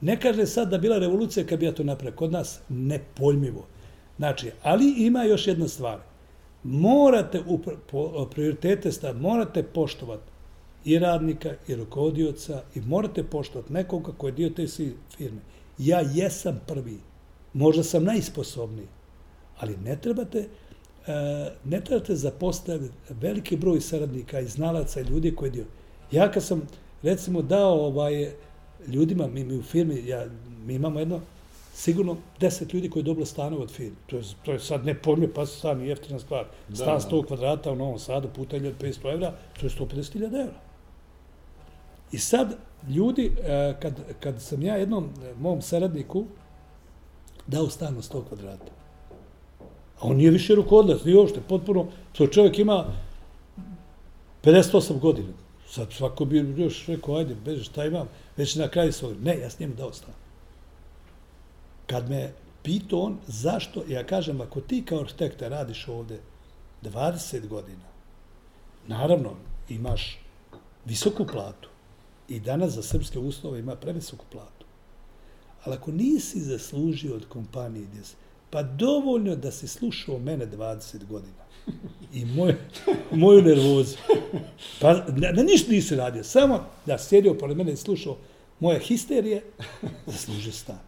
ne 0.00 0.20
kaže 0.20 0.46
sad 0.46 0.70
da 0.70 0.78
bila 0.78 0.98
revolucija 0.98 1.46
kad 1.46 1.58
bi 1.58 1.66
ja 1.66 1.72
to 1.72 1.84
napravio, 1.84 2.16
kod 2.16 2.32
nas 2.32 2.60
nepojmivo. 2.68 3.66
Znači, 4.18 4.50
ali 4.62 4.94
ima 4.96 5.22
još 5.22 5.46
jedna 5.46 5.68
stvar. 5.68 5.98
Morate 6.62 7.42
u 7.92 8.26
prioritete 8.30 8.92
stav, 8.92 9.16
morate 9.16 9.62
poštovati 9.62 10.30
i 10.84 10.98
radnika, 10.98 11.54
i 11.68 11.74
rukovodioca, 11.74 12.62
i 12.74 12.80
morate 12.80 13.22
poštovati 13.22 13.72
nekoga 13.72 14.12
koji 14.12 14.30
je 14.30 14.34
dio 14.34 14.50
te 14.50 14.68
svi 14.68 14.96
firme. 15.16 15.40
Ja 15.78 16.00
jesam 16.14 16.60
prvi, 16.66 16.98
možda 17.52 17.82
sam 17.82 18.04
najsposobniji, 18.04 18.86
ali 19.58 19.76
ne 19.76 19.96
trebate, 19.96 20.38
e, 20.38 20.46
ne 21.64 21.80
trebate 21.80 22.14
zapostaviti 22.14 22.94
veliki 23.08 23.56
broj 23.56 23.80
saradnika 23.80 24.40
i 24.40 24.46
znalaca 24.48 25.00
i 25.00 25.04
ljudi 25.04 25.34
koji 25.34 25.48
je 25.48 25.52
dio. 25.52 25.64
Ja 26.12 26.30
kad 26.30 26.44
sam, 26.44 26.62
recimo, 27.02 27.42
dao 27.42 27.86
ovaj, 27.86 28.32
ljudima, 28.86 29.26
mi, 29.26 29.44
mi 29.44 29.56
u 29.56 29.62
firmi, 29.62 30.06
ja, 30.06 30.26
mi 30.66 30.74
imamo 30.74 30.98
jedno 30.98 31.20
sigurno 31.78 32.16
deset 32.40 32.72
ljudi 32.72 32.90
koji 32.90 33.00
je 33.00 33.04
dobilo 33.04 33.26
stanove 33.26 33.62
od 33.62 33.70
firme. 33.70 33.96
To 34.06 34.16
je, 34.16 34.22
to 34.44 34.52
je 34.52 34.60
sad 34.60 34.86
ne 34.86 34.94
pojme, 34.94 35.28
pa 35.34 35.46
stan 35.46 35.80
jeftina 35.80 36.18
stvar. 36.18 36.46
Stan 36.74 37.00
100 37.00 37.26
kvadrata 37.26 37.72
u 37.72 37.76
Novom 37.76 37.98
Sadu, 37.98 38.28
puta 38.36 38.56
od 38.56 38.62
500 38.62 39.12
evra, 39.12 39.32
to 39.60 39.66
je 39.66 39.70
150.000 39.70 40.24
evra. 40.24 40.60
I 42.12 42.18
sad, 42.18 42.56
ljudi, 42.88 43.30
e, 43.42 43.74
kad, 43.80 43.94
kad 44.20 44.42
sam 44.42 44.62
ja 44.62 44.76
jednom 44.76 45.04
e, 45.04 45.34
mom 45.38 45.62
saradniku 45.62 46.24
dao 47.46 47.70
stan 47.70 47.94
na 47.94 48.02
100 48.02 48.24
kvadrata, 48.28 48.72
a 49.98 50.00
on 50.00 50.16
nije 50.16 50.30
više 50.30 50.54
rukodlac, 50.54 51.04
nije 51.04 51.16
uopšte, 51.18 51.40
potpuno, 51.48 51.86
to 52.12 52.26
čovjek 52.26 52.58
ima 52.58 52.84
58 54.44 54.98
godina. 54.98 55.32
Sad 55.68 55.92
svako 55.92 56.24
bi 56.24 56.54
još 56.56 56.86
rekao, 56.86 57.16
ajde, 57.16 57.34
beže, 57.44 57.64
šta 57.64 57.84
imam, 57.84 58.08
već 58.36 58.56
na 58.56 58.68
kraju 58.68 58.92
svoj. 58.92 59.14
Ne, 59.22 59.38
ja 59.38 59.50
s 59.50 59.58
njemu 59.58 59.74
dao 59.74 59.92
stan. 59.92 60.14
Kad 61.88 62.10
me 62.10 62.32
pitao 62.62 63.00
on 63.00 63.18
zašto, 63.26 63.84
ja 63.88 64.06
kažem, 64.06 64.40
ako 64.40 64.60
ti 64.60 64.84
kao 64.84 65.00
arhitekta 65.00 65.48
radiš 65.48 65.88
ovde 65.88 66.20
20 66.82 67.48
godina, 67.48 67.88
naravno 68.86 69.30
imaš 69.68 70.18
visoku 70.84 71.26
platu 71.26 71.68
i 72.28 72.40
danas 72.40 72.72
za 72.72 72.82
srpske 72.82 73.18
uslove 73.18 73.58
ima 73.58 73.76
previsoku 73.76 74.24
platu. 74.32 74.66
Ali 75.64 75.76
ako 75.76 75.92
nisi 75.92 76.40
zaslužio 76.40 77.16
od 77.16 77.28
kompanije 77.28 77.86
gdje 77.86 78.04
si, 78.04 78.14
pa 78.50 78.62
dovoljno 78.62 79.36
da 79.36 79.50
si 79.50 79.68
slušao 79.68 80.18
mene 80.18 80.46
20 80.46 81.06
godina 81.06 81.44
i 82.12 82.24
moj, 82.24 82.54
moju 83.10 83.42
nervozu. 83.42 83.96
Pa 84.80 84.94
na, 84.94 85.32
na 85.32 85.42
ništa 85.42 85.72
nisi 85.72 85.96
radio, 85.96 86.24
samo 86.24 86.64
da 86.86 86.98
sjedio 86.98 87.34
pored 87.34 87.56
mene 87.56 87.72
i 87.72 87.76
slušao 87.76 88.16
moje 88.60 88.80
histerije, 88.80 89.42
zaslužio 90.06 90.52
stan. 90.52 90.87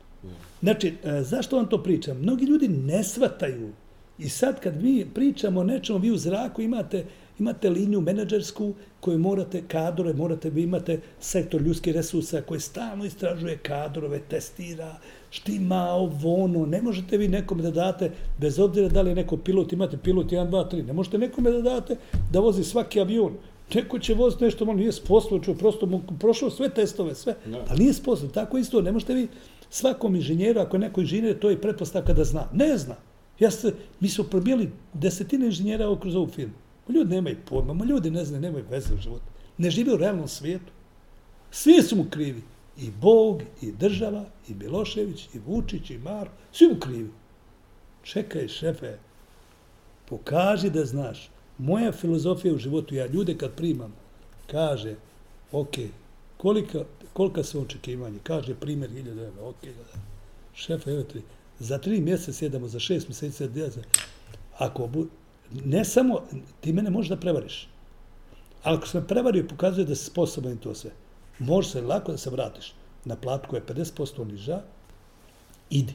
Znači, 0.63 0.95
e, 1.05 1.23
zašto 1.23 1.57
vam 1.57 1.67
to 1.67 1.83
pričam? 1.83 2.19
Mnogi 2.19 2.45
ljudi 2.45 2.69
ne 2.69 3.05
svataju. 3.05 3.73
I 4.19 4.29
sad 4.29 4.61
kad 4.61 4.83
mi 4.83 5.07
pričamo 5.15 5.61
o 5.61 5.65
nečemu, 5.65 5.99
vi 5.99 6.11
u 6.11 6.17
zraku 6.17 6.63
imate, 6.63 7.05
imate 7.39 7.71
liniju 7.71 8.01
menadžersku 8.01 8.75
koju 9.01 9.19
morate 9.19 9.63
kadrove, 9.69 10.13
morate, 10.15 10.51
vi 10.51 10.63
imate 10.63 11.01
sektor 11.21 11.63
ljudskih 11.63 11.95
resursa 11.95 12.43
koji 12.43 12.61
stalno 12.61 13.05
istražuje 13.05 13.57
kadrove, 13.57 14.21
testira, 14.29 14.95
štima 15.31 15.85
ovo, 15.85 16.45
ono. 16.45 16.67
Ne 16.67 16.83
možete 16.83 17.17
vi 17.17 17.29
nekome 17.29 17.63
da 17.63 17.71
date, 17.71 18.11
bez 18.39 18.59
obzira 18.59 18.89
da 18.89 19.03
li 19.03 19.11
je 19.11 19.15
neko 19.15 19.37
pilot, 19.37 19.73
imate 19.73 19.97
pilot 19.97 20.27
1, 20.27 20.51
2, 20.51 20.71
3, 20.75 20.87
ne 20.87 20.93
možete 20.93 21.19
nekome 21.19 21.51
da 21.51 21.63
date 21.63 21.97
da 22.33 22.41
vozi 22.41 22.65
svaki 22.65 23.01
avion. 23.01 23.37
Neko 23.75 23.99
će 23.99 24.15
voziti 24.15 24.45
nešto, 24.45 24.65
on 24.65 24.77
nije 24.77 24.93
sposoban, 24.93 25.57
prosto 25.59 25.87
mu 25.87 26.01
prošao 26.21 26.51
sve 26.51 26.69
testove, 26.69 27.15
sve, 27.15 27.35
ali 27.69 27.81
nije 27.81 27.93
sposoban. 27.93 28.33
Tako 28.33 28.59
isto, 28.59 28.83
ne 28.83 28.93
možete 28.93 29.15
vi 29.15 29.29
svakom 29.71 30.17
inženjeru, 30.17 30.61
ako 30.61 30.77
je 30.77 30.81
neko 30.81 31.01
inženjer, 31.01 31.39
to 31.39 31.51
je 31.51 31.61
pretpostavka 31.61 32.13
da 32.13 32.25
zna. 32.25 32.49
Ne 32.53 32.79
zna. 32.79 32.97
Ja 33.39 33.51
se, 33.51 33.75
mi 34.01 34.09
smo 34.09 34.25
probijali 34.25 34.71
desetine 34.93 35.47
inženjera 35.47 35.97
kroz 36.01 36.17
ovu 36.17 36.27
firmu. 36.27 36.55
Ljudi 36.89 37.15
nemaju 37.15 37.37
pojma, 37.49 37.73
ma 37.73 37.85
ljudi 37.85 38.11
ne 38.11 38.25
znaju, 38.25 38.43
nemaju 38.43 38.65
veze 38.71 38.95
u 38.95 38.99
životu. 38.99 39.25
Ne 39.59 39.71
žive 39.71 39.95
u 39.95 39.97
realnom 39.97 40.29
svijetu. 40.29 40.73
Svi 41.51 41.83
su 41.83 41.97
mu 41.97 42.05
krivi. 42.11 42.43
I 42.79 42.91
Bog, 43.01 43.43
i 43.63 43.73
država, 43.73 44.25
i 44.49 44.55
Milošević, 44.55 45.29
i 45.35 45.39
Vučić, 45.47 45.91
i 45.91 45.99
Mar, 45.99 46.29
svi 46.53 46.69
mu 46.69 46.81
krivi. 46.81 47.11
Čekaj, 48.03 48.49
šefe, 48.49 48.99
pokaži 50.09 50.71
da 50.71 50.85
znaš. 50.85 51.31
Moja 51.59 51.93
filozofija 51.93 52.55
u 52.55 52.59
životu, 52.59 52.95
ja 52.95 53.07
ljude 53.07 53.39
kad 53.39 53.55
primam, 53.55 53.93
kaže, 54.51 54.95
ok, 55.53 55.75
kolika, 56.37 56.85
kolika 57.13 57.43
su 57.43 57.61
očekivanje? 57.61 58.19
Kaže, 58.23 58.55
primjer, 58.55 58.91
1000 58.91 59.11
evra, 59.11 59.45
ok, 59.45 59.63
da. 59.63 60.01
Šef, 60.55 60.87
evo 60.87 61.03
tri, 61.03 61.23
za 61.59 61.79
tri 61.79 62.01
mjeseca 62.01 62.33
sjedamo, 62.33 62.69
za 62.69 62.79
šest 62.81 63.09
mjeseci, 63.09 63.37
sjedamo. 63.37 63.87
ako 64.59 64.87
bu, 64.87 65.07
ne 65.65 65.85
samo, 65.85 66.23
ti 66.61 66.73
mene 66.73 66.91
možeš 66.91 67.09
da 67.09 67.17
prevariš. 67.17 67.69
Ali 68.63 68.77
ako 68.77 68.87
se 68.87 69.01
me 69.01 69.07
prevario, 69.07 69.47
pokazuje 69.49 69.85
da 69.85 69.95
si 69.95 70.05
sposoban 70.05 70.57
to 70.57 70.75
sve. 70.75 70.91
Može 71.39 71.69
se 71.69 71.81
lako 71.83 72.13
da 72.13 72.19
se 72.19 72.31
vratiš 72.31 72.75
na 73.05 73.17
platu 73.17 73.49
koja 73.49 73.61
je 73.61 73.67
50% 73.67 74.33
niža, 74.33 74.63
idi. 75.71 75.95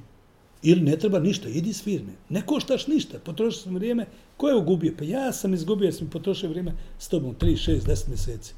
Ili 0.64 0.82
ne 0.82 0.98
treba 0.98 1.20
ništa, 1.20 1.50
idi 1.50 1.74
s 1.74 1.84
firme. 1.84 2.14
Ne 2.30 2.46
koštaš 2.46 2.88
ništa, 2.88 3.20
potrošio 3.20 3.62
sam 3.62 3.76
vrijeme. 3.76 4.06
Ko 4.38 4.50
je 4.50 4.56
ugubio? 4.56 4.94
Pa 4.98 5.04
ja 5.04 5.32
sam 5.34 5.54
izgubio, 5.54 5.86
jer 5.86 5.94
sam 5.94 6.10
potrošio 6.10 6.50
vrijeme 6.50 6.74
s 7.00 7.08
tobom 7.08 7.36
3, 7.36 7.72
6, 7.72 7.82
10 7.82 8.10
mjeseci. 8.10 8.54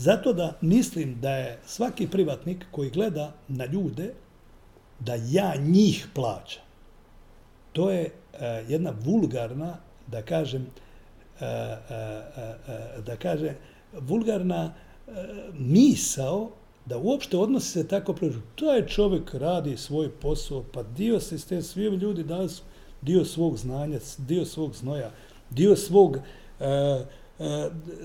Zato 0.00 0.32
da 0.32 0.56
mislim 0.60 1.20
da 1.20 1.30
je 1.30 1.58
svaki 1.66 2.06
privatnik 2.06 2.66
koji 2.70 2.90
gleda 2.90 3.32
na 3.48 3.64
ljude, 3.66 4.14
da 5.00 5.14
ja 5.14 5.54
njih 5.56 6.06
plaćam. 6.14 6.62
To 7.72 7.90
je 7.90 8.04
uh, 8.04 8.40
jedna 8.70 8.92
vulgarna, 9.04 9.76
da 10.06 10.22
kažem, 10.22 10.62
uh, 10.62 10.68
uh, 11.40 11.46
uh, 12.98 13.04
da 13.04 13.16
kažem, 13.16 13.54
vulgarna 13.92 14.72
uh, 15.06 15.14
misao 15.58 16.50
da 16.86 16.98
uopšte 16.98 17.36
odnosi 17.36 17.70
se 17.70 17.88
tako 17.88 18.12
prežu. 18.12 18.40
Taj 18.56 18.86
čovjek 18.86 19.34
radi 19.34 19.76
svoj 19.76 20.10
posao, 20.10 20.64
pa 20.72 20.82
dio 20.82 21.20
se 21.20 21.38
s 21.38 21.44
te 21.44 21.62
svi 21.62 21.84
ljudi 21.84 22.24
dali 22.24 22.48
su 22.48 22.62
dio 23.02 23.24
svog 23.24 23.56
znanja, 23.56 23.98
dio 24.18 24.44
svog 24.44 24.74
znoja, 24.74 25.10
dio 25.50 25.76
svog 25.76 26.16
uh, 26.16 26.66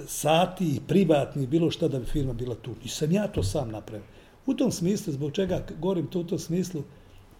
sati 0.07 0.79
privatni, 0.87 1.47
bilo 1.47 1.71
šta 1.71 1.87
da 1.87 1.99
bi 1.99 2.05
firma 2.05 2.33
bila 2.33 2.55
tu. 2.55 2.71
I 2.83 2.89
sam 2.89 3.11
ja 3.11 3.27
to 3.27 3.43
sam 3.43 3.71
napravio. 3.71 4.07
U 4.45 4.53
tom 4.53 4.71
smislu, 4.71 5.13
zbog 5.13 5.31
čega 5.31 5.65
govorim 5.79 6.07
to 6.07 6.19
u 6.19 6.23
tom 6.23 6.39
smislu, 6.39 6.83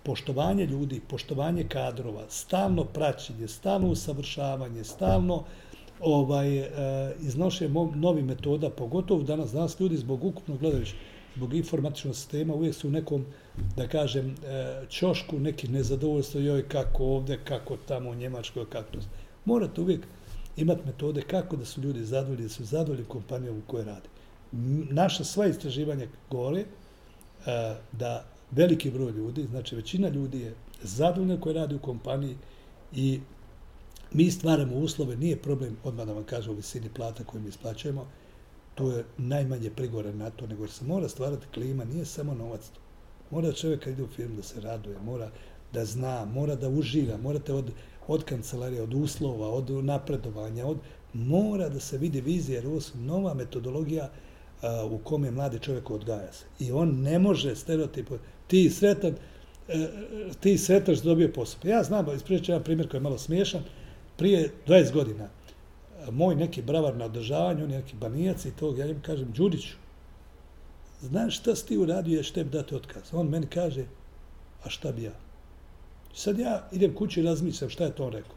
poštovanje 0.04 0.66
ljudi, 0.66 1.02
poštovanje 1.08 1.64
kadrova, 1.70 2.26
stalno 2.30 2.84
praćenje, 2.84 3.48
stalno 3.48 3.88
usavršavanje, 3.88 4.84
stalno 4.84 5.44
ovaj 6.00 6.58
e, 6.58 6.70
iznošenje 7.20 7.74
novi 7.96 8.22
metoda, 8.22 8.70
pogotovo 8.70 9.24
danas, 9.24 9.52
danas 9.52 9.80
ljudi 9.80 9.98
zbog 9.98 10.24
ukupno 10.24 10.58
gledajući, 10.58 10.96
zbog 11.36 11.54
informatičnog 11.54 12.16
sistema, 12.16 12.54
uvijek 12.54 12.76
su 12.76 12.88
u 12.88 12.92
nekom, 12.92 13.26
da 13.76 13.88
kažem, 13.88 14.30
e, 14.30 14.86
čošku 14.90 15.40
neki 15.40 15.68
nezadovoljstvo, 15.68 16.42
joj, 16.42 16.68
kako 16.68 17.06
ovdje, 17.06 17.40
kako 17.44 17.78
tamo 17.78 18.10
u 18.10 18.16
Njemačkoj, 18.16 18.70
kako 18.70 18.92
to. 18.92 19.00
Morate 19.46 19.82
uvijek 19.82 20.08
imati 20.58 20.82
metode 20.86 21.22
kako 21.22 21.56
da 21.56 21.66
su 21.66 21.82
ljudi 21.82 22.06
zadovoljni, 22.06 22.44
da 22.44 22.50
su 22.50 22.66
zadovoljni 22.66 23.06
kompanijom 23.06 23.58
u 23.58 23.62
kojoj 23.68 23.86
rade. 23.86 24.10
Naša 24.92 25.24
sva 25.24 25.48
istraživanja 25.48 26.08
govore 26.30 26.60
e, 26.60 26.66
da 27.92 28.26
veliki 28.52 28.92
broj 28.92 29.12
ljudi, 29.12 29.44
znači 29.44 29.76
većina 29.76 30.10
ljudi 30.10 30.40
je 30.40 30.56
zadovoljna 30.84 31.40
koji 31.40 31.56
radi 31.56 31.76
u 31.76 31.80
kompaniji 31.80 32.36
i 32.94 33.20
mi 34.14 34.32
stvaramo 34.32 34.76
uslove, 34.76 35.16
nije 35.16 35.38
problem, 35.38 35.78
odmah 35.84 36.06
da 36.06 36.14
vam 36.14 36.24
kažem, 36.24 36.54
u 36.54 36.56
visini 36.56 36.90
plata 36.90 37.24
koju 37.24 37.42
mi 37.42 37.50
isplaćujemo, 37.50 38.08
to 38.76 38.92
je 38.92 39.06
najmanje 39.18 39.70
prigore 39.70 40.14
na 40.14 40.30
to, 40.30 40.48
nego 40.48 40.68
se 40.68 40.86
mora 40.86 41.10
stvarati 41.10 41.48
klima, 41.54 41.84
nije 41.84 42.06
samo 42.06 42.34
novac 42.34 42.62
to. 42.62 42.80
Mora 43.32 43.52
čovjek 43.52 43.84
kad 43.84 43.94
ide 43.94 44.04
u 44.04 44.08
firmu 44.08 44.36
da 44.36 44.44
se 44.44 44.62
raduje, 44.62 44.98
mora 45.00 45.32
da 45.74 45.86
zna, 45.86 46.26
mora 46.26 46.56
da 46.56 46.70
uživa, 46.70 47.18
morate 47.18 47.54
od, 47.54 47.72
od 48.08 48.24
kancelarije, 48.24 48.82
od 48.82 48.94
uslova, 48.94 49.50
od 49.50 49.70
napredovanja, 49.70 50.66
od, 50.66 50.78
mora 51.14 51.70
da 51.70 51.80
se 51.80 51.98
vidi 51.98 52.22
vizija, 52.22 52.56
jer 52.56 52.68
ovo 52.68 52.82
su 52.82 52.98
nova 52.98 53.34
metodologija 53.34 54.10
a, 54.62 54.86
u 54.86 54.98
kome 54.98 55.32
mladi 55.32 55.60
čovjek 55.60 55.92
odgaja 55.92 56.34
se. 56.34 56.46
I 56.60 56.72
on 56.72 57.02
ne 57.02 57.20
može 57.20 57.56
stereotipo, 57.56 58.18
ti 58.48 58.70
sretan, 58.70 59.16
e, 59.68 59.88
ti 60.40 60.58
sretan 60.58 60.96
što 60.96 61.10
dobio 61.10 61.32
posao. 61.36 61.60
Pa 61.62 61.68
ja 61.68 61.84
znam, 61.84 62.16
ispričam 62.16 62.54
jedan 62.54 62.64
primjer 62.64 62.90
koji 62.90 63.00
je 63.00 63.04
malo 63.04 63.18
smiješan, 63.18 63.64
prije 64.18 64.52
20 64.68 64.94
godina, 64.94 65.30
moj 66.12 66.36
neki 66.36 66.62
bravar 66.62 66.96
na 66.96 67.06
održavanju, 67.06 67.64
on 67.64 67.72
je 67.72 67.78
neki 67.78 67.96
banijac 67.96 68.46
i 68.46 68.52
tog, 68.52 68.78
ja 68.78 68.86
im 68.86 69.02
kažem, 69.02 69.32
Đuriću, 69.32 69.76
znaš 71.02 71.40
šta 71.40 71.56
si 71.56 71.68
ti 71.68 71.78
uradio, 71.78 72.24
što 72.24 72.44
bi 72.44 72.50
dati 72.50 72.76
otkaz? 72.76 73.04
On 73.14 73.30
meni 73.30 73.48
kaže, 73.48 73.86
a 74.64 74.70
šta 74.70 74.92
bi 74.92 75.04
ja? 75.04 75.12
Sad 76.16 76.40
ja 76.40 76.70
idem 76.72 76.96
kući 76.96 77.20
i 77.20 77.24
razmišljam 77.24 77.70
šta 77.70 77.84
je 77.84 77.96
to 77.96 78.06
on 78.06 78.14
rekao. 78.14 78.36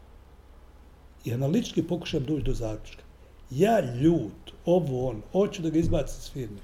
I 1.24 1.33
analitički 1.35 1.83
pokušam 1.83 2.24
doći 2.24 2.45
do 2.45 2.55
zaključka. 2.55 3.03
Ja 3.51 3.95
ljut, 3.95 4.53
ovo 4.64 5.09
on, 5.09 5.22
hoću 5.33 5.62
da 5.62 5.70
ga 5.70 5.79
izbacim 5.79 6.20
s 6.20 6.31
firme. 6.33 6.59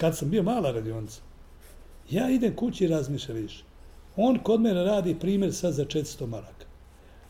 Kad 0.00 0.16
sam 0.16 0.30
bio 0.30 0.42
mala 0.42 0.70
radionica, 0.70 1.20
ja 2.10 2.30
idem 2.30 2.56
kući 2.56 2.84
i 2.84 2.88
razmišljam 2.88 3.36
više. 3.36 3.64
On 4.16 4.38
kod 4.38 4.60
mene 4.60 4.84
radi 4.84 5.18
primjer 5.20 5.54
sad 5.54 5.74
za 5.74 5.84
400 5.84 6.26
maraka. 6.26 6.66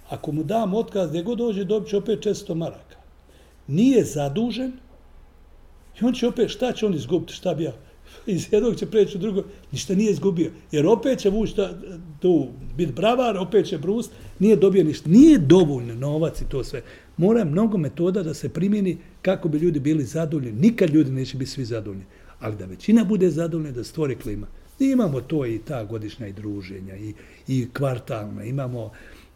Ako 0.08 0.32
mu 0.32 0.44
dam 0.44 0.74
otkaz, 0.74 1.08
gdje 1.08 1.22
god 1.22 1.38
dođe, 1.38 1.64
dobit 1.64 1.90
će 1.90 1.96
opet 1.96 2.24
400 2.24 2.54
maraka 2.54 3.02
nije 3.66 4.04
zadužen 4.04 4.72
i 6.00 6.04
on 6.04 6.12
će 6.14 6.28
opet, 6.28 6.50
šta 6.50 6.72
će 6.72 6.86
on 6.86 6.94
izgubiti, 6.94 7.34
šta 7.34 7.54
bi 7.54 7.64
ja? 7.64 7.72
Iz 8.26 8.52
jednog 8.52 8.76
će 8.76 8.86
preći 8.86 9.16
u 9.16 9.20
drugo, 9.20 9.42
ništa 9.72 9.94
nije 9.94 10.12
izgubio. 10.12 10.50
Jer 10.72 10.86
opet 10.86 11.18
će 11.18 11.30
vući 11.30 11.56
ta, 11.56 11.78
tu, 12.20 12.48
bit 12.76 12.94
bravar, 12.94 13.36
opet 13.36 13.66
će 13.66 13.78
brust, 13.78 14.12
nije 14.38 14.56
dobio 14.56 14.84
ništa. 14.84 15.10
Nije 15.10 15.38
dovoljno 15.38 15.94
novac 15.94 16.40
i 16.40 16.44
to 16.48 16.64
sve. 16.64 16.82
Mora 17.16 17.44
mnogo 17.44 17.78
metoda 17.78 18.22
da 18.22 18.34
se 18.34 18.48
primjeni 18.48 18.98
kako 19.22 19.48
bi 19.48 19.58
ljudi 19.58 19.80
bili 19.80 20.04
zadovoljni. 20.04 20.52
Nikad 20.52 20.90
ljudi 20.90 21.10
neće 21.10 21.36
biti 21.36 21.50
svi 21.50 21.64
zadovoljni. 21.64 22.04
Ali 22.40 22.56
da 22.56 22.64
većina 22.64 23.04
bude 23.04 23.30
zadovoljna, 23.30 23.70
da 23.70 23.84
stvori 23.84 24.16
klima. 24.16 24.46
Imamo 24.78 25.20
to 25.20 25.46
i 25.46 25.58
ta 25.58 25.84
godišnja 25.84 26.26
i 26.26 26.32
druženja 26.32 26.96
i, 26.96 27.14
i 27.48 27.68
kvartalna, 27.72 28.44
imamo 28.44 28.90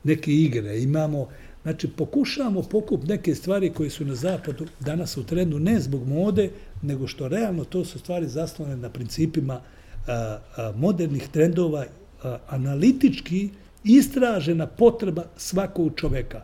neke 0.04 0.32
igre, 0.32 0.82
imamo, 0.82 1.28
znači 1.66 1.88
pokušavamo 1.88 2.62
pokup 2.62 3.04
neke 3.04 3.34
stvari 3.34 3.70
koje 3.70 3.90
su 3.90 4.04
na 4.04 4.14
zapadu 4.14 4.66
danas 4.80 5.16
u 5.16 5.24
trendu 5.24 5.58
ne 5.58 5.80
zbog 5.80 6.08
mode, 6.08 6.50
nego 6.82 7.06
što 7.06 7.28
realno 7.28 7.64
to 7.64 7.84
su 7.84 7.98
stvari 7.98 8.28
zasnovane 8.28 8.76
na 8.76 8.88
principima 8.88 9.60
a, 10.06 10.38
a, 10.56 10.72
modernih 10.76 11.28
trendova, 11.28 11.84
a, 12.22 12.38
analitički 12.48 13.50
istražena 13.84 14.66
potreba 14.66 15.24
svakog 15.36 15.92
čoveka. 15.96 16.42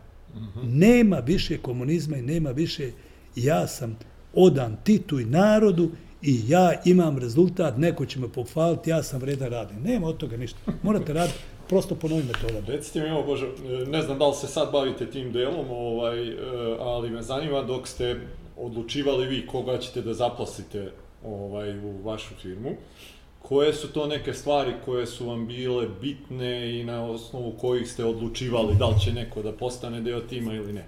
Nema 0.63 1.17
više 1.17 1.57
komunizma 1.57 2.17
i 2.17 2.21
nema 2.21 2.51
više 2.51 2.91
ja 3.35 3.67
sam 3.67 3.97
odan 4.33 4.77
Titu 4.83 5.19
i 5.19 5.25
narodu 5.25 5.91
i 6.21 6.41
ja 6.47 6.73
imam 6.85 7.17
rezultat, 7.17 7.77
neko 7.77 8.05
će 8.05 8.19
me 8.19 8.27
pofaliti, 8.27 8.89
ja 8.89 9.03
sam 9.03 9.21
vredan 9.21 9.49
radim. 9.49 9.81
Nema 9.83 10.07
od 10.07 10.17
toga 10.17 10.37
ništa. 10.37 10.59
Morate 10.83 11.13
raditi 11.13 11.39
prosto 11.73 11.95
po 11.95 12.07
novim 12.07 12.25
metodama. 12.25 12.67
Recite 12.67 13.01
mi, 13.01 13.07
evo 13.07 13.23
Bože, 13.23 13.47
ne 13.87 14.01
znam 14.01 14.19
da 14.19 14.27
li 14.27 14.35
se 14.35 14.47
sad 14.47 14.71
bavite 14.71 15.11
tim 15.11 15.31
delom, 15.31 15.71
ovaj, 15.71 16.29
e, 16.29 16.35
ali 16.79 17.09
me 17.09 17.21
zanima 17.21 17.61
dok 17.61 17.87
ste 17.87 18.19
odlučivali 18.57 19.27
vi 19.27 19.47
koga 19.47 19.77
ćete 19.77 20.01
da 20.01 20.13
zaposlite 20.13 20.91
ovaj, 21.25 21.79
u 21.79 22.01
vašu 22.03 22.35
firmu, 22.41 22.69
koje 23.41 23.73
su 23.73 23.87
to 23.87 24.07
neke 24.07 24.33
stvari 24.33 24.73
koje 24.85 25.07
su 25.07 25.27
vam 25.27 25.47
bile 25.47 25.87
bitne 26.01 26.79
i 26.79 26.83
na 26.83 27.05
osnovu 27.05 27.51
kojih 27.61 27.91
ste 27.91 28.05
odlučivali 28.05 28.75
da 28.79 28.87
li 28.87 28.99
će 28.99 29.13
neko 29.13 29.41
da 29.41 29.51
postane 29.51 30.01
deo 30.01 30.19
tima 30.19 30.53
ili 30.53 30.73
ne? 30.73 30.85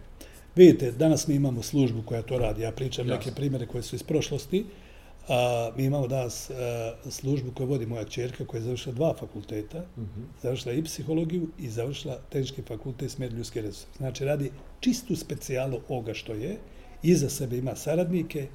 Vidite, 0.56 0.92
danas 0.92 1.28
mi 1.28 1.36
imamo 1.36 1.64
službu 1.64 2.02
koja 2.06 2.22
to 2.22 2.38
radi. 2.38 2.62
Ja 2.62 2.72
pričam 2.72 3.08
Jasne. 3.08 3.18
neke 3.18 3.36
primere 3.36 3.66
koje 3.66 3.84
su 3.84 3.96
iz 3.96 4.04
prošlosti. 4.04 4.66
A, 5.28 5.72
mi 5.78 5.84
imamo 5.84 6.08
danas 6.08 6.50
a, 6.50 6.94
službu 7.10 7.52
koju 7.52 7.68
vodi 7.68 7.86
moja 7.86 8.04
čerka 8.04 8.46
koja 8.46 8.60
je 8.60 8.64
završila 8.64 8.96
dva 8.96 9.14
fakulteta. 9.20 9.86
Mhm. 9.98 10.06
-huh. 10.06 10.42
Završila 10.42 10.74
i 10.74 10.84
psihologiju 10.84 11.48
i 11.58 11.70
završila 11.70 12.20
tehnički 12.30 12.62
fakultet 12.62 13.12
smer 13.12 13.34
ljudske 13.34 13.62
resurse. 13.62 13.88
Znači, 13.98 14.26
radi 14.26 14.52
čistu 14.80 15.16
specijalu 15.16 15.80
oga 15.90 16.14
što 16.14 16.34
je. 16.34 16.58
Iza 17.04 17.30
sebe 17.30 17.58
ima 17.58 17.76
saradnike 17.76 18.48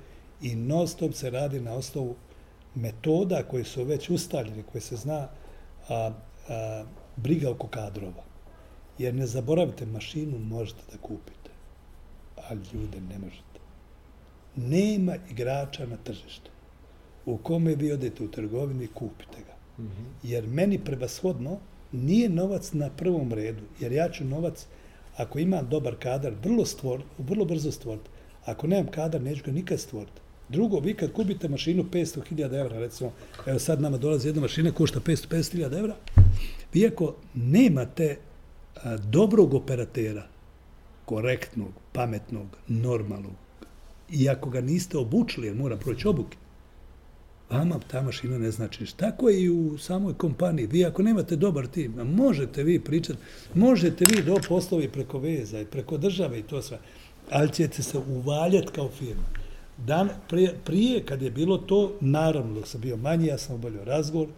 i 0.43 0.55
non 0.55 0.89
stop 0.89 1.15
se 1.15 1.31
radi 1.31 1.61
na 1.61 1.73
osnovu 1.73 2.17
metoda 2.75 3.43
koje 3.43 3.65
su 3.65 3.85
već 3.85 4.11
ustaljene, 4.11 4.63
koje 4.63 4.81
se 4.81 4.97
zna 4.97 5.29
a, 5.89 6.11
a, 6.49 6.85
briga 7.17 7.51
oko 7.51 7.67
kadrova. 7.67 8.25
Jer 8.99 9.15
ne 9.15 9.27
zaboravite, 9.27 9.87
mašinu 9.87 10.39
možete 10.39 10.83
da 10.93 10.99
kupite, 10.99 11.51
a 12.37 12.55
ljude 12.55 13.01
ne 13.01 13.19
možete. 13.19 13.61
Nema 14.57 15.17
igrača 15.31 15.87
na 15.87 15.97
tržištu. 15.97 16.51
U 17.27 17.37
kome 17.37 17.75
vi 17.75 17.93
odete 17.93 18.25
u 18.25 18.29
trgovini, 18.29 18.87
kupite 18.87 19.39
ga. 19.47 19.85
Mhm. 19.85 20.03
Jer 20.23 20.47
meni 20.47 20.79
prevashodno 20.79 21.59
nije 21.93 22.29
novac 22.29 22.73
na 22.73 22.91
prvom 22.91 23.33
redu, 23.33 23.63
jer 23.81 23.93
ja 23.93 24.11
ću 24.11 24.25
novac, 24.25 24.67
ako 25.17 25.39
imam 25.39 25.69
dobar 25.69 25.97
kadar, 25.99 26.33
vrlo, 26.43 26.65
stvor, 26.65 27.03
vrlo 27.19 27.45
brzo 27.45 27.73
stvoriti. 27.73 28.11
Ako 28.45 28.67
nemam 28.67 28.87
kadar, 28.87 29.23
neću 29.23 29.45
ga 29.45 29.53
nikad 29.53 29.81
stvoriti. 29.81 30.21
Drugo, 30.49 30.79
vi 30.79 30.95
kad 30.95 31.13
kupite 31.13 31.49
mašinu 31.49 31.85
500.000 31.93 32.61
evra, 32.61 32.79
recimo, 32.79 33.13
evo 33.47 33.59
sad 33.59 33.81
nama 33.81 33.99
dolazi 33.99 34.29
jedna 34.29 34.41
mašina, 34.41 34.73
košta 34.73 35.01
500.000 35.01 35.79
evra, 35.79 35.97
vi 36.73 36.87
ako 36.87 37.15
nemate 37.35 38.17
a, 38.83 38.97
dobrog 38.97 39.55
operatera, 39.55 40.27
korektnog, 41.05 41.71
pametnog, 41.93 42.47
normalnog, 42.69 43.33
i 44.11 44.29
ako 44.29 44.51
ga 44.51 44.61
niste 44.61 44.99
obučili, 44.99 45.47
jer 45.47 45.57
mora 45.57 45.77
proći 45.77 46.09
obuke, 46.09 46.37
vama 47.51 47.79
ta 47.91 48.03
mašina 48.03 48.39
ne 48.39 48.51
znači 48.51 48.81
ništa. 48.81 49.11
Tako 49.11 49.29
je 49.29 49.43
i 49.43 49.51
u 49.51 49.79
samoj 49.79 50.15
kompaniji. 50.15 50.67
Vi 50.67 50.85
ako 50.85 51.03
nemate 51.03 51.37
dobar 51.37 51.67
tim, 51.67 51.93
možete 51.93 52.63
vi 52.63 52.81
pričati, 52.81 53.19
možete 53.55 54.05
vi 54.05 54.23
do 54.23 54.37
poslovi 54.49 54.89
preko 54.89 55.19
veza 55.19 55.61
i 55.61 55.65
preko 55.65 55.99
države 55.99 56.39
i 56.39 56.43
to 56.43 56.63
sve, 56.63 56.79
ali 57.31 57.53
ćete 57.53 57.83
se 57.83 57.99
uvaljati 57.99 58.73
kao 58.73 58.89
firma. 58.89 59.25
Dan, 59.87 60.09
prije, 60.29 60.55
prije, 60.65 61.05
kad 61.05 61.23
je 61.23 61.31
bilo 61.31 61.59
to, 61.59 61.93
naravno, 62.01 62.55
dok 62.55 62.67
sam 62.67 62.81
bio 62.81 62.97
manji, 62.97 63.27
ja 63.27 63.39
sam 63.39 63.55
obavljao 63.55 63.85
razgovor, 63.85 64.29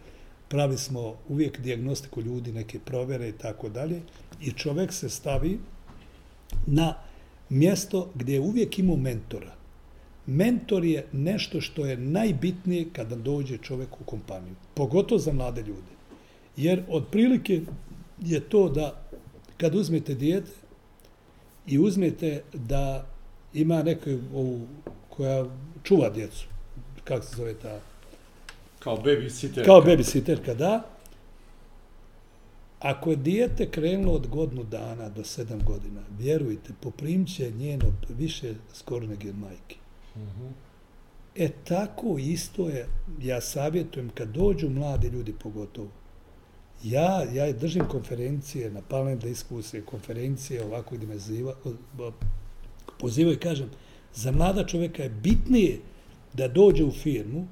pravi 0.48 0.78
smo 0.78 1.14
uvijek 1.28 1.60
diagnostiku 1.60 2.22
ljudi, 2.22 2.52
neke 2.52 2.78
provere 2.78 3.28
i 3.28 3.32
tako 3.32 3.68
dalje, 3.68 4.00
i 4.40 4.52
čovjek 4.52 4.92
se 4.92 5.08
stavi 5.08 5.58
na 6.66 6.94
mjesto 7.48 8.10
gdje 8.14 8.34
je 8.34 8.40
uvijek 8.40 8.78
imao 8.78 8.96
mentora. 8.96 9.61
Mentor 10.26 10.84
je 10.84 11.06
nešto 11.12 11.60
što 11.60 11.86
je 11.86 11.96
najbitnije 11.96 12.86
kada 12.92 13.16
dođe 13.16 13.58
čovjek 13.58 14.00
u 14.00 14.04
kompaniju, 14.04 14.54
pogotovo 14.74 15.18
za 15.18 15.32
mlade 15.32 15.62
ljude. 15.62 15.92
Jer 16.56 16.82
otprilike 16.88 17.60
je 18.20 18.40
to 18.40 18.68
da 18.68 19.02
kad 19.56 19.74
uzmete 19.74 20.14
dijete 20.14 20.50
i 21.66 21.78
uzmete 21.78 22.42
da 22.52 23.06
ima 23.54 23.82
neku 23.82 24.10
ovu 24.34 24.60
koja 25.08 25.44
čuva 25.82 26.10
djecu. 26.10 26.46
Kako 27.04 27.26
se 27.26 27.36
zove 27.36 27.54
ta? 27.54 27.80
Kao 28.78 28.96
babysitterka. 28.96 29.64
Kao 29.64 29.80
babysitterka, 29.80 30.54
da. 30.54 30.82
Ako 32.80 33.10
je 33.10 33.16
dijete 33.16 33.70
krenulo 33.70 34.12
od 34.14 34.26
godinu 34.26 34.64
dana 34.64 35.08
do 35.08 35.24
sedam 35.24 35.60
godina, 35.64 36.00
vjerujte, 36.18 36.72
poprimće 36.80 37.50
njeno 37.50 37.84
više 38.08 38.54
skoro 38.74 39.06
nego 39.06 39.28
od 39.28 39.38
majke. 39.38 39.81
Uh 40.14 40.22
mhm. 40.22 40.42
-huh. 40.42 40.52
E 41.36 41.48
tako 41.64 42.18
isto 42.18 42.68
je, 42.68 42.86
ja 43.22 43.40
savjetujem 43.40 44.10
kad 44.14 44.28
dođu 44.28 44.70
mladi 44.70 45.08
ljudi 45.08 45.34
pogotovo, 45.42 45.88
ja, 46.84 47.24
ja 47.32 47.52
držim 47.52 47.84
konferencije 47.88 48.70
na 48.70 48.82
panel 48.88 49.18
diskusije, 49.18 49.82
konferencije 49.82 50.64
ovako 50.64 50.94
gdje 50.94 51.06
me 51.06 51.18
ziva, 51.18 51.54
pozivaju 53.00 53.36
i 53.36 53.40
kažem, 53.40 53.70
za 54.14 54.32
mlada 54.32 54.66
čovjeka 54.66 55.02
je 55.02 55.08
bitnije 55.08 55.78
da 56.32 56.48
dođe 56.48 56.84
u 56.84 56.90
firmu 56.90 57.46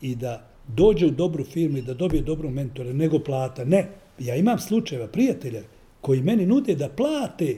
i 0.00 0.14
da 0.16 0.48
dođe 0.68 1.06
u 1.06 1.10
dobru 1.10 1.44
firmu 1.44 1.78
i 1.78 1.82
da 1.82 1.94
dobije 1.94 2.22
dobru 2.22 2.50
mentora 2.50 2.92
nego 2.92 3.18
plata. 3.18 3.64
Ne, 3.64 3.88
ja 4.18 4.36
imam 4.36 4.58
slučajeva 4.58 5.06
prijatelja 5.06 5.62
koji 6.00 6.22
meni 6.22 6.46
nude 6.46 6.74
da 6.74 6.88
plate 6.88 7.56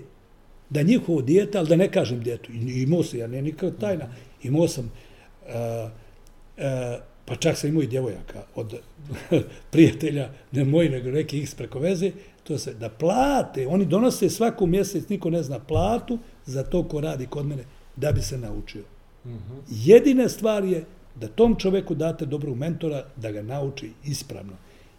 da 0.71 0.83
njihovo 0.83 1.23
dijete, 1.23 1.59
ali 1.59 1.69
da 1.69 1.77
ne 1.77 1.93
kažem 1.93 2.21
djetu, 2.21 2.53
imao 2.53 3.03
sam, 3.03 3.19
ja 3.19 3.27
ne 3.27 3.43
nikad 3.43 3.79
tajna, 3.81 4.07
imao 4.43 4.69
sam, 4.69 4.85
uh, 4.85 5.91
uh, 6.57 6.62
pa 7.25 7.37
čak 7.37 7.57
sam 7.57 7.71
imao 7.71 7.83
i 7.83 7.87
djevojaka 7.87 8.43
od 8.55 8.75
prijatelja, 9.73 10.31
ne 10.53 10.65
moji, 10.65 10.89
nego 10.89 11.11
neki 11.11 11.39
ih 11.39 11.55
preko 11.57 11.79
veze, 11.79 12.12
to 12.43 12.59
se, 12.59 12.75
da 12.75 12.89
plate, 12.89 13.67
oni 13.67 13.85
donose 13.85 14.31
svaku 14.31 14.67
mjesec, 14.67 15.09
niko 15.09 15.31
ne 15.31 15.43
zna 15.43 15.59
platu 15.59 16.19
za 16.47 16.62
to 16.62 16.83
ko 16.89 17.01
radi 17.01 17.27
kod 17.27 17.47
mene, 17.47 17.65
da 17.97 18.12
bi 18.12 18.23
se 18.23 18.39
naučio. 18.39 18.83
-huh. 19.25 19.62
Jedina 19.71 20.29
stvar 20.29 20.65
je 20.65 20.85
da 21.15 21.29
tom 21.29 21.57
čoveku 21.57 21.95
date 21.95 22.27
dobrog 22.27 22.57
mentora 22.57 23.07
da 23.17 23.31
ga 23.31 23.43
nauči 23.43 23.91
ispravno. 24.05 24.53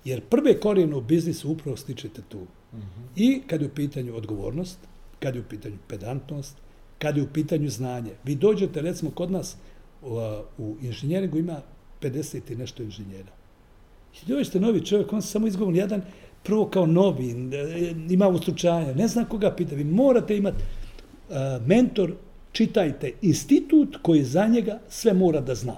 Jer 0.06 0.22
prve 0.22 0.60
korijene 0.60 0.96
u 0.96 1.02
biznisu 1.02 1.52
upravo 1.52 1.78
stičete 1.78 2.22
tu. 2.30 2.40
Uh. 2.40 2.80
I 3.16 3.42
kad 3.48 3.62
je 3.62 3.68
u 3.68 3.76
pitanju 3.76 4.16
odgovornost, 4.16 4.78
kad 5.20 5.36
je 5.36 5.42
u 5.42 5.50
pitanju 5.50 5.78
pedantnost, 5.88 6.58
kad 7.00 7.18
je 7.18 7.24
u 7.24 7.34
pitanju 7.34 7.70
znanje. 7.70 8.12
Vi 8.24 8.36
dođete, 8.36 8.82
recimo, 8.82 9.12
kod 9.12 9.32
nas 9.32 9.58
u, 10.58 10.76
inženjeringu 10.82 11.38
ima 11.38 11.62
50 12.02 12.52
i 12.52 12.56
nešto 12.56 12.84
inženjera. 12.84 13.32
I 14.24 14.26
dođete 14.28 14.60
novi 14.60 14.86
čovjek, 14.86 15.14
on 15.14 15.22
se 15.22 15.28
samo 15.28 15.48
izgovorno 15.48 15.80
jedan, 15.80 16.02
prvo 16.44 16.68
kao 16.70 16.86
novi, 16.86 17.36
ima 18.10 18.28
ustručanja, 18.28 18.94
ne 18.94 19.08
zna 19.08 19.26
koga 19.26 19.52
pita. 19.52 19.76
Vi 19.76 19.84
morate 19.84 20.38
imati 20.38 20.58
uh, 20.58 21.36
mentor 21.68 22.14
čitajte 22.52 23.12
institut 23.22 23.98
koji 24.02 24.24
za 24.24 24.48
njega 24.48 24.80
sve 24.90 25.14
mora 25.14 25.42
da 25.42 25.56
zna. 25.56 25.76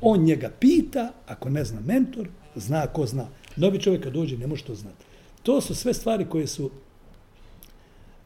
On 0.00 0.24
njega 0.24 0.50
pita, 0.60 1.12
ako 1.26 1.50
ne 1.50 1.64
zna 1.64 1.80
mentor, 1.80 2.28
zna 2.56 2.86
ko 2.86 3.06
zna. 3.06 3.26
Novi 3.56 3.80
čovjek 3.80 4.02
kad 4.02 4.12
dođe 4.12 4.36
ne 4.36 4.46
može 4.46 4.64
to 4.64 4.74
znati. 4.74 5.04
To 5.42 5.60
su 5.60 5.74
sve 5.74 5.94
stvari 5.94 6.26
koje 6.28 6.46
su 6.46 6.70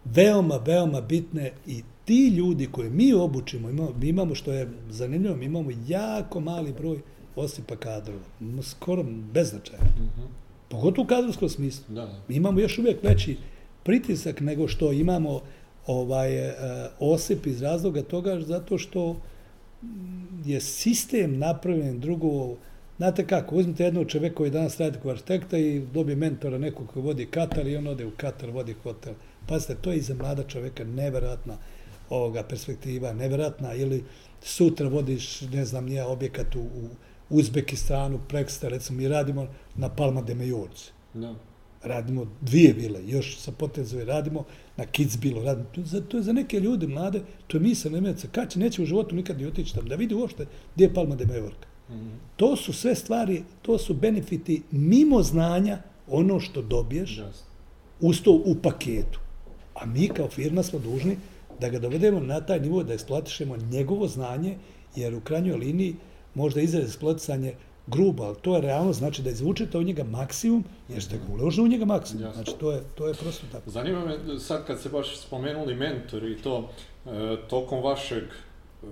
veoma, 0.04 0.56
veoma 0.56 1.00
bitne 1.00 1.52
i 1.66 1.82
ti 2.04 2.28
ljudi 2.28 2.68
koje 2.72 2.90
mi 2.90 3.12
obučimo, 3.12 3.70
imamo, 3.70 3.92
mi 4.00 4.08
imamo 4.08 4.34
što 4.34 4.52
je 4.52 4.68
zanimljivo, 4.90 5.36
mi 5.36 5.44
imamo 5.44 5.70
jako 5.88 6.40
mali 6.40 6.72
broj 6.72 6.98
osipa 7.36 7.76
kadrova, 7.76 8.22
skoro 8.62 9.04
beznačajno. 9.32 9.84
Uh 9.84 10.24
-huh. 10.24 10.28
Pogotovo 10.68 11.04
u 11.04 11.08
kadrovskom 11.08 11.48
smislu. 11.48 11.94
Da. 11.94 12.22
Mi 12.28 12.36
imamo 12.36 12.60
još 12.60 12.78
uvijek 12.78 13.02
veći 13.02 13.36
pritisak 13.82 14.40
nego 14.40 14.68
što 14.68 14.92
imamo 14.92 15.40
ovaj 15.86 16.48
uh, 16.48 16.54
osip 16.98 17.46
iz 17.46 17.62
razloga 17.62 18.02
toga 18.02 18.40
zato 18.40 18.78
što 18.78 19.16
je 20.44 20.60
sistem 20.60 21.38
napravljen 21.38 22.00
drugo 22.00 22.56
Znate 22.96 23.26
kako, 23.26 23.56
uzmite 23.56 23.84
jednog 23.84 24.08
čoveka 24.08 24.34
koji 24.34 24.50
danas 24.50 24.80
radi 24.80 24.98
kao 25.02 25.10
arhitekta 25.10 25.58
i 25.58 25.80
dobije 25.94 26.16
mentora 26.16 26.58
nekog 26.58 26.86
koji 26.92 27.04
vodi 27.04 27.26
Katar 27.26 27.66
i 27.66 27.76
on 27.76 27.86
ode 27.86 28.06
u 28.06 28.10
Katar, 28.16 28.50
vodi 28.50 28.74
hotel. 28.82 29.14
Pazite, 29.48 29.74
to 29.74 29.92
je 29.92 29.98
i 29.98 30.02
za 30.02 30.14
mlada 30.14 30.42
čoveka 30.42 30.84
neverovatna 30.84 31.56
ovoga 32.10 32.42
perspektiva, 32.42 33.12
neverovatna, 33.12 33.74
ili 33.74 34.04
sutra 34.42 34.88
vodiš, 34.88 35.40
ne 35.40 35.64
znam, 35.64 35.84
nije 35.86 36.04
objekat 36.04 36.56
u, 36.56 36.60
u, 36.60 36.88
Uzbekistanu, 37.30 38.20
preksta, 38.28 38.68
recimo, 38.68 38.98
mi 38.98 39.08
radimo 39.08 39.46
na 39.76 39.88
Palma 39.88 40.22
de 40.22 40.34
Majorci. 40.34 40.92
Da. 41.14 41.34
Radimo 41.82 42.26
dvije 42.40 42.72
vile, 42.72 43.00
još 43.06 43.38
sa 43.38 43.52
potezove 43.52 44.04
radimo 44.04 44.44
na 44.76 44.86
Kitzbilu, 44.86 45.42
radimo. 45.44 45.66
To, 45.72 45.82
za, 45.82 46.00
to 46.00 46.16
je 46.16 46.22
za 46.22 46.32
neke 46.32 46.60
ljude 46.60 46.86
mlade, 46.86 47.22
to 47.46 47.56
je 47.56 47.60
misle 47.60 47.90
Nemaca, 47.90 48.28
kad 48.32 48.50
će, 48.52 48.58
neće 48.58 48.82
u 48.82 48.86
životu 48.86 49.14
nikad 49.14 49.38
ni 49.38 49.46
otići 49.46 49.74
tamo, 49.74 49.88
da 49.88 49.94
vidi 49.94 50.14
uopšte 50.14 50.46
gdje 50.74 50.84
je 50.84 50.94
Palma 50.94 51.16
de 51.16 51.26
Majorka. 51.26 51.66
Mm 51.88 51.92
-hmm. 51.92 52.16
To 52.36 52.56
su 52.56 52.72
sve 52.72 52.94
stvari, 52.94 53.42
to 53.62 53.78
su 53.78 53.94
benefiti 53.94 54.62
mimo 54.70 55.22
znanja, 55.22 55.78
ono 56.08 56.40
što 56.40 56.62
dobiješ, 56.62 57.18
Just. 57.18 57.44
usto 58.00 58.32
u 58.32 58.54
paketu. 58.62 59.23
A 59.74 59.86
mi 59.86 60.08
kao 60.08 60.28
firma 60.28 60.62
smo 60.62 60.78
dužni 60.78 61.16
da 61.60 61.68
ga 61.68 61.78
dovedemo 61.78 62.20
na 62.20 62.40
taj 62.40 62.60
nivo 62.60 62.82
da 62.82 62.94
eksploatišemo 62.94 63.56
njegovo 63.56 64.08
znanje, 64.08 64.56
jer 64.96 65.14
u 65.14 65.20
krajnjoj 65.20 65.56
liniji 65.56 65.96
možda 66.34 66.60
izraz 66.60 66.84
eksploatisanje 66.84 67.54
grubo, 67.86 68.24
ali 68.24 68.36
to 68.42 68.54
je 68.54 68.60
realno, 68.60 68.92
znači 68.92 69.22
da 69.22 69.30
izvučete 69.30 69.78
od 69.78 69.86
njega 69.86 70.04
maksimum, 70.04 70.64
jer 70.88 71.02
ste 71.02 71.16
ga 71.16 71.24
uložili 71.32 71.64
u 71.64 71.70
njega 71.70 71.84
maksimum. 71.84 72.22
Jasno. 72.22 72.42
Znači, 72.42 72.58
to 72.60 72.72
je, 72.72 72.82
to 72.94 73.08
je 73.08 73.14
prosto 73.14 73.46
tako. 73.52 73.70
Zanima 73.70 74.04
me, 74.06 74.38
sad 74.40 74.66
kad 74.66 74.80
se 74.80 74.88
baš 74.88 75.18
spomenuli 75.18 75.74
mentor 75.74 76.24
i 76.24 76.36
to, 76.36 76.70
e, 77.06 77.36
tokom 77.48 77.82
vašeg 77.82 78.22
e, 78.22 78.86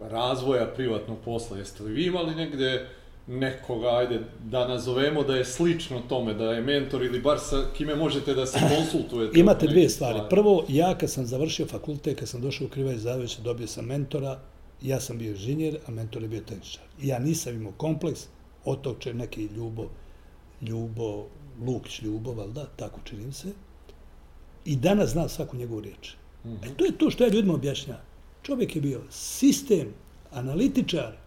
razvoja 0.00 0.66
privatnog 0.66 1.18
posla, 1.24 1.58
jeste 1.58 1.82
li 1.82 1.92
vi 1.92 2.06
imali 2.06 2.34
negde 2.34 2.88
nekoga, 3.26 3.88
ajde, 3.88 4.20
da 4.44 4.68
nazovemo 4.68 5.22
da 5.22 5.36
je 5.36 5.44
slično 5.44 6.00
tome, 6.08 6.34
da 6.34 6.52
je 6.52 6.60
mentor 6.60 7.02
ili 7.02 7.20
bar 7.20 7.38
sa 7.40 7.56
kime 7.76 7.94
možete 7.94 8.34
da 8.34 8.46
se 8.46 8.58
konsultujete? 8.76 9.40
Imate 9.40 9.66
dvije 9.66 9.88
stvari. 9.88 10.14
stvari. 10.14 10.30
Prvo, 10.30 10.64
ja 10.68 10.98
kad 10.98 11.10
sam 11.10 11.26
završio 11.26 11.66
fakultet, 11.66 12.18
kad 12.18 12.28
sam 12.28 12.40
došao 12.40 12.66
u 12.66 12.70
Krivaj 12.70 12.96
Zaveća, 12.96 13.42
dobio 13.42 13.66
sam 13.66 13.84
mentora, 13.84 14.38
ja 14.82 15.00
sam 15.00 15.18
bio 15.18 15.30
inženjer, 15.30 15.78
a 15.86 15.90
mentor 15.90 16.22
je 16.22 16.28
bio 16.28 16.40
tehničar. 16.40 16.82
Ja 17.02 17.18
nisam 17.18 17.54
imao 17.54 17.72
kompleks, 17.72 18.20
otoče 18.64 19.14
neki 19.14 19.44
ljubo, 19.44 19.88
ljubo, 20.60 21.26
Lukić 21.66 22.02
ljubo, 22.02 22.32
valjda, 22.32 22.66
tako 22.76 23.00
činim 23.04 23.32
se. 23.32 23.48
I 24.64 24.76
danas 24.76 25.10
znam 25.10 25.28
svaku 25.28 25.56
njegovu 25.56 25.80
riječ. 25.80 26.14
Mm 26.44 26.48
-hmm. 26.48 26.72
E, 26.72 26.74
to 26.76 26.84
je 26.84 26.98
to 26.98 27.10
što 27.10 27.24
ja 27.24 27.30
ljudima 27.30 27.54
objašnjam. 27.54 27.98
Čovjek 28.42 28.76
je 28.76 28.82
bio 28.82 29.00
sistem, 29.10 29.94
analitičar, 30.32 31.21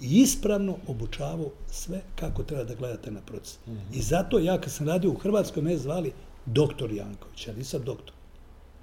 i 0.00 0.20
ispravno 0.20 0.76
obučavao 0.86 1.50
sve 1.70 2.00
kako 2.16 2.42
treba 2.42 2.64
da 2.64 2.74
gledate 2.74 3.10
na 3.10 3.20
proces. 3.20 3.58
Mm 3.66 3.72
-hmm. 3.72 3.98
I 3.98 4.02
zato 4.02 4.38
ja 4.38 4.60
kad 4.60 4.72
sam 4.72 4.88
radio 4.88 5.10
u 5.10 5.18
Hrvatskoj, 5.18 5.62
me 5.62 5.76
zvali 5.76 6.12
doktor 6.46 6.92
Janković, 6.92 7.46
ja 7.46 7.54
nisam 7.54 7.82
doktor. 7.84 8.14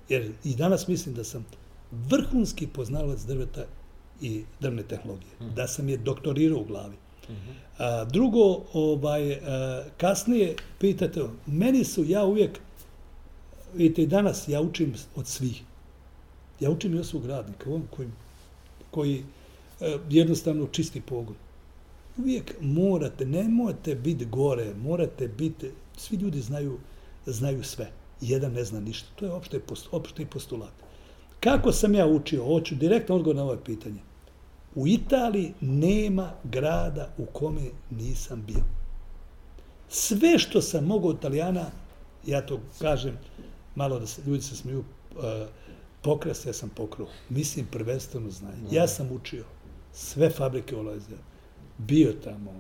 Jer 0.09 0.32
i 0.43 0.55
danas 0.55 0.88
mislim 0.88 1.16
da 1.16 1.24
sam 1.24 1.45
vrhunski 1.91 2.68
poznalac 2.68 3.22
drveta 3.22 3.66
i 4.22 4.43
drvne 4.59 4.84
tehnologije. 4.84 5.32
Mm 5.39 5.43
-hmm. 5.43 5.53
Da 5.53 5.68
sam 5.68 5.89
je 5.89 5.97
doktorirao 5.97 6.59
u 6.59 6.66
glavi. 6.66 6.95
Mm 7.30 7.34
-hmm. 7.34 7.53
a, 7.78 8.05
drugo, 8.05 8.63
ovaj, 8.74 9.34
a, 9.34 9.84
kasnije, 9.97 10.55
pitate, 10.80 11.22
meni 11.45 11.84
su, 11.84 12.03
ja 12.03 12.26
uvijek, 12.26 12.59
vidite, 13.74 14.01
i 14.03 14.07
danas 14.07 14.47
ja 14.47 14.61
učim 14.61 14.93
od 15.16 15.28
svih. 15.28 15.61
Ja 16.59 16.70
učim 16.72 16.95
i 16.95 16.99
od 16.99 17.05
svog 17.05 17.26
radnika, 17.26 17.70
on 17.70 17.88
koji, 17.95 18.09
koji 18.91 19.18
E, 19.18 19.24
E, 19.86 19.97
jednostavno 20.09 20.67
čisti 20.67 21.01
pogon. 21.01 21.36
Uvijek 22.17 22.55
morate, 22.61 23.25
ne 23.25 23.43
morate 23.43 23.95
biti 23.95 24.25
gore, 24.25 24.73
morate 24.73 25.27
biti, 25.27 25.71
svi 25.97 26.17
ljudi 26.17 26.41
znaju, 26.41 26.79
znaju 27.25 27.63
sve. 27.63 27.91
Jedan 28.21 28.53
ne 28.53 28.63
zna 28.63 28.79
ništa. 28.79 29.07
To 29.15 29.25
je 29.25 29.31
opšte, 29.31 29.59
opšte 29.91 30.25
postulat. 30.25 30.73
Kako 31.39 31.71
sam 31.71 31.95
ja 31.95 32.07
učio? 32.07 32.45
Hoću 32.45 32.75
direktno 32.75 33.15
odgovor 33.15 33.36
na 33.36 33.43
ovo 33.43 33.57
pitanje. 33.65 33.99
U 34.75 34.88
Italiji 34.88 35.53
nema 35.61 36.31
grada 36.43 37.13
u 37.17 37.25
kome 37.25 37.61
nisam 37.91 38.43
bio. 38.47 38.63
Sve 39.89 40.39
što 40.39 40.61
sam 40.61 40.86
mogao 40.86 41.09
od 41.09 41.17
Italijana, 41.17 41.65
ja 42.25 42.45
to 42.45 42.59
kažem, 42.79 43.17
malo 43.75 43.99
da 43.99 44.07
se, 44.07 44.21
ljudi 44.25 44.41
se 44.41 44.55
smiju, 44.55 44.79
e, 44.79 45.17
uh, 45.17 45.47
pokrast, 46.01 46.45
ja 46.45 46.53
sam 46.53 46.69
pokruo. 46.69 47.07
Mislim 47.29 47.65
prvenstveno 47.71 48.31
znanje. 48.31 48.67
Ja 48.71 48.88
sam 48.88 49.11
učio 49.11 49.43
sve 49.95 50.29
fabrike 50.29 50.75
ulaze. 50.75 51.17
Bio 51.77 52.13
tamo, 52.23 52.51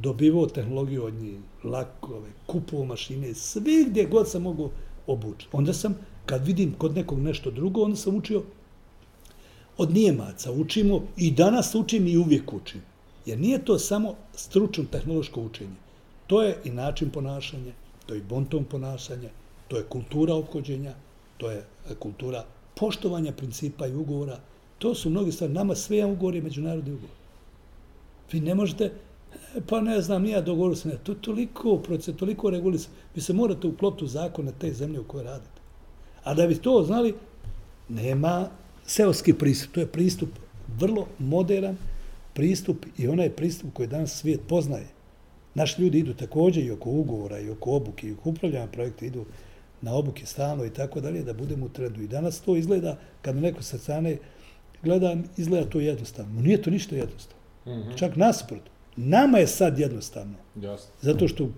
dobivao 0.00 0.46
tehnologiju 0.46 1.04
od 1.04 1.14
njih, 1.14 1.38
lakove, 1.64 2.30
kupovao 2.46 2.84
mašine, 2.84 3.34
sve 3.34 3.84
gdje 3.88 4.06
god 4.06 4.30
sam 4.30 4.42
mogu 4.42 4.70
obući. 5.06 5.46
Onda 5.52 5.72
sam, 5.72 5.94
kad 6.26 6.46
vidim 6.46 6.74
kod 6.78 6.94
nekog 6.94 7.18
nešto 7.18 7.50
drugo, 7.50 7.82
onda 7.82 7.96
sam 7.96 8.16
učio 8.16 8.42
od 9.78 9.92
Nijemaca. 9.92 10.52
Učimo 10.52 11.02
i 11.16 11.30
danas 11.30 11.74
učim 11.74 12.06
i 12.06 12.16
uvijek 12.16 12.52
učim. 12.52 12.82
Jer 13.26 13.38
nije 13.38 13.64
to 13.64 13.78
samo 13.78 14.14
stručno 14.34 14.84
tehnološko 14.84 15.40
učenje. 15.40 15.76
To 16.26 16.42
je 16.42 16.58
i 16.64 16.70
način 16.70 17.10
ponašanja, 17.10 17.72
to 18.06 18.14
je 18.14 18.18
i 18.18 18.24
bonton 18.28 18.64
ponašanja, 18.64 19.28
to 19.68 19.76
je 19.76 19.84
kultura 19.84 20.34
obhođenja, 20.34 20.94
to 21.36 21.50
je 21.50 21.64
kultura 21.98 22.44
poštovanja 22.74 23.32
principa 23.32 23.86
i 23.86 23.94
ugovora, 23.94 24.38
To 24.82 24.94
su 24.94 25.10
mnogi 25.10 25.32
stvari. 25.32 25.52
Nama 25.52 25.74
sve 25.74 25.96
je 25.96 26.06
ugovor 26.06 26.34
je 26.34 26.42
međunarodni 26.42 26.92
ugovor. 26.92 27.16
Vi 28.32 28.40
ne 28.40 28.54
možete, 28.54 28.90
pa 29.68 29.80
ne 29.80 30.00
znam, 30.00 30.22
nija 30.22 30.40
dogovoru 30.40 30.74
se 30.76 30.88
ne. 30.88 30.96
To 31.02 31.12
je 31.12 31.20
toliko 31.22 31.76
proces, 31.76 32.16
toliko 32.16 32.50
regulisa. 32.50 32.88
Vi 33.14 33.22
se 33.22 33.32
morate 33.32 33.66
uklopiti 33.66 34.04
u 34.04 34.08
zakon 34.08 34.44
na 34.44 34.52
te 34.52 34.72
zemlje 34.72 35.00
u 35.00 35.04
kojoj 35.04 35.24
radite. 35.24 35.60
A 36.24 36.34
da 36.34 36.46
bi 36.46 36.54
to 36.54 36.82
znali, 36.86 37.14
nema 37.88 38.48
seoski 38.86 39.34
pristup. 39.34 39.74
To 39.74 39.80
je 39.80 39.86
pristup 39.86 40.28
vrlo 40.78 41.06
modern 41.18 41.76
pristup 42.34 42.86
i 42.98 43.08
onaj 43.08 43.30
pristup 43.30 43.70
koji 43.74 43.88
danas 43.88 44.18
svijet 44.18 44.40
poznaje. 44.48 44.88
Naši 45.54 45.82
ljudi 45.82 45.98
idu 45.98 46.14
također 46.14 46.64
i 46.64 46.70
oko 46.70 46.90
ugovora 46.90 47.40
i 47.40 47.50
oko 47.50 47.70
obuke 47.70 48.08
i 48.08 48.12
oko 48.12 48.30
upravljanja 48.30 48.66
projekta 48.66 49.06
idu 49.06 49.24
na 49.80 49.94
obuke 49.94 50.26
stano 50.26 50.64
i 50.64 50.70
tako 50.70 51.00
dalje 51.00 51.22
da 51.22 51.32
budemo 51.32 51.66
u 51.66 51.68
trendu. 51.68 52.02
I 52.02 52.08
danas 52.08 52.40
to 52.40 52.56
izgleda 52.56 52.98
kad 53.22 53.36
neko 53.36 53.62
sa 53.62 53.78
strane 53.78 54.18
gledam, 54.82 55.24
izgleda 55.36 55.70
to 55.70 55.80
jednostavno. 55.80 56.40
Nije 56.40 56.62
to 56.62 56.70
ništa 56.70 56.96
jednostavno. 56.96 57.42
Mm 57.66 57.70
-hmm. 57.70 57.98
Čak 57.98 58.16
nasprot. 58.16 58.62
Nama 58.96 59.38
je 59.38 59.46
sad 59.46 59.78
jednostavno. 59.78 60.34
Jasno. 60.56 60.90
Zato 61.00 61.28
što 61.28 61.48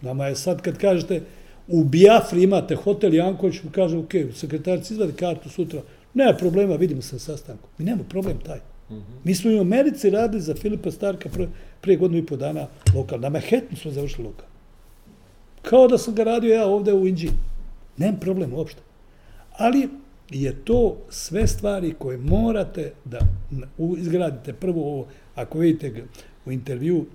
nama 0.00 0.26
je 0.26 0.36
sad 0.36 0.62
kad 0.62 0.78
kažete 0.78 1.22
u 1.68 1.84
Biafri 1.84 2.42
imate 2.42 2.74
hotel 2.74 3.14
Janković, 3.14 3.62
mu 3.62 3.70
kaže, 3.70 3.98
ok, 3.98 4.10
sekretarci 4.34 4.94
izvadi 4.94 5.12
kartu 5.12 5.48
sutra, 5.48 5.80
nema 6.14 6.32
problema, 6.32 6.76
vidimo 6.76 7.02
se 7.02 7.14
na 7.14 7.18
sastanku. 7.18 7.68
Mi 7.78 7.84
nemamo 7.84 8.04
problem 8.08 8.38
taj. 8.46 8.58
Mm 8.90 8.94
-hmm. 8.94 9.02
Mi 9.24 9.34
smo 9.34 9.50
i 9.50 9.58
u 9.58 9.60
Americi 9.60 10.10
radili 10.10 10.42
za 10.42 10.54
Filipa 10.54 10.90
Starka 10.90 11.28
pre, 11.28 11.48
prije 11.80 11.96
godinu 11.96 12.18
i 12.18 12.26
po 12.26 12.36
dana 12.36 12.66
lokal. 12.94 13.20
Na 13.20 13.28
Manhattanu 13.28 13.76
smo 13.76 13.90
završili 13.90 14.26
lokal. 14.26 14.46
Kao 15.62 15.88
da 15.88 15.98
sam 15.98 16.14
ga 16.14 16.24
radio 16.24 16.54
ja 16.54 16.66
ovdje 16.66 16.94
u 16.94 17.06
Inđi. 17.06 17.28
Nemam 17.96 18.20
problem 18.20 18.52
uopšte. 18.52 18.80
Ali 19.52 19.88
je 20.32 20.64
to 20.64 20.98
sve 21.10 21.46
stvari 21.46 21.94
koje 21.98 22.18
morate 22.18 22.92
da 23.04 23.18
izgradite. 23.98 24.52
Prvo 24.52 24.92
ovo, 24.92 25.06
ako 25.34 25.58
vidite 25.58 26.04
u 26.46 26.52
intervju, 26.52 27.06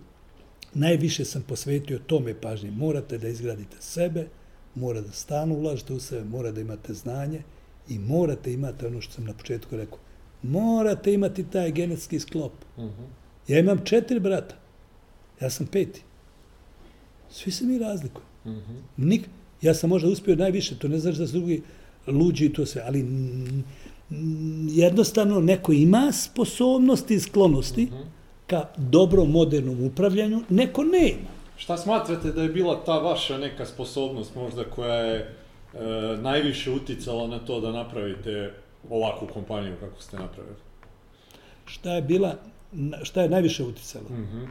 najviše 0.73 1.25
sam 1.25 1.41
posvetio 1.41 1.99
tome 1.99 2.41
pažnje. 2.41 2.71
Morate 2.71 3.17
da 3.17 3.27
izgradite 3.27 3.77
sebe, 3.79 4.27
mora 4.75 5.01
da 5.01 5.11
stanu 5.11 5.55
ulažite 5.55 5.93
u 5.93 5.99
sebe, 5.99 6.23
mora 6.23 6.51
da 6.51 6.61
imate 6.61 6.93
znanje 6.93 7.41
i 7.89 7.99
morate 7.99 8.53
imati 8.53 8.85
ono 8.85 9.01
što 9.01 9.13
sam 9.13 9.25
na 9.25 9.33
početku 9.33 9.77
rekao. 9.77 9.99
Morate 10.43 11.13
imati 11.13 11.43
taj 11.43 11.71
genetski 11.71 12.19
sklop. 12.19 12.51
Uh. 12.77 12.83
-huh. 12.83 13.07
Ja 13.47 13.59
imam 13.59 13.85
četiri 13.85 14.19
brata. 14.19 14.55
Ja 15.41 15.49
sam 15.49 15.67
peti. 15.67 16.01
Svi 17.29 17.51
se 17.51 17.65
mi 17.65 17.79
razlikuju. 17.79 18.25
Uh. 18.45 18.51
-huh. 18.51 18.81
Nik, 18.97 19.29
ja 19.61 19.73
sam 19.73 19.89
možda 19.89 20.09
uspio 20.09 20.35
najviše, 20.35 20.79
to 20.79 20.87
ne 20.87 20.99
znaš 20.99 21.15
da 21.15 21.27
su 21.27 21.33
drugi 21.33 21.61
luđi 22.07 22.53
to 22.53 22.65
sve, 22.65 22.83
ali 22.85 23.05
jednostavno 24.69 25.39
neko 25.39 25.71
ima 25.71 26.11
sposobnosti 26.11 27.15
i 27.15 27.19
sklonosti 27.19 27.81
mm 27.81 27.95
-hmm. 27.95 28.05
ka 28.47 28.67
dobrom 28.77 29.31
modernom 29.31 29.83
upravljanju, 29.83 30.41
neko 30.49 30.83
ne 30.83 31.09
ima. 31.09 31.29
Šta 31.57 31.77
smatrate 31.77 32.31
da 32.31 32.41
je 32.41 32.49
bila 32.49 32.83
ta 32.85 32.99
vaša 32.99 33.37
neka 33.37 33.65
sposobnost 33.65 34.35
možda 34.35 34.63
koja 34.63 34.95
je 34.95 35.15
e, 35.17 35.27
najviše 36.21 36.71
uticala 36.71 37.27
na 37.27 37.39
to 37.39 37.59
da 37.59 37.71
napravite 37.71 38.53
ovakvu 38.89 39.27
kompaniju 39.33 39.75
kako 39.79 40.01
ste 40.01 40.17
napravili? 40.17 40.55
Šta 41.65 41.93
je 41.93 42.01
bila, 42.01 42.35
šta 43.03 43.21
je 43.21 43.29
najviše 43.29 43.63
uticalo? 43.63 44.05
Mm 44.09 44.29
-hmm. 44.33 44.47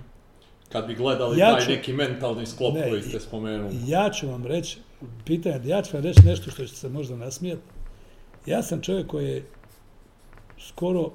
Kad 0.72 0.86
bi 0.86 0.94
gledali 0.94 1.38
ja 1.38 1.56
ću, 1.60 1.66
taj 1.66 1.76
neki 1.76 1.92
mentalni 1.92 2.46
sklop 2.46 2.74
ne, 2.74 2.88
koji 2.88 3.02
ste 3.02 3.20
spomenuli. 3.20 3.74
Ja 3.86 4.10
ću 4.10 4.28
vam 4.28 4.46
reći, 4.46 4.78
pitanje, 5.24 5.68
ja 5.68 5.82
ću 5.82 5.96
vam 5.96 6.04
reći 6.04 6.20
nešto 6.24 6.50
što 6.50 6.66
će 6.66 6.76
se 6.76 6.88
možda 6.88 7.16
nasmijati. 7.16 7.62
Ja 8.46 8.62
sam 8.62 8.80
čovjek 8.80 9.06
koji 9.06 9.28
je 9.28 9.46
skoro 10.58 11.10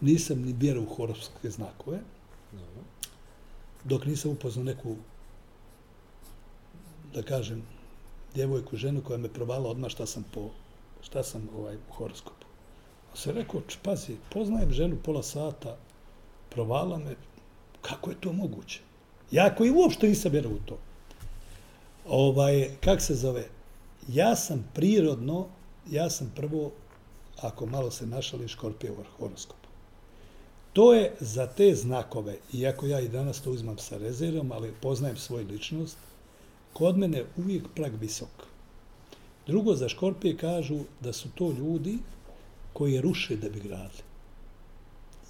nisam 0.00 0.42
ni 0.42 0.52
vjerao 0.52 0.82
u 0.82 0.94
horoskopske 0.94 1.50
znakove, 1.50 1.98
dok 3.84 4.04
nisam 4.04 4.30
upoznao 4.30 4.64
neku, 4.64 4.96
da 7.14 7.22
kažem, 7.22 7.62
djevojku, 8.34 8.76
ženu 8.76 9.02
koja 9.04 9.18
me 9.18 9.28
provala 9.28 9.70
odmah 9.70 9.90
šta 9.90 10.06
sam 10.06 10.24
po, 10.34 10.50
šta 11.02 11.22
sam 11.22 11.48
ovaj, 11.56 11.76
u 11.76 11.92
horoskopu. 11.92 12.46
Pa 13.06 13.12
A 13.12 13.16
se 13.16 13.32
rekao, 13.32 13.60
pazi, 13.82 14.16
poznajem 14.32 14.72
ženu 14.72 14.96
pola 15.04 15.22
sata, 15.22 15.76
provala 16.50 16.98
me, 16.98 17.16
kako 17.82 18.10
je 18.10 18.20
to 18.20 18.32
moguće? 18.32 18.80
Ja 19.30 19.54
koji 19.54 19.70
uopšte 19.70 20.08
nisam 20.08 20.32
vjerovao 20.32 20.58
u 20.58 20.66
to. 20.66 20.78
Ovaj, 22.08 22.70
kak 22.80 23.02
se 23.02 23.14
zove? 23.14 23.44
Ja 24.08 24.36
sam 24.36 24.68
prirodno, 24.74 25.46
ja 25.90 26.10
sam 26.10 26.32
prvo, 26.36 26.72
ako 27.40 27.66
malo 27.66 27.90
se 27.90 28.06
našali, 28.06 28.48
škorpije 28.48 28.92
horoskopu. 29.18 29.68
To 30.72 30.94
je 30.94 31.12
za 31.20 31.46
te 31.46 31.74
znakove, 31.74 32.36
iako 32.52 32.86
ja 32.86 33.00
i 33.00 33.08
danas 33.08 33.40
to 33.40 33.50
uzmam 33.50 33.78
sa 33.78 33.98
rezervom, 33.98 34.52
ali 34.52 34.74
poznajem 34.82 35.16
svoju 35.16 35.46
ličnost, 35.46 35.96
kod 36.72 36.98
mene 36.98 37.24
uvijek 37.36 37.64
prag 37.74 37.92
visok. 38.00 38.52
Drugo, 39.46 39.74
za 39.74 39.88
škorpije 39.88 40.36
kažu 40.36 40.78
da 41.00 41.12
su 41.12 41.28
to 41.34 41.50
ljudi 41.50 41.98
koji 42.72 43.00
ruše 43.00 43.36
da 43.36 43.48
bi 43.48 43.60
gradili. 43.60 44.02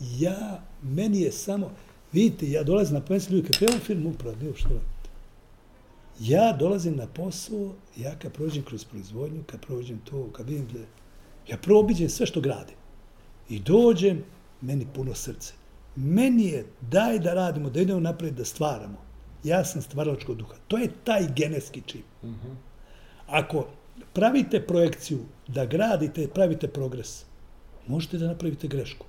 Ja, 0.01 0.63
meni 0.83 1.21
je 1.21 1.33
samo, 1.33 1.71
vidite, 2.13 2.51
ja 2.51 2.63
dolazim 2.63 2.95
na 2.95 3.01
posao, 3.01 3.33
ljudi, 3.33 3.49
kad 3.49 3.63
je 3.63 3.79
film 3.79 4.07
upravo, 4.07 4.37
ne 4.43 4.57
što 4.57 4.69
Ja 6.23 6.53
dolazim 6.53 6.97
na 6.97 7.07
posao, 7.07 7.73
ja 7.97 8.15
kad 8.19 8.33
prođem 8.33 8.65
kroz 8.65 8.85
proizvodnju, 8.85 9.43
kad 9.47 9.61
prođem 9.67 10.01
to, 10.11 10.29
kad 10.33 10.49
vidim 10.49 10.69
da 10.73 10.79
ja 11.49 11.57
probiđem 11.57 12.09
sve 12.09 12.27
što 12.27 12.41
gradim. 12.41 12.77
I 13.49 13.59
dođem, 13.59 14.25
meni 14.61 14.87
puno 14.95 15.15
srce. 15.15 15.53
Meni 15.97 16.45
je 16.45 16.67
daj 16.81 17.19
da 17.19 17.35
radimo, 17.35 17.71
da 17.71 17.81
idemo 17.81 18.01
naprijed, 18.01 18.35
da 18.35 18.45
stvaramo. 18.45 18.99
Ja 19.45 19.65
sam 19.65 19.83
stvaralačkog 19.83 20.37
duha. 20.37 20.55
To 20.69 20.79
je 20.79 20.91
taj 21.05 21.27
genetski 21.37 21.83
čip. 21.87 22.05
Mhm. 22.25 22.53
Ako 23.27 23.67
pravite 24.13 24.67
projekciju 24.67 25.19
da 25.49 25.67
gradite, 25.67 26.29
pravite 26.29 26.69
progres, 26.69 27.25
možete 27.87 28.19
da 28.19 28.27
napravite 28.27 28.69
grešku. 28.69 29.07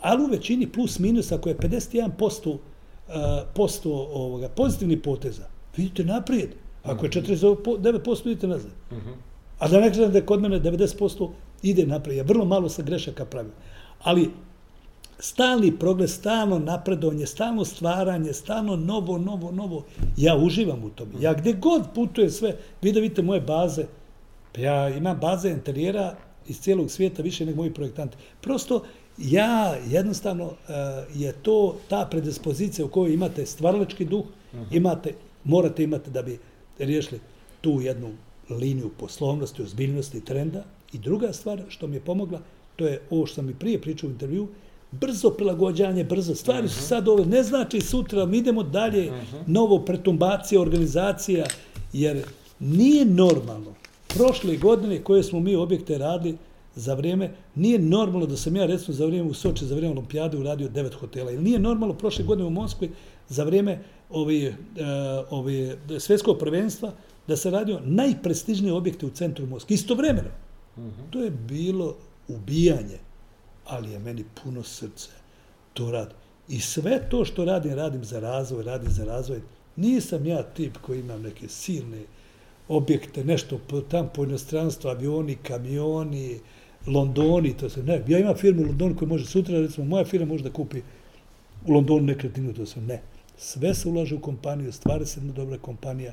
Ali 0.00 0.24
u 0.24 0.26
većini 0.26 0.72
plus 0.72 0.98
minus, 0.98 1.32
ako 1.32 1.48
je 1.48 1.56
51% 1.56 2.50
uh, 2.50 2.58
posto 3.54 3.90
ovoga, 4.12 4.48
pozitivni 4.48 5.02
poteza, 5.02 5.48
vidite 5.76 6.04
naprijed. 6.04 6.50
Ako 6.82 7.06
je 7.06 7.10
49% 7.10 8.24
vidite 8.24 8.46
nazad. 8.46 8.70
Mhm. 8.92 9.10
A 9.58 9.68
da 9.68 9.80
ne 9.80 9.90
gledam 9.90 10.12
da 10.12 10.18
je 10.18 10.26
kod 10.26 10.40
mene 10.40 10.60
90% 10.60 11.28
ide 11.62 11.86
naprijed. 11.86 12.16
Ja 12.16 12.24
vrlo 12.24 12.44
malo 12.44 12.68
sa 12.68 12.82
grešaka 12.82 13.24
pravim. 13.24 13.52
Ali 14.02 14.30
stalni 15.18 15.78
progres, 15.78 16.14
stalno 16.14 16.58
napredovanje, 16.58 17.26
stalno 17.26 17.64
stvaranje, 17.64 18.32
stalno 18.32 18.76
novo, 18.76 19.18
novo, 19.18 19.50
novo. 19.52 19.84
Ja 20.16 20.36
uživam 20.36 20.84
u 20.84 20.90
tome. 20.90 21.10
Ja 21.20 21.34
gdje 21.34 21.52
god 21.52 21.82
putuje 21.94 22.30
sve, 22.30 22.56
vi 22.82 22.92
da 22.92 23.00
vidite 23.00 23.22
moje 23.22 23.40
baze, 23.40 23.84
pa 24.52 24.60
ja 24.60 24.88
imam 24.88 25.18
baze 25.20 25.50
interijera 25.50 26.16
iz 26.48 26.60
cijelog 26.60 26.90
svijeta 26.90 27.22
više 27.22 27.46
nego 27.46 27.56
moji 27.56 27.74
projektanti. 27.74 28.16
Prosto 28.40 28.82
ja 29.18 29.76
jednostavno 29.88 30.44
uh, 30.44 30.52
je 31.14 31.32
to 31.32 31.76
ta 31.88 32.06
predispozicija 32.10 32.84
u 32.84 32.88
kojoj 32.88 33.14
imate 33.14 33.46
stvaralački 33.46 34.04
duh, 34.04 34.24
uh 34.24 34.58
mhm. 34.58 34.62
-huh. 34.62 34.76
imate, 34.76 35.14
morate 35.44 35.82
imati 35.82 36.10
da 36.10 36.22
bi 36.22 36.38
riješili 36.78 37.20
tu 37.60 37.80
jednu 37.80 38.10
liniju 38.50 38.90
poslovnosti, 38.98 39.62
ozbiljnosti, 39.62 40.24
trenda. 40.24 40.64
I 40.92 40.98
druga 40.98 41.32
stvar 41.32 41.62
što 41.68 41.86
mi 41.86 41.96
je 41.96 42.00
pomogla, 42.00 42.40
to 42.76 42.86
je 42.86 43.02
ovo 43.10 43.26
što 43.26 43.34
sam 43.34 43.50
i 43.50 43.54
prije 43.54 43.80
pričao 43.80 44.08
u 44.08 44.12
intervju, 44.12 44.48
brzo 44.90 45.30
prilagođanje, 45.30 46.04
brzo. 46.04 46.34
Stvari 46.34 46.68
su 46.68 46.76
mhm. 46.76 46.84
sad 46.86 47.08
ove, 47.08 47.26
ne 47.26 47.42
znači 47.42 47.80
sutra, 47.80 48.26
mi 48.26 48.38
idemo 48.38 48.62
dalje, 48.62 49.10
mhm. 49.10 49.52
novo 49.52 49.78
pretumbacija, 49.78 50.60
organizacija, 50.60 51.46
jer 51.92 52.22
nije 52.58 53.04
normalno. 53.04 53.74
Prošle 54.08 54.56
godine 54.56 55.02
koje 55.04 55.22
smo 55.22 55.40
mi 55.40 55.56
objekte 55.56 55.98
radili 55.98 56.36
za 56.74 56.94
vrijeme, 56.94 57.30
nije 57.54 57.78
normalno 57.78 58.26
da 58.26 58.36
sam 58.36 58.56
ja 58.56 58.66
recimo 58.66 58.94
za 58.94 59.06
vrijeme 59.06 59.30
u 59.30 59.34
Soči, 59.34 59.66
za 59.66 59.74
vrijeme 59.74 59.94
olimpijade 59.96 60.38
uradio 60.38 60.68
devet 60.68 60.94
hotela. 60.94 61.30
Ili 61.30 61.42
nije 61.42 61.58
normalno 61.58 61.94
prošle 61.94 62.24
godine 62.24 62.46
u 62.46 62.50
Moskvi 62.50 62.90
za 63.28 63.44
vrijeme 63.44 63.82
ovi, 64.10 64.48
uh, 64.48 64.54
ovi 65.30 65.76
svjetskog 65.98 66.38
prvenstva 66.38 66.92
da 67.26 67.36
se 67.36 67.50
radio 67.50 67.80
najprestižnije 67.84 68.72
objekte 68.72 69.06
u 69.06 69.10
centru 69.10 69.46
Moskve. 69.46 69.74
Istovremeno. 69.74 70.28
Uh 70.76 70.82
mhm. 70.82 70.90
-huh. 70.90 71.10
To 71.10 71.22
je 71.22 71.30
bilo 71.30 71.96
ubijanje 72.28 72.98
ali 73.70 73.90
je 73.90 73.98
meni 73.98 74.24
puno 74.42 74.62
srce. 74.62 75.08
To 75.72 75.90
radi. 75.90 76.14
I 76.48 76.60
sve 76.60 77.08
to 77.10 77.24
što 77.24 77.44
radim, 77.44 77.74
radim 77.74 78.04
za 78.04 78.20
razvoj, 78.20 78.64
radim 78.64 78.90
za 78.90 79.04
razvoj. 79.04 79.40
Nisam 79.76 80.26
ja 80.26 80.42
tip 80.42 80.76
koji 80.76 81.00
imam 81.00 81.22
neke 81.22 81.48
silne 81.48 82.02
objekte, 82.68 83.24
nešto 83.24 83.60
tam 83.88 84.10
po 84.14 84.24
inostranstvu, 84.24 84.88
avioni, 84.88 85.34
kamioni, 85.34 86.40
Londoni, 86.86 87.56
to 87.56 87.68
se 87.70 87.82
ne. 87.82 88.02
Ja 88.08 88.18
imam 88.18 88.36
firmu 88.36 88.62
u 88.62 88.66
Londonu 88.66 88.96
koja 88.96 89.08
može 89.08 89.26
sutra, 89.26 89.60
recimo, 89.60 89.86
moja 89.86 90.04
firma 90.04 90.26
može 90.26 90.44
da 90.44 90.50
kupi 90.50 90.82
u 91.66 91.72
Londonu 91.72 92.00
nekretinu, 92.00 92.54
to 92.54 92.66
se 92.66 92.80
ne. 92.80 93.00
Sve 93.42 93.74
se 93.74 93.88
ulaže 93.88 94.14
u 94.14 94.20
kompaniju, 94.20 94.72
stvara 94.72 95.06
se 95.06 95.20
jedna 95.20 95.32
dobra 95.32 95.58
kompanija 95.58 96.12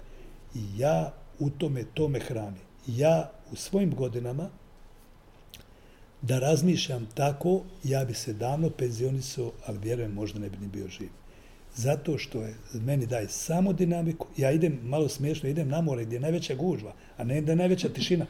i 0.56 0.60
ja 0.78 1.14
u 1.40 1.50
tome, 1.50 1.84
tome 1.94 2.20
hrani. 2.20 2.60
Ja 2.88 3.32
u 3.52 3.56
svojim 3.56 3.96
godinama, 3.96 4.50
da 6.22 6.40
razmišljam 6.40 7.08
tako, 7.14 7.62
ja 7.84 8.06
bi 8.06 8.14
se 8.14 8.34
davno 8.34 8.70
penzionisao, 8.70 9.52
ali 9.66 9.78
vjerujem, 9.78 10.14
možda 10.14 10.40
ne 10.40 10.50
bi 10.50 10.58
ni 10.58 10.68
bio 10.68 10.88
živ. 10.88 11.10
Zato 11.76 12.18
što 12.18 12.42
je, 12.42 12.56
meni 12.74 13.06
daje 13.06 13.30
samo 13.30 13.74
dinamiku, 13.74 14.28
ja 14.38 14.52
idem, 14.52 14.80
malo 14.84 15.10
smiješno, 15.10 15.50
idem 15.50 15.70
na 15.70 15.82
more 15.82 16.06
gdje 16.06 16.16
je 16.16 16.20
najveća 16.20 16.56
gužva, 16.56 16.94
a 17.18 17.24
ne 17.24 17.42
da 17.42 17.52
je 17.52 17.56
najveća 17.56 17.90
tišina. 17.90 18.26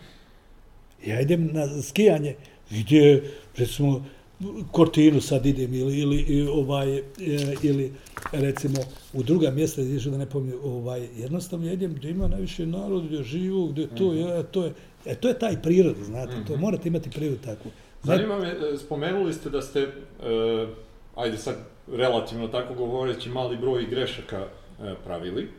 Ja 1.05 1.21
idem 1.21 1.49
na 1.53 1.81
skijanje 1.81 2.35
gdje, 2.69 3.33
recimo, 3.57 4.05
Kortinu 4.71 5.21
sad 5.21 5.45
idem 5.45 5.73
ili, 5.73 5.97
ili, 5.97 6.47
ovaj, 6.47 6.97
e, 6.97 7.03
ili 7.63 7.93
recimo 8.31 8.77
u 9.13 9.23
druga 9.23 9.51
mjesta 9.51 9.81
gdje 9.81 10.11
da 10.11 10.17
ne 10.17 10.25
pomnju, 10.25 10.53
ovaj, 10.63 11.07
jednostavno 11.17 11.71
idem 11.71 11.93
gdje 11.93 12.11
ima 12.11 12.27
najviše 12.27 12.65
narod, 12.65 13.05
gdje 13.05 13.23
živu, 13.23 13.67
gdje 13.67 13.87
to, 13.87 14.03
mm 14.03 14.15
-hmm. 14.15 14.35
ja, 14.35 14.43
to 14.43 14.65
je, 14.65 14.73
E, 15.07 15.15
to 15.15 15.27
je 15.27 15.39
taj 15.39 15.61
prirod, 15.61 15.95
znate, 16.01 16.35
mm 16.35 16.39
-hmm. 16.39 16.47
to 16.47 16.53
mhm. 16.53 16.61
morate 16.61 16.87
imati 16.87 17.09
prirodu 17.09 17.37
takvu. 17.45 17.71
Zanima 18.03 18.39
me, 18.39 18.47
e, 18.49 18.77
spomenuli 18.77 19.33
ste 19.33 19.49
da 19.49 19.61
ste, 19.61 19.83
uh, 19.83 20.69
ajde 21.15 21.37
sad 21.37 21.55
relativno 21.91 22.47
tako 22.47 22.73
govoreći, 22.73 23.29
mali 23.29 23.57
broj 23.57 23.85
grešaka 23.85 24.41
uh, 24.41 24.85
pravili, 25.03 25.49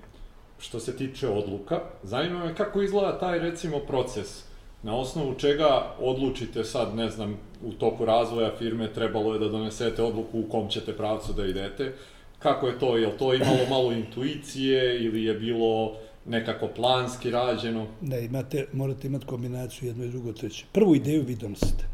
što 0.59 0.81
se 0.81 0.97
tiče 0.97 1.29
odluka. 1.29 1.81
Zanima 2.03 2.45
me 2.45 2.55
kako 2.55 2.83
izgleda 2.83 3.19
taj, 3.19 3.39
recimo, 3.39 3.79
proces 3.79 4.45
na 4.83 4.97
osnovu 4.97 5.35
čega 5.35 5.95
odlučite 6.01 6.65
sad, 6.65 6.95
ne 6.95 7.11
znam, 7.11 7.37
u 7.65 7.73
toku 7.73 8.05
razvoja 8.05 8.57
firme 8.59 8.93
trebalo 8.93 9.33
je 9.33 9.39
da 9.39 9.49
donesete 9.49 10.03
odluku 10.03 10.41
u 10.41 10.49
kom 10.51 10.69
ćete 10.69 10.97
pravcu 10.97 11.33
da 11.33 11.47
idete. 11.47 11.95
Kako 12.39 12.67
je 12.67 12.79
to? 12.79 12.97
Je 12.97 13.19
to 13.19 13.35
imalo 13.35 13.59
malo 13.77 13.93
intuicije 13.93 15.05
ili 15.05 15.25
je 15.25 15.35
bilo 15.35 15.97
nekako 16.27 16.69
planski 16.77 17.31
rađeno? 17.31 17.87
Ne, 18.01 18.25
imate, 18.25 18.67
morate 18.73 19.07
imati 19.07 19.27
kombinaciju 19.27 19.89
jedno 19.89 20.05
i 20.05 20.09
drugo 20.09 20.33
treće. 20.33 20.65
Prvu 20.73 20.97
ideju 20.97 21.25
vi 21.27 21.37
donosite. 21.37 21.85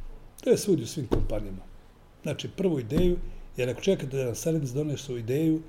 To 0.45 0.51
je 0.51 0.59
svudi 0.59 0.83
u 0.83 0.87
svim 0.87 1.07
kompanijama. 1.07 1.63
Znači, 2.23 2.49
prvu 2.49 2.81
ideju, 2.81 3.17
jer 3.57 3.71
ako 3.71 3.81
čekate 3.81 4.17
da 4.17 4.25
vam 4.25 4.35
saradnic 4.35 4.71
donesu 4.71 5.19
ideju, 5.19 5.63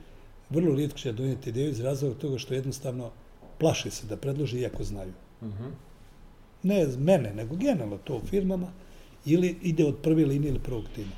vrlo 0.50 0.76
rijetko 0.76 0.98
će 0.98 1.12
donijeti 1.12 1.50
ideju 1.50 1.70
iz 1.70 1.80
razloga 1.80 2.16
toga 2.16 2.38
što 2.38 2.54
jednostavno 2.54 3.12
plaše 3.58 3.92
se 3.92 4.08
da 4.08 4.18
predloži 4.18 4.60
iako 4.60 4.84
znaju. 4.84 5.14
Uh 5.42 5.48
mhm. 5.48 5.64
-huh. 5.64 5.72
Ne 6.66 6.88
mene, 6.98 7.34
nego 7.34 7.56
generalno 7.56 7.98
to 7.98 8.16
u 8.16 8.26
firmama, 8.26 8.68
ili 9.26 9.58
ide 9.62 9.86
od 9.86 9.98
prve 10.04 10.26
linije 10.26 10.50
ili 10.50 10.60
prvog 10.60 10.84
tima. 10.96 11.16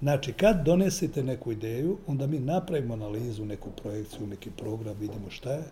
Znači, 0.00 0.32
kad 0.32 0.64
donesete 0.64 1.22
neku 1.22 1.52
ideju, 1.52 1.98
onda 2.06 2.26
mi 2.26 2.38
napravimo 2.38 2.94
analizu, 2.94 3.44
neku 3.44 3.70
projekciju, 3.82 4.26
neki 4.26 4.50
program, 4.50 4.96
vidimo 5.00 5.30
šta 5.30 5.52
je, 5.52 5.64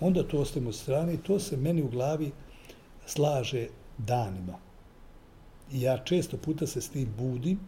onda 0.00 0.22
to 0.22 0.38
ostavimo 0.38 0.72
strane 0.72 1.14
i 1.14 1.22
to 1.22 1.38
se 1.38 1.56
meni 1.56 1.82
u 1.82 1.88
glavi 1.88 2.30
slaže 3.06 3.66
danima. 3.98 4.58
I 5.72 5.80
ja 5.80 5.98
često 5.98 6.36
puta 6.36 6.66
se 6.66 6.80
s 6.80 6.88
tim 6.88 7.08
budim, 7.18 7.58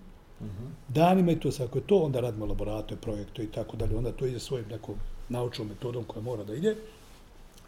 uh 0.40 0.46
mhm. 0.46 0.64
-huh. 0.64 0.70
danima 0.88 1.32
i 1.32 1.40
to 1.40 1.52
se, 1.52 1.64
ako 1.64 1.78
je 1.78 1.86
to, 1.86 1.98
onda 1.98 2.20
radimo 2.20 2.46
laboratore, 2.46 3.00
projekte 3.00 3.44
i 3.44 3.46
tako 3.46 3.76
dalje, 3.76 3.96
onda 3.96 4.12
to 4.12 4.26
ide 4.26 4.40
svojim 4.40 4.68
nekom 4.68 4.94
naučnom 5.28 5.68
metodom 5.68 6.04
koja 6.04 6.22
mora 6.22 6.44
da 6.44 6.54
ide. 6.54 6.76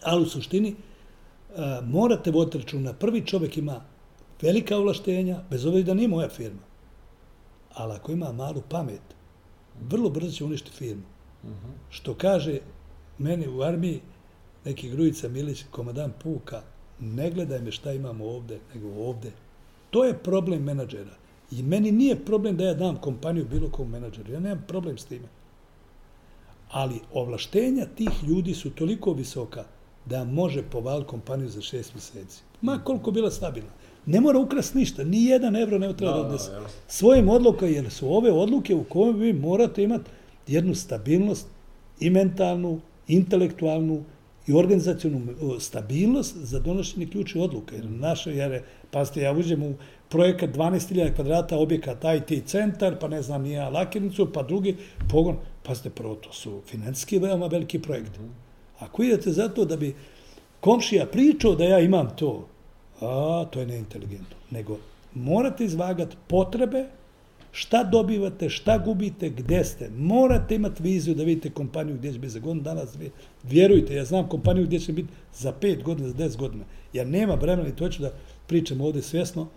Ali 0.02 0.22
u 0.22 0.26
suštini, 0.26 0.74
morate 1.84 2.30
voditi 2.30 2.58
računa, 2.58 2.92
prvi 2.92 3.26
čovjek 3.26 3.56
ima 3.56 3.80
velika 4.42 4.76
ovlaštenja, 4.76 5.42
bez 5.50 5.66
obzira 5.66 5.86
da 5.86 5.94
nije 5.94 6.08
moja 6.08 6.28
firma. 6.28 6.62
Ali 7.74 7.92
ako 7.92 8.12
ima 8.12 8.32
malu 8.32 8.62
pamet, 8.68 9.02
vrlo 9.80 10.10
brzo 10.10 10.32
će 10.32 10.44
uništiti 10.44 10.76
firmu. 10.76 11.02
Uh 11.42 11.50
mhm. 11.50 11.58
-huh. 11.58 11.72
Što 11.90 12.14
kaže 12.14 12.58
meni 13.18 13.48
u 13.48 13.62
armiji, 13.62 14.00
neki 14.64 14.90
Grujica 14.90 15.28
Milić, 15.28 15.64
komadan 15.70 16.12
Puka, 16.22 16.62
ne 17.00 17.30
gledaj 17.30 17.60
me 17.60 17.72
šta 17.72 17.92
imamo 17.92 18.24
ovde, 18.24 18.58
nego 18.74 18.88
ovde. 18.88 19.32
To 19.90 20.04
je 20.04 20.18
problem 20.18 20.62
menadžera. 20.62 21.16
I 21.50 21.62
meni 21.62 21.92
nije 21.92 22.24
problem 22.24 22.56
da 22.56 22.64
ja 22.64 22.74
dam 22.74 22.96
kompaniju 22.96 23.46
bilo 23.50 23.70
kom 23.70 23.90
menadžeru. 23.90 24.32
Ja 24.32 24.40
nemam 24.40 24.64
problem 24.68 24.98
s 24.98 25.04
time. 25.04 25.28
Ali 26.70 27.00
ovlaštenja 27.12 27.86
tih 27.96 28.24
ljudi 28.28 28.54
su 28.54 28.70
toliko 28.70 29.12
visoka 29.12 29.64
da 30.04 30.24
može 30.24 30.62
povaliti 30.62 31.08
kompaniju 31.08 31.48
za 31.48 31.60
šest 31.60 31.94
mjeseci. 31.94 32.42
Ma 32.60 32.80
koliko 32.84 33.10
bila 33.10 33.30
stabilna. 33.30 33.70
Ne 34.06 34.20
mora 34.20 34.38
ukrast 34.38 34.74
ništa. 34.74 35.04
Ni 35.04 35.24
jedan 35.24 35.56
evro 35.56 35.78
ne 35.78 35.96
treba 35.96 36.12
da 36.12 36.20
odnese. 36.20 36.50
Svojim 36.88 37.28
odluka, 37.28 37.66
jer 37.66 37.90
su 37.90 38.14
ove 38.14 38.32
odluke 38.32 38.74
u 38.74 38.84
kojoj 38.84 39.12
vi 39.12 39.32
morate 39.32 39.82
imati 39.82 40.10
jednu 40.46 40.74
stabilnost 40.74 41.46
i 42.00 42.10
mentalnu, 42.10 42.80
intelektualnu 43.08 44.04
i 44.46 44.52
organizacijonu 44.52 45.20
stabilnost 45.60 46.36
za 46.36 46.58
donošenje 46.58 47.06
ključnih 47.06 47.44
odluka. 47.44 47.76
Jer 47.76 47.90
naše, 47.90 48.34
jer, 48.34 48.62
pazite, 48.90 49.20
ja 49.20 49.32
uđem 49.32 49.62
u 49.62 49.74
projekat 50.08 50.50
12.000 50.50 51.14
kvadrata 51.14 51.58
objekat 51.58 52.04
IT 52.04 52.46
centar, 52.46 52.98
pa 53.00 53.08
ne 53.08 53.22
znam, 53.22 53.42
nija 53.42 53.68
lakirnicu, 53.68 54.32
pa 54.32 54.42
drugi 54.42 54.76
pogon. 55.10 55.36
Pazite, 55.62 55.90
prvo, 55.90 56.14
to 56.14 56.32
su 56.32 56.60
financijski 56.66 57.18
veoma 57.18 57.46
veliki 57.46 57.78
projekti. 57.78 58.18
Ako 58.82 59.02
idete 59.02 59.32
zato 59.32 59.64
da 59.64 59.76
bi 59.76 59.94
komšija 60.60 61.06
pričao 61.06 61.54
da 61.54 61.64
ja 61.64 61.80
imam 61.80 62.16
to, 62.16 62.48
a, 63.00 63.44
to 63.50 63.60
je 63.60 63.66
neinteligentno. 63.66 64.36
Nego, 64.50 64.78
morate 65.14 65.64
izvagati 65.64 66.16
potrebe, 66.26 66.86
šta 67.52 67.84
dobivate, 67.84 68.48
šta 68.48 68.78
gubite, 68.78 69.28
gde 69.30 69.64
ste. 69.64 69.90
Morate 69.96 70.54
imati 70.54 70.82
viziju 70.82 71.14
da 71.14 71.22
vidite 71.22 71.50
kompaniju 71.50 71.96
gdje 71.96 72.12
će 72.12 72.18
biti 72.18 72.32
za 72.32 72.40
godinu 72.40 72.62
dana. 72.62 72.82
Vjerujte, 73.42 73.94
ja 73.94 74.04
znam 74.04 74.28
kompaniju 74.28 74.66
gdje 74.66 74.80
će 74.80 74.92
biti 74.92 75.08
za 75.34 75.52
pet 75.52 75.82
godina, 75.82 76.08
za 76.08 76.14
deset 76.14 76.38
godina. 76.38 76.64
Ja 76.92 77.04
nema 77.04 77.34
vremena 77.34 77.68
i 77.68 77.76
to 77.76 77.88
ću 77.88 78.02
da 78.02 78.12
pričam 78.46 78.80
ovdje 78.80 79.02
svjesno 79.02 79.48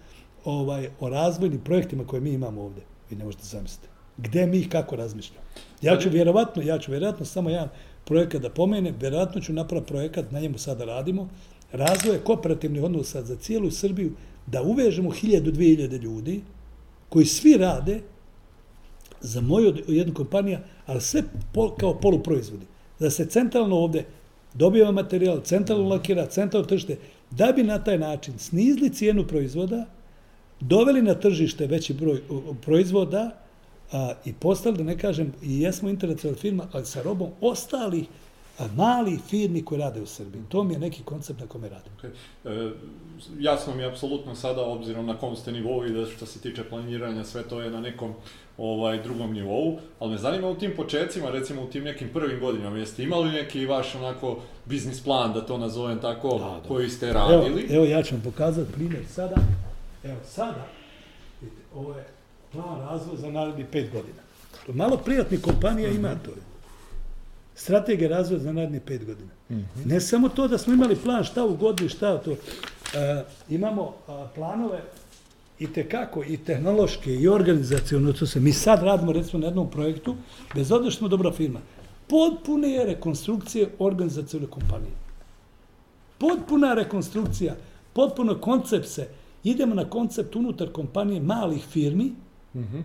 ovaj, 0.45 0.89
o 0.99 1.09
razvojnim 1.09 1.59
projektima 1.59 2.07
koje 2.07 2.21
mi 2.21 2.33
imamo 2.33 2.61
ovdje. 2.61 2.83
Vi 3.09 3.15
ne 3.15 3.25
možete 3.25 3.43
zamisliti. 3.43 3.87
Gde 4.17 4.45
mi 4.47 4.69
kako 4.69 4.95
razmišljamo. 4.95 5.45
Ja 5.81 5.97
ću 5.97 6.09
vjerovatno, 6.09 6.61
ja 6.61 6.79
ću 6.79 6.91
vjerovatno 6.91 7.25
samo 7.25 7.49
jedan 7.49 7.69
projekat 8.05 8.41
da 8.41 8.49
pomene, 8.49 8.93
vjerojatno 8.99 9.41
ću 9.41 9.53
napraviti 9.53 9.87
projekat, 9.87 10.31
na 10.31 10.39
njemu 10.39 10.57
sada 10.57 10.85
radimo, 10.85 11.29
razvoje 11.71 12.19
kooperativnih 12.19 12.83
odnosa 12.83 13.23
za 13.23 13.35
cijelu 13.35 13.71
Srbiju, 13.71 14.11
da 14.47 14.61
uvežemo 14.61 15.11
hiljadu, 15.11 15.51
dvije 15.51 15.75
hiljade 15.75 15.97
ljudi, 15.97 16.41
koji 17.09 17.25
svi 17.25 17.57
rade 17.57 18.01
za 19.21 19.41
moju 19.41 19.75
jednu 19.87 20.13
kompaniju, 20.13 20.57
ali 20.85 21.01
sve 21.01 21.23
pol, 21.53 21.75
kao 21.75 21.99
poluproizvodi. 21.99 22.65
Da 22.99 23.09
se 23.09 23.25
centralno 23.25 23.75
ovde 23.75 24.05
dobiva 24.53 24.91
materijal, 24.91 25.41
centralno 25.41 25.87
lakira, 25.89 26.25
centralno 26.25 26.67
tržište, 26.67 26.97
da 27.31 27.51
bi 27.51 27.63
na 27.63 27.83
taj 27.83 27.97
način 27.97 28.37
snizli 28.37 28.89
cijenu 28.89 29.27
proizvoda, 29.27 29.85
doveli 30.59 31.01
na 31.01 31.13
tržište 31.13 31.67
veći 31.67 31.93
broj 31.93 32.21
proizvoda 32.61 33.44
a, 33.91 34.13
i 34.25 34.33
postali, 34.33 34.77
da 34.77 34.83
ne 34.83 34.97
kažem, 34.97 35.33
i 35.41 35.61
jesmo 35.61 35.89
internacionalna 35.89 36.41
firma, 36.41 36.67
ali 36.71 36.85
sa 36.85 37.03
robom 37.03 37.29
ostalih 37.41 38.05
mali 38.75 39.19
firmi 39.29 39.65
koji 39.65 39.81
rade 39.81 40.01
u 40.01 40.05
Srbiji. 40.05 40.41
To 40.49 40.63
mi 40.63 40.73
je 40.73 40.79
neki 40.79 41.03
koncept 41.03 41.39
na 41.39 41.47
kome 41.47 41.69
radim. 41.69 41.91
Okay. 42.01 42.09
E, 42.45 42.71
jasno 43.39 43.75
mi 43.75 43.81
je 43.81 43.87
apsolutno 43.87 44.35
sada, 44.35 44.61
obzirom 44.61 45.05
na 45.05 45.17
kom 45.17 45.35
ste 45.35 45.51
nivou 45.51 45.85
i 45.85 45.89
da 45.89 46.05
što 46.05 46.25
se 46.25 46.39
tiče 46.39 46.63
planiranja, 46.63 47.23
sve 47.23 47.43
to 47.43 47.61
je 47.61 47.71
na 47.71 47.81
nekom 47.81 48.13
ovaj 48.57 49.03
drugom 49.03 49.33
nivou, 49.33 49.79
ali 49.99 50.11
me 50.11 50.17
zanima 50.17 50.47
u 50.47 50.55
tim 50.55 50.73
početcima, 50.75 51.29
recimo 51.29 51.61
u 51.61 51.67
tim 51.67 51.83
nekim 51.83 52.09
prvim 52.13 52.39
godinama, 52.39 52.77
jeste 52.77 53.03
imali 53.03 53.31
neki 53.31 53.65
vaš 53.65 53.95
onako 53.95 54.39
biznis 54.65 55.03
plan, 55.03 55.33
da 55.33 55.45
to 55.45 55.57
nazovem 55.57 55.99
tako, 55.99 56.29
da, 56.29 56.59
da. 56.63 56.67
koji 56.67 56.89
ste 56.89 57.13
radili? 57.13 57.61
Evo, 57.61 57.75
evo 57.75 57.85
ja 57.85 58.03
ću 58.03 58.15
vam 58.15 58.23
pokazati 58.23 58.71
primjer 58.71 59.05
sada. 59.09 59.35
Evo 60.03 60.19
sada, 60.25 60.67
vidite, 61.41 61.61
ovo 61.73 61.93
je 61.93 62.14
plan 62.55 62.79
razvoja 62.79 63.17
za 63.17 63.31
naredni 63.31 63.65
pet 63.71 63.91
godina. 63.91 64.21
Malo 64.67 64.97
prijatnih 64.97 65.41
kompanija 65.41 65.89
ima 65.89 66.15
to. 66.25 66.31
Strategija 67.55 68.09
razvoja 68.09 68.39
za 68.39 68.53
naredni 68.53 68.79
pet 68.79 69.05
godina. 69.05 69.31
Mm 69.49 69.55
-hmm. 69.55 69.85
Ne 69.85 70.01
samo 70.01 70.29
to 70.29 70.47
da 70.47 70.57
smo 70.57 70.73
imali 70.73 70.95
plan 70.95 71.23
šta 71.23 71.45
u 71.45 71.55
godini, 71.55 71.89
šta 71.89 72.17
to. 72.17 72.31
Uh, 72.31 72.37
imamo 73.49 73.81
uh, 73.83 73.93
planove 74.35 74.81
i 75.59 75.67
te 75.73 75.89
kako 75.89 76.23
i 76.23 76.37
tehnološke 76.37 77.15
i 77.15 77.27
organizacijalno 77.27 78.13
to 78.13 78.25
se 78.25 78.39
mi 78.39 78.53
sad 78.53 78.83
radimo 78.83 79.11
recimo 79.11 79.39
na 79.39 79.47
jednom 79.47 79.71
projektu 79.71 80.15
bez 80.55 80.71
obzira 80.71 80.91
što 80.91 80.99
smo 80.99 81.07
dobra 81.07 81.31
firma 81.31 81.59
potpune 82.07 82.69
je 82.69 82.85
rekonstrukcije 82.85 83.69
organizacijalne 83.79 84.47
kompanije 84.47 84.91
potpuna 86.17 86.73
rekonstrukcija 86.73 87.55
potpuno 87.93 88.39
koncept 88.41 88.87
se 88.87 89.07
idemo 89.43 89.75
na 89.75 89.89
koncept 89.89 90.35
unutar 90.35 90.71
kompanije 90.71 91.21
malih 91.21 91.65
firmi 91.65 92.11
mm 92.55 92.59
-hmm. 92.59 92.81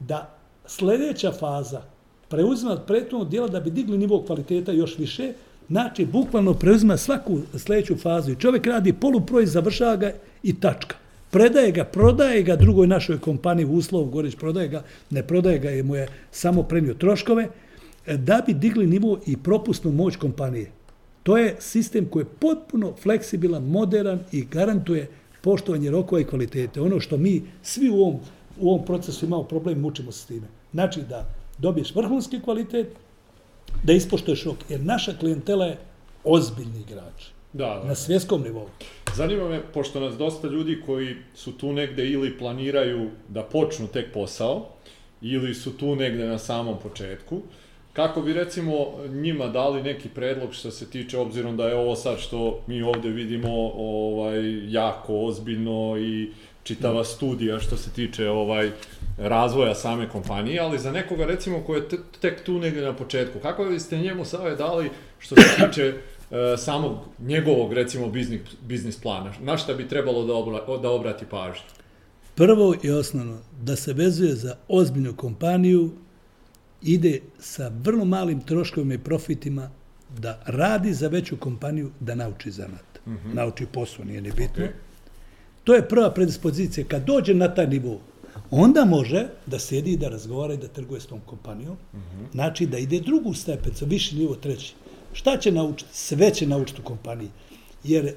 da 0.00 0.38
sljedeća 0.66 1.32
faza 1.32 1.82
preuzima 2.28 2.72
od 2.72 2.82
prethodnog 2.86 3.28
dijela 3.28 3.48
da 3.48 3.60
bi 3.60 3.70
digli 3.70 3.98
nivo 3.98 4.22
kvaliteta 4.26 4.72
još 4.72 4.98
više, 4.98 5.32
znači 5.68 6.06
bukvalno 6.06 6.54
preuzima 6.54 6.96
svaku 6.96 7.38
sljedeću 7.56 7.96
fazu 7.96 8.32
i 8.32 8.36
čovjek 8.36 8.66
radi 8.66 8.92
poluproiz, 8.92 9.52
završava 9.52 9.96
ga 9.96 10.12
i 10.42 10.60
tačka. 10.60 10.96
Predaje 11.30 11.72
ga, 11.72 11.84
prodaje 11.84 12.42
ga 12.42 12.56
drugoj 12.56 12.86
našoj 12.86 13.18
kompaniji 13.18 13.66
u 13.66 13.72
uslovu, 13.72 14.10
Gorić 14.10 14.36
prodaje 14.36 14.68
ga, 14.68 14.82
ne 15.10 15.22
prodaje 15.22 15.58
ga, 15.58 15.70
je 15.70 15.82
mu 15.82 15.96
je 15.96 16.08
samo 16.30 16.62
prenio 16.62 16.94
troškove, 16.94 17.48
e, 18.06 18.16
da 18.16 18.42
bi 18.46 18.54
digli 18.54 18.86
nivo 18.86 19.18
i 19.26 19.36
propusnu 19.36 19.92
moć 19.92 20.16
kompanije. 20.16 20.70
To 21.22 21.38
je 21.38 21.56
sistem 21.58 22.06
koji 22.08 22.22
je 22.22 22.34
potpuno 22.40 22.94
fleksibilan, 23.02 23.64
modern 23.64 24.18
i 24.32 24.44
garantuje 24.44 25.08
poštovanje 25.42 25.90
rokova 25.90 26.20
i 26.20 26.24
kvalitete. 26.24 26.80
Ono 26.80 27.00
što 27.00 27.16
mi 27.16 27.42
svi 27.62 27.90
u 27.90 27.94
ovom, 27.94 28.20
u 28.60 28.70
ovom 28.70 28.84
procesu 28.84 29.26
imamo 29.26 29.42
problem, 29.42 29.80
mučimo 29.80 30.12
se 30.12 30.22
s 30.22 30.26
time. 30.26 30.46
Znači 30.72 31.02
da 31.02 31.28
dobiješ 31.58 31.94
vrhunski 31.94 32.40
kvalitet, 32.40 32.86
da 33.82 33.92
ispoštuješ 33.92 34.44
rok, 34.44 34.56
jer 34.68 34.80
naša 34.80 35.12
klijentela 35.20 35.66
je 35.66 35.78
ozbiljni 36.24 36.80
igrač. 36.80 37.24
Da, 37.52 37.80
da. 37.82 37.88
Na 37.88 37.94
svjetskom 37.94 38.42
nivou. 38.42 38.66
Zanima 39.14 39.48
me, 39.48 39.62
pošto 39.72 40.00
nas 40.00 40.16
dosta 40.16 40.48
ljudi 40.48 40.82
koji 40.86 41.16
su 41.34 41.52
tu 41.52 41.72
negde 41.72 42.06
ili 42.10 42.38
planiraju 42.38 43.10
da 43.28 43.42
počnu 43.42 43.86
tek 43.86 44.12
posao, 44.12 44.66
ili 45.22 45.54
su 45.54 45.76
tu 45.76 45.96
negde 45.96 46.26
na 46.26 46.38
samom 46.38 46.76
početku, 46.82 47.40
kako 47.92 48.22
bi 48.22 48.32
recimo 48.32 48.86
njima 49.08 49.46
dali 49.46 49.82
neki 49.82 50.08
predlog 50.08 50.54
što 50.54 50.70
se 50.70 50.90
tiče, 50.90 51.18
obzirom 51.18 51.56
da 51.56 51.68
je 51.68 51.74
ovo 51.74 51.96
sad 51.96 52.18
što 52.18 52.60
mi 52.66 52.82
ovde 52.82 53.08
vidimo 53.08 53.72
ovaj, 53.76 54.72
jako 54.72 55.20
ozbiljno 55.20 55.98
i 55.98 56.30
čitava 56.68 57.04
studija 57.04 57.58
što 57.60 57.76
se 57.76 57.90
tiče 57.90 58.28
ovaj 58.28 58.70
razvoja 59.18 59.74
same 59.74 60.08
kompanije, 60.08 60.60
ali 60.60 60.78
za 60.78 60.92
nekoga 60.92 61.24
recimo 61.26 61.60
ko 61.66 61.74
je 61.74 61.88
tek 62.20 62.44
tu 62.44 62.58
negdje 62.58 62.82
na 62.82 62.96
početku, 62.96 63.38
kako 63.38 63.64
biste 63.64 63.98
njemu 63.98 64.24
savjet 64.24 64.58
dali 64.58 64.90
što 65.18 65.36
se 65.36 65.42
tiče 65.56 65.94
uh, 65.94 66.36
samog 66.58 66.98
njegovog 67.18 67.72
recimo 67.72 68.08
biznis, 68.08 68.40
biznis 68.62 69.00
plana? 69.00 69.32
Na 69.40 69.56
šta 69.56 69.74
bi 69.74 69.88
trebalo 69.88 70.24
da, 70.24 70.34
obra, 70.34 70.78
da 70.82 70.90
obrati 70.90 71.24
pažnju? 71.30 71.62
Prvo 72.34 72.74
i 72.82 72.90
osnovno, 72.90 73.38
da 73.60 73.76
se 73.76 73.92
vezuje 73.92 74.34
za 74.34 74.56
ozbiljnu 74.68 75.16
kompaniju, 75.16 75.90
ide 76.82 77.20
sa 77.38 77.72
vrlo 77.82 78.04
malim 78.04 78.40
troškovima 78.40 78.94
i 78.94 78.98
profitima, 78.98 79.70
da 80.18 80.42
radi 80.46 80.92
za 80.92 81.08
veću 81.08 81.36
kompaniju, 81.36 81.90
da 82.00 82.14
nauči 82.14 82.50
zanat. 82.50 83.00
Mm 83.06 83.10
-hmm. 83.12 83.34
Nauči 83.34 83.66
posao, 83.72 84.04
nije 84.04 84.20
ni 84.20 84.30
bitno. 84.30 84.64
Okay. 84.64 84.87
To 85.68 85.74
je 85.74 85.88
prva 85.88 86.10
predispozicija. 86.10 86.86
Kad 86.88 87.04
dođe 87.04 87.34
na 87.34 87.54
taj 87.54 87.66
nivou, 87.66 87.98
onda 88.50 88.84
može 88.84 89.26
da 89.46 89.58
sedi 89.58 89.92
i 89.92 89.96
da 89.96 90.08
razgovara 90.08 90.54
i 90.54 90.56
da 90.56 90.68
trguje 90.68 91.00
s 91.00 91.06
tom 91.06 91.20
kompanijom. 91.26 91.76
Mm 91.92 91.96
-hmm. 91.96 92.32
Znači 92.32 92.66
da 92.66 92.78
ide 92.78 93.00
drugu 93.00 93.34
stepencu, 93.34 93.86
viši 93.86 94.16
nivo 94.16 94.34
treći. 94.34 94.74
Šta 95.12 95.36
će 95.36 95.52
naučiti? 95.52 95.90
Sve 95.92 96.30
će 96.34 96.46
naučiti 96.46 96.80
u 96.80 96.84
kompaniji. 96.84 97.28
Jer 97.84 98.04
uh, 98.04 98.12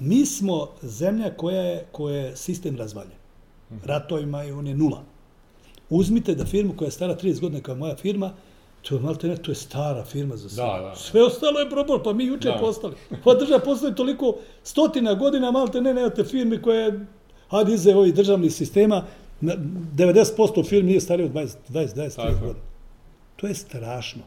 mi 0.00 0.26
smo 0.26 0.68
zemlja 0.82 1.30
koja 1.36 1.62
je, 1.62 1.86
koja 1.92 2.16
je 2.16 2.36
sistem 2.36 2.76
razvaljen. 2.76 3.12
Mm 3.70 3.74
-hmm. 3.74 3.86
Ratovima 3.86 4.44
i 4.44 4.52
on 4.52 4.66
je 4.66 4.74
nula. 4.74 5.02
Uzmite 5.90 6.34
da 6.34 6.44
firmu 6.46 6.74
koja 6.76 6.86
je 6.86 6.92
stara 6.98 7.16
30 7.16 7.40
godina 7.40 7.60
kao 7.60 7.74
moja 7.74 7.96
firma, 7.96 8.34
to 8.88 8.94
je 8.94 9.00
malo 9.00 9.16
ne, 9.22 9.36
to 9.36 9.50
je 9.50 9.54
stara 9.54 10.04
firma 10.04 10.36
za 10.36 10.48
sve. 10.48 10.64
Da, 10.64 10.80
da. 10.80 10.96
Sve 10.96 11.22
ostalo 11.22 11.60
je 11.60 11.70
probor, 11.70 12.02
pa 12.04 12.12
mi 12.12 12.24
juče 12.24 12.48
da. 12.48 12.58
postali. 12.60 12.94
Pa 13.24 13.34
država 13.34 13.60
postoji 13.60 13.94
toliko 13.94 14.36
stotina 14.62 15.14
godina, 15.14 15.50
malo 15.50 15.68
te 15.68 15.80
ne, 15.80 15.94
nemate 15.94 16.24
firme 16.24 16.62
koje, 16.62 17.06
hajde 17.48 17.74
ize 17.74 17.94
ovih 17.94 18.14
državnih 18.14 18.54
sistema, 18.54 19.04
90% 19.40 20.68
firmi 20.68 20.88
nije 20.88 21.00
starije 21.00 21.26
od 21.26 21.32
20, 21.32 21.54
20, 21.68 21.94
20 21.94 22.40
godina. 22.40 22.64
To 23.36 23.46
je 23.46 23.54
strašno. 23.54 24.22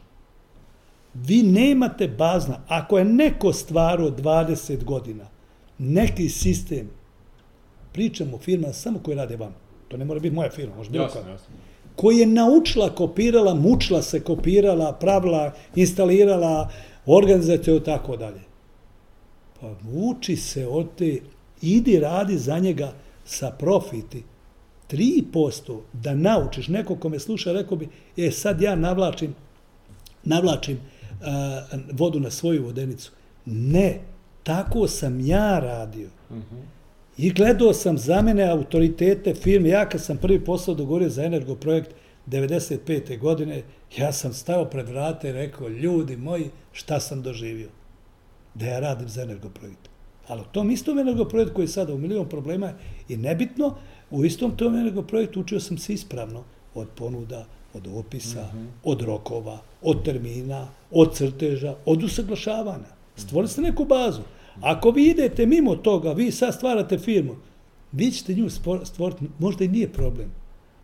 Vi 1.13 1.43
nemate 1.43 2.07
bazna. 2.07 2.61
Ako 2.67 2.97
je 2.97 3.05
neko 3.05 3.53
stvarao 3.53 4.09
20 4.11 4.83
godina, 4.83 5.25
neki 5.77 6.29
sistem, 6.29 6.89
pričamo 7.93 8.35
o 8.35 8.39
firma 8.39 8.73
samo 8.73 8.99
koje 8.99 9.15
rade 9.15 9.35
vam. 9.35 9.55
To 9.87 9.97
ne 9.97 10.05
mora 10.05 10.19
biti 10.19 10.35
moja 10.35 10.49
firma, 10.49 10.75
može 10.75 10.89
bilo 10.89 11.03
jasno, 11.03 11.21
jasno. 11.31 11.55
Koji 11.99 12.17
je 12.17 12.25
naučila, 12.25 12.89
kopirala, 12.95 13.53
mučila 13.53 14.01
se, 14.01 14.19
kopirala, 14.23 14.93
pravila, 14.93 15.51
instalirala, 15.75 16.69
organizaciju 17.05 17.75
i 17.75 17.83
tako 17.83 18.17
dalje. 18.17 18.39
Pa 19.61 19.67
vuči 19.83 20.35
se 20.35 20.67
od 20.67 20.87
te, 20.97 21.17
idi 21.61 21.99
radi 21.99 22.37
za 22.37 22.59
njega 22.59 22.93
sa 23.25 23.51
profiti, 23.51 24.23
3% 24.91 25.79
da 25.93 26.15
naučiš, 26.15 26.67
neko 26.67 26.95
ko 26.95 27.09
me 27.09 27.19
sluša, 27.19 27.51
rekao 27.51 27.77
bi, 27.77 27.89
e, 28.17 28.31
sad 28.31 28.61
ja 28.61 28.75
navlačim, 28.75 29.35
navlačim 30.23 30.77
uh, 30.77 31.79
vodu 31.91 32.19
na 32.19 32.31
svoju 32.31 32.63
vodenicu. 32.63 33.11
Ne, 33.45 33.99
tako 34.43 34.87
sam 34.87 35.19
ja 35.19 35.59
radio. 35.59 36.09
Uh 36.29 36.37
mhm. 36.37 36.55
-huh. 36.55 36.78
I 37.21 37.29
gledao 37.29 37.73
sam 37.73 37.97
za 37.97 38.21
mene 38.21 38.43
autoritete 38.43 39.33
firme, 39.33 39.69
ja 39.69 39.89
kad 39.89 40.01
sam 40.01 40.17
prvi 40.17 40.45
posao 40.45 40.75
dogovorio 40.75 41.09
za 41.09 41.23
energoprojekt 41.23 41.91
95. 42.27 43.19
godine, 43.19 43.63
ja 43.97 44.11
sam 44.11 44.33
stao 44.33 44.65
pred 44.65 44.89
vrate 44.89 45.29
i 45.29 45.31
rekao, 45.31 45.69
ljudi 45.69 46.17
moji, 46.17 46.49
šta 46.71 46.99
sam 46.99 47.21
doživio? 47.21 47.69
Da 48.53 48.65
ja 48.65 48.79
radim 48.79 49.09
za 49.09 49.21
energoprojekt. 49.21 49.89
Ali 50.27 50.41
u 50.41 50.51
tom 50.51 50.71
istom 50.71 50.99
energoprojektu 50.99 51.53
koji 51.55 51.63
je 51.63 51.67
sada 51.67 51.93
u 51.93 51.97
milion 51.97 52.29
problema 52.29 52.73
i 53.09 53.17
nebitno, 53.17 53.75
u 54.11 54.25
istom 54.25 54.57
tom 54.57 54.75
energoprojektu 54.75 55.41
učio 55.41 55.59
sam 55.59 55.77
se 55.77 55.93
ispravno 55.93 56.43
od 56.75 56.87
ponuda, 56.95 57.45
od 57.73 57.87
opisa, 57.87 58.43
mm 58.43 58.57
-hmm. 58.57 58.67
od 58.83 59.01
rokova, 59.01 59.59
od 59.81 60.05
termina, 60.05 60.67
od 60.91 61.15
crteža, 61.15 61.75
od 61.85 62.03
usaglašavanja. 62.03 62.89
Stvorili 63.15 63.49
ste 63.49 63.61
neku 63.61 63.85
bazu. 63.85 64.21
Ako 64.61 64.91
vi 64.91 65.09
idete 65.09 65.45
mimo 65.45 65.75
toga, 65.75 66.13
vi 66.13 66.31
sad 66.31 66.53
stvarate 66.53 66.97
firmu, 66.97 67.35
vi 67.91 68.11
ćete 68.11 68.33
nju 68.33 68.49
stvoriti, 68.83 69.25
možda 69.39 69.63
i 69.63 69.67
nije 69.67 69.93
problem, 69.93 70.31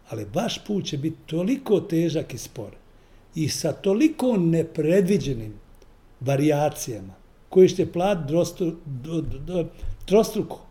ali 0.09 0.25
vaš 0.33 0.65
put 0.67 0.85
će 0.85 0.97
biti 0.97 1.17
toliko 1.25 1.79
težak 1.79 2.33
i 2.33 2.37
spor 2.37 2.71
i 3.35 3.49
sa 3.49 3.73
toliko 3.73 4.37
nepredviđenim 4.37 5.53
variacijama 6.19 7.13
koji 7.49 7.69
ćete 7.69 7.91
platiti 7.91 8.33
trostruko 10.05 10.61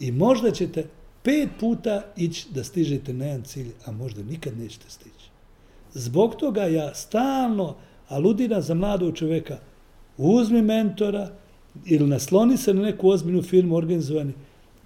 i 0.00 0.12
možda 0.12 0.50
ćete 0.50 0.86
pet 1.22 1.48
puta 1.60 2.02
ići 2.16 2.46
da 2.50 2.64
stižete 2.64 3.12
na 3.12 3.24
jedan 3.24 3.42
cilj, 3.42 3.70
a 3.84 3.92
možda 3.92 4.22
nikad 4.22 4.58
nećete 4.58 4.90
stići. 4.90 5.30
Zbog 5.92 6.36
toga 6.36 6.62
ja 6.62 6.94
stalno 6.94 7.76
aludiram 8.08 8.62
za 8.62 8.74
mladog 8.74 9.16
čoveka, 9.16 9.58
uzmi 10.16 10.62
mentora 10.62 11.30
ili 11.84 12.06
nasloni 12.06 12.56
se 12.56 12.74
na 12.74 12.82
neku 12.82 13.08
ozbiljnu 13.08 13.42
firmu 13.42 13.76
organizovani, 13.76 14.32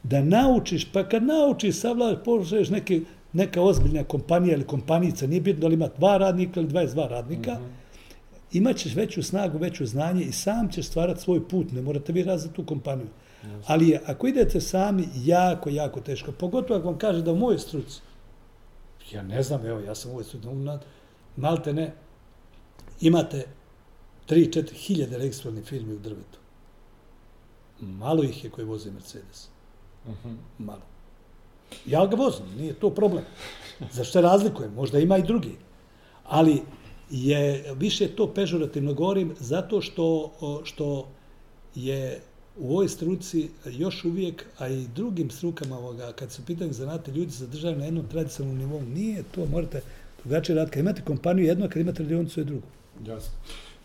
da 0.02 0.22
naučiš, 0.24 0.92
pa 0.92 1.08
kad 1.08 1.22
naučiš, 1.22 1.76
savladaš, 1.76 2.24
pošalješ 2.24 2.68
neke, 2.68 3.00
neka 3.32 3.62
ozbiljna 3.62 4.04
kompanija 4.04 4.54
ili 4.54 4.64
kompanica, 4.64 5.26
nije 5.26 5.40
bitno 5.40 5.60
da 5.60 5.68
li 5.68 5.74
ima 5.74 5.88
dva 5.98 6.16
radnika 6.18 6.60
ili 6.60 6.68
22 6.68 7.08
radnika, 7.08 7.54
mm 7.54 7.62
-hmm. 7.62 8.56
imat 8.56 8.76
ćeš 8.76 8.94
veću 8.94 9.22
snagu, 9.22 9.58
veću 9.58 9.86
znanje 9.86 10.22
i 10.24 10.32
sam 10.32 10.70
ćeš 10.72 10.86
stvarati 10.86 11.20
svoj 11.20 11.48
put, 11.48 11.72
ne 11.72 11.82
morate 11.82 12.12
vi 12.12 12.22
razati 12.22 12.54
tu 12.54 12.64
kompaniju. 12.64 13.08
Yes. 13.44 13.62
Ali 13.66 13.88
je, 13.88 14.00
ako 14.06 14.26
idete 14.26 14.60
sami, 14.60 15.08
jako, 15.24 15.70
jako 15.70 16.00
teško. 16.00 16.32
Pogotovo 16.32 16.78
ako 16.78 16.88
vam 16.88 16.98
kaže 16.98 17.22
da 17.22 17.32
u 17.32 17.36
mojoj 17.36 17.58
struci, 17.58 18.00
ja 19.12 19.22
ne 19.22 19.42
znam, 19.42 19.66
evo, 19.66 19.80
ja 19.80 19.94
sam 19.94 20.10
u 20.10 20.14
ovoj 20.14 20.24
struci, 20.24 20.48
malte 21.36 21.72
ne, 21.72 21.92
imate 23.00 23.44
3-4 24.28 24.72
hiljade 24.72 25.18
registrovanih 25.18 25.64
firmi 25.64 25.94
u 25.94 25.98
drvetu. 25.98 26.38
Malo 27.80 28.22
ih 28.22 28.44
je 28.44 28.50
koji 28.50 28.66
voze 28.66 28.90
Mercedes. 28.90 29.48
Uh 30.04 30.10
mhm. 30.10 30.28
-huh. 30.28 30.36
Malo. 30.58 30.82
Ja 31.86 32.06
ga 32.06 32.16
vozim, 32.16 32.46
nije 32.58 32.74
to 32.74 32.90
problem. 32.90 33.24
Zašto 33.92 34.20
razlikujem? 34.20 34.72
Možda 34.74 34.98
ima 34.98 35.18
i 35.18 35.22
drugi. 35.22 35.56
Ali 36.24 36.62
je 37.10 37.74
više 37.74 38.08
to 38.08 38.34
pežorativno 38.34 38.94
govorim 38.94 39.34
zato 39.38 39.80
što, 39.80 40.32
što 40.64 41.08
je 41.74 42.20
u 42.58 42.70
ovoj 42.70 42.88
struci 42.88 43.48
još 43.70 44.04
uvijek, 44.04 44.44
a 44.58 44.68
i 44.68 44.86
drugim 44.94 45.30
strukama 45.30 45.78
ovoga, 45.78 46.12
kad 46.12 46.32
su 46.32 46.42
pitanje 46.46 46.72
zanate 46.72 47.12
ljudi 47.12 47.30
zadržaju 47.30 47.78
na 47.78 47.84
jednom 47.84 48.06
tradicionalnom 48.08 48.58
nivou, 48.58 48.82
nije 48.82 49.22
to, 49.34 49.46
morate 49.46 49.80
drugačije 50.24 50.56
raditi. 50.56 50.74
Kad 50.74 50.80
imate 50.80 51.02
kompaniju 51.02 51.46
jedno, 51.46 51.68
kad 51.68 51.82
imate 51.82 52.02
radionicu 52.02 52.40
je 52.40 52.44
drugo. 52.44 52.66
Jasno. 53.06 53.32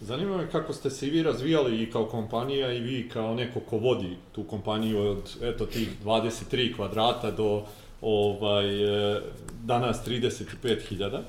Zanima 0.02 0.38
me 0.38 0.52
kako 0.52 0.74
ste 0.74 0.90
se 0.90 1.08
i 1.08 1.10
vi 1.10 1.24
razvijali 1.24 1.84
i 1.84 1.92
kao 1.92 2.06
kompanija 2.06 2.74
i 2.74 2.80
vi 2.80 3.10
kao 3.10 3.36
neko 3.36 3.60
ko 3.60 3.78
vodi 3.78 4.18
tu 4.32 4.44
kompaniju 4.44 5.00
od 5.00 5.38
eto 5.42 5.66
tih 5.66 5.90
23 6.06 6.76
kvadrata 6.76 7.32
do 7.32 7.64
ovaj 8.02 8.84
e, 9.16 9.22
danas 9.64 10.08
35.000. 10.08 11.20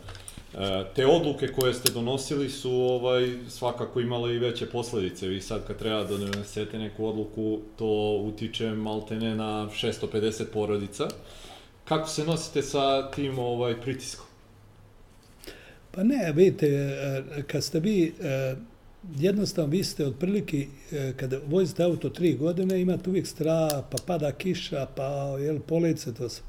E, 0.54 0.84
te 0.94 1.06
odluke 1.06 1.48
koje 1.48 1.74
ste 1.74 1.92
donosili 1.92 2.50
su 2.50 2.72
ovaj 2.72 3.38
svakako 3.48 4.00
imale 4.00 4.34
i 4.34 4.38
veće 4.38 4.66
posljedice. 4.66 5.28
Vi 5.28 5.40
sad 5.40 5.66
kad 5.66 5.78
treba 5.78 6.04
da 6.04 6.16
donesete 6.16 6.78
neku 6.78 7.06
odluku, 7.06 7.60
to 7.78 8.22
utiče 8.24 8.70
maltene 8.70 9.36
na 9.36 9.68
650 9.68 10.44
porodica. 10.52 11.08
Kako 11.84 12.08
se 12.08 12.24
nosite 12.24 12.62
sa 12.62 13.10
tim 13.10 13.38
ovaj 13.38 13.80
pritiskom? 13.80 14.31
Pa 15.94 16.02
ne, 16.02 16.32
vidite, 16.32 16.66
e, 16.66 17.42
kad 17.46 17.64
ste 17.64 17.80
vi, 17.80 18.12
e, 18.20 18.54
jednostavno 19.16 19.70
vi 19.70 19.84
ste 19.84 20.06
otprilike, 20.06 20.66
e, 20.92 21.12
kada 21.16 21.38
vozite 21.46 21.82
auto 21.82 22.08
tri 22.08 22.34
godine, 22.34 22.80
imate 22.80 23.10
uvijek 23.10 23.26
stra, 23.26 23.68
pa 23.90 23.96
pada 24.06 24.32
kiša, 24.32 24.86
pa 24.96 25.36
jel, 25.40 25.60
polece, 25.60 26.14
to 26.14 26.28
se. 26.28 26.40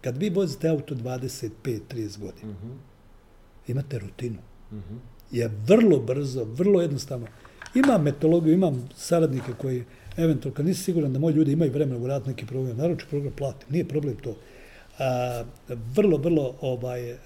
Kad 0.00 0.16
vi 0.16 0.30
vozite 0.30 0.68
auto 0.68 0.94
25-30 0.94 2.18
godina, 2.18 2.52
mm 2.52 2.56
-hmm. 2.62 3.70
imate 3.70 3.98
rutinu. 3.98 4.38
Mm 4.72 4.76
-hmm. 4.76 4.98
Je 5.30 5.50
vrlo 5.66 5.98
brzo, 5.98 6.44
vrlo 6.44 6.82
jednostavno. 6.82 7.26
Imam 7.74 8.02
metodologiju, 8.02 8.54
imam 8.54 8.88
saradnike 8.96 9.52
koji, 9.58 9.84
eventualno, 10.16 10.56
kad 10.56 10.66
nisi 10.66 10.82
siguran 10.82 11.12
da 11.12 11.18
moji 11.18 11.34
ljudi 11.34 11.52
imaju 11.52 11.72
vremena 11.72 12.04
u 12.04 12.06
rad 12.06 12.26
neki 12.26 12.46
program, 12.46 12.98
ću 12.98 13.06
program 13.10 13.32
platiti, 13.36 13.72
nije 13.72 13.88
problem 13.88 14.16
to 14.16 14.36
a, 15.00 15.44
vrlo, 15.68 16.18
vrlo 16.18 16.54
ovaj, 16.60 17.10
e, 17.10 17.16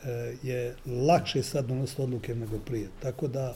je 0.42 0.74
lakše 0.86 1.42
sad 1.42 1.66
donositi 1.66 2.02
odluke 2.02 2.34
nego 2.34 2.58
prije. 2.58 2.88
Tako 3.02 3.28
da, 3.28 3.54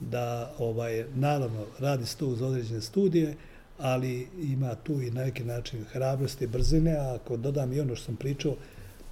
da 0.00 0.54
ovaj, 0.58 1.04
naravno, 1.14 1.66
radi 1.78 2.06
se 2.06 2.16
to 2.16 2.26
uz 2.26 2.42
određene 2.42 2.80
studije, 2.80 3.34
ali 3.78 4.28
ima 4.42 4.74
tu 4.74 5.00
i 5.02 5.10
na 5.10 5.24
neki 5.24 5.44
način 5.44 5.84
hrabrosti 5.84 6.44
i 6.44 6.48
brzine, 6.48 6.96
a 6.96 7.14
ako 7.14 7.36
dodam 7.36 7.72
i 7.72 7.80
ono 7.80 7.96
što 7.96 8.04
sam 8.04 8.16
pričao, 8.16 8.56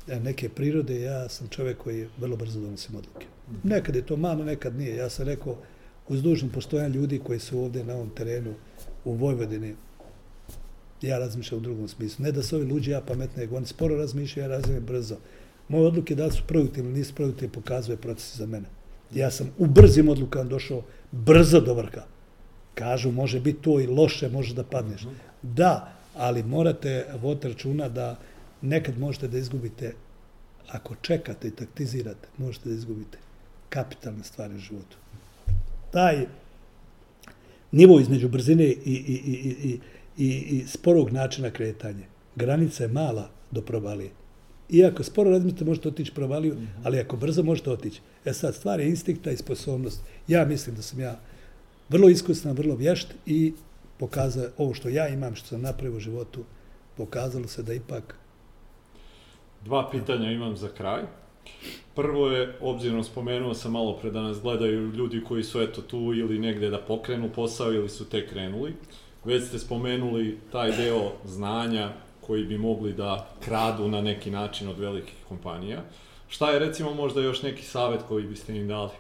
e, 0.09 0.21
neke 0.21 0.49
prirode, 0.49 1.01
ja 1.01 1.29
sam 1.29 1.49
čovjek 1.49 1.79
koji 1.79 2.09
vrlo 2.19 2.37
brzo 2.37 2.61
donosim 2.61 2.97
odluke. 2.97 3.27
Nekad 3.63 3.97
je 3.97 4.07
to 4.07 4.17
malo, 4.17 4.45
nekad 4.45 4.77
nije. 4.77 4.97
Ja 4.97 5.11
sam 5.11 5.27
rekao, 5.27 5.57
uz 6.09 6.23
dužno 6.23 6.49
postojanje 6.55 6.95
ljudi 6.95 7.19
koji 7.19 7.39
su 7.39 7.59
ovdje 7.59 7.85
na 7.85 7.95
ovom 7.95 8.11
terenu 8.11 8.55
u 9.05 9.13
Vojvodini, 9.13 9.75
ja 11.03 11.19
razmišljam 11.19 11.59
u 11.59 11.63
drugom 11.63 11.89
smislu. 11.89 12.23
Ne 12.23 12.33
da 12.33 12.43
se 12.43 12.57
ovi 12.57 12.65
luđi 12.65 12.91
ja 12.91 13.01
pametne, 13.01 13.49
oni 13.53 13.67
sporo 13.67 13.97
razmišljaju, 13.97 14.51
ja 14.51 14.57
razmišljam 14.57 14.85
brzo. 14.87 15.17
Moje 15.69 15.87
odluke 15.87 16.15
da 16.15 16.31
su 16.31 16.43
produktivne, 16.47 16.91
nisu 16.91 17.15
produktivne, 17.15 17.53
pokazuje 17.53 17.97
proces 17.97 18.37
za 18.37 18.47
mene. 18.47 18.67
Ja 19.15 19.31
sam 19.31 19.51
u 19.59 19.67
brzim 19.67 20.09
odlukama 20.09 20.45
došao 20.45 20.83
brzo 21.13 21.61
do 21.61 21.75
vrha. 21.75 22.05
Kažu, 22.75 23.11
može 23.11 23.41
biti 23.41 23.63
to 23.63 23.81
i 23.81 23.87
loše, 23.87 24.29
može 24.29 24.55
da 24.55 24.65
padneš. 24.65 25.07
Da, 25.43 25.93
ali 26.15 26.43
morate 26.43 27.07
voditi 27.23 27.49
računa 27.49 27.89
da 27.89 28.19
nekad 28.63 28.99
možete 28.99 29.29
da 29.29 29.39
izgubite, 29.39 29.95
ako 30.69 30.95
čekate 30.95 31.49
i 31.49 31.51
taktizirate, 31.51 32.29
možete 32.39 32.69
da 32.69 32.75
izgubite 32.75 33.19
kapitalne 33.69 34.25
stvari 34.25 34.55
u 34.55 34.59
životu. 34.59 34.97
Taj 35.91 36.27
nivo 37.73 38.01
između 38.01 38.29
brzine 38.29 38.65
i, 38.65 38.75
i, 38.85 39.21
i, 39.27 39.57
i, 39.69 39.81
i 40.19 40.29
i, 40.29 40.67
sporog 40.67 41.11
načina 41.13 41.51
kretanja. 41.51 42.07
Granica 42.37 42.83
je 42.83 42.89
mala 42.89 43.31
do 43.51 43.61
provalije. 43.61 44.11
Iako 44.71 45.03
sporo 45.03 45.31
razmislite, 45.31 45.65
možete 45.65 45.89
otići 45.89 46.15
provaliju, 46.15 46.55
-hmm. 46.55 46.67
ali 46.85 47.01
ako 47.01 47.17
brzo 47.17 47.43
možete 47.43 47.71
otići. 47.71 48.01
E 48.25 48.33
sad, 48.33 48.55
stvar 48.55 48.81
je 48.81 48.89
instinkta 48.89 49.31
i 49.31 49.37
sposobnost. 49.37 50.03
Ja 50.29 50.45
mislim 50.45 50.77
da 50.77 50.83
sam 50.83 51.01
ja 51.01 51.21
vrlo 51.89 52.09
iskusan, 52.09 52.53
vrlo 52.53 52.75
vješt 52.75 53.15
i 53.27 53.53
pokazao 53.99 54.47
ovo 54.59 54.75
što 54.75 54.89
ja 54.89 55.09
imam, 55.09 55.35
što 55.35 55.49
sam 55.49 55.61
napravio 55.61 55.97
u 55.97 56.01
životu, 56.01 56.45
pokazalo 56.97 57.47
se 57.47 57.63
da 57.63 57.75
ipak... 57.75 58.15
Dva 59.65 59.91
pitanja 59.91 60.31
imam 60.31 60.57
za 60.57 60.69
kraj. 60.69 61.03
Prvo 61.95 62.31
je, 62.31 62.57
obzirom 62.61 63.05
spomenuo 63.05 63.55
sam 63.55 63.73
malo 63.73 63.97
pre 63.99 64.11
da 64.11 64.23
nas 64.23 64.41
gledaju 64.41 64.91
ljudi 64.91 65.23
koji 65.25 65.43
su 65.43 65.61
eto 65.61 65.83
tu 65.83 65.99
ili 65.99 66.39
negde 66.39 66.71
da 66.71 66.79
pokrenu 66.79 67.31
posao 67.35 67.73
ili 67.73 67.89
su 67.89 68.09
tek 68.09 68.31
krenuli. 68.31 68.75
Već 69.25 69.49
ste 69.49 69.59
spomenuli 69.59 70.39
taj 70.53 70.77
deo 70.77 71.13
znanja 71.25 71.93
koji 72.21 72.45
bi 72.45 72.59
mogli 72.59 72.93
da 72.93 73.29
kradu 73.45 73.89
na 73.89 74.01
neki 74.01 74.31
način 74.31 74.69
od 74.69 74.79
velikih 74.79 75.15
kompanija. 75.29 75.83
Šta 76.29 76.51
je 76.51 76.59
recimo 76.59 76.95
možda 76.95 77.21
još 77.21 77.43
neki 77.43 77.63
savjet 77.63 78.01
koji 78.09 78.27
biste 78.27 78.57
im 78.57 78.69
dali? 78.69 78.91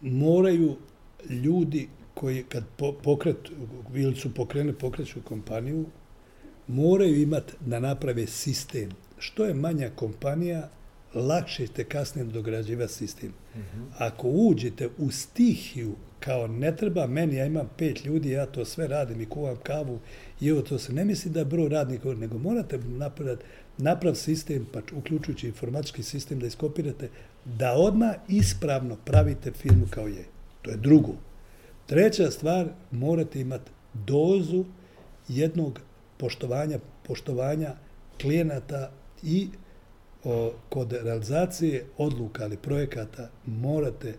Moraju 0.00 0.76
ljudi 1.30 1.88
koji 2.14 2.42
kad 2.42 2.64
pokret, 3.02 3.36
ili 3.94 4.16
su 4.16 4.34
pokrene 4.34 4.72
pokreću 4.72 5.20
kompaniju, 5.24 5.84
moraju 6.66 7.22
imati 7.22 7.52
da 7.60 7.80
naprave 7.80 8.26
sistem. 8.26 8.90
Što 9.18 9.44
je 9.44 9.54
manja 9.54 9.90
kompanija, 9.96 10.68
lakše 11.14 11.66
ćete 11.66 11.84
kasnije 11.84 12.24
dograđivati 12.24 12.92
sistem. 12.92 13.32
-hmm. 13.54 13.84
Ako 13.98 14.28
uđete 14.28 14.88
u 14.98 15.10
stihiju 15.10 15.94
kao 16.24 16.46
ne 16.46 16.76
treba 16.76 17.06
meni, 17.06 17.36
ja 17.36 17.46
imam 17.46 17.70
pet 17.76 18.04
ljudi, 18.04 18.30
ja 18.30 18.46
to 18.46 18.64
sve 18.64 18.86
radim 18.88 19.20
i 19.20 19.26
kuvam 19.26 19.56
kavu 19.62 19.98
i 20.40 20.48
evo 20.48 20.62
to 20.62 20.78
se 20.78 20.92
ne 20.92 21.04
misli 21.04 21.30
da 21.30 21.38
je 21.38 21.44
broj 21.44 21.68
radnika, 21.68 22.14
nego 22.14 22.38
morate 22.38 22.78
napraviti 22.78 23.44
naprav 23.78 24.14
sistem, 24.14 24.66
pa 24.72 24.80
uključujući 24.96 25.46
informatički 25.46 26.02
sistem 26.02 26.38
da 26.38 26.46
iskopirate, 26.46 27.08
da 27.44 27.72
odmah 27.72 28.14
ispravno 28.28 28.96
pravite 29.04 29.50
firmu 29.50 29.86
kao 29.90 30.06
je. 30.06 30.24
To 30.62 30.70
je 30.70 30.76
drugo. 30.76 31.12
Treća 31.86 32.30
stvar, 32.30 32.68
morate 32.90 33.40
imati 33.40 33.70
dozu 33.94 34.64
jednog 35.28 35.80
poštovanja, 36.16 36.78
poštovanja 37.02 37.74
klijenata 38.20 38.90
i 39.22 39.48
o, 40.24 40.52
kod 40.68 40.92
realizacije 40.92 41.84
odluka 41.98 42.44
ali 42.44 42.56
projekata 42.56 43.30
morate 43.46 44.14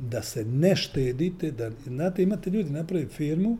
da 0.00 0.22
se 0.22 0.44
ne 0.44 0.76
štedite, 0.76 1.50
da, 1.50 1.70
znate, 1.84 2.22
imate 2.22 2.50
ljudi 2.50 2.70
napravi 2.70 3.06
firmu 3.06 3.58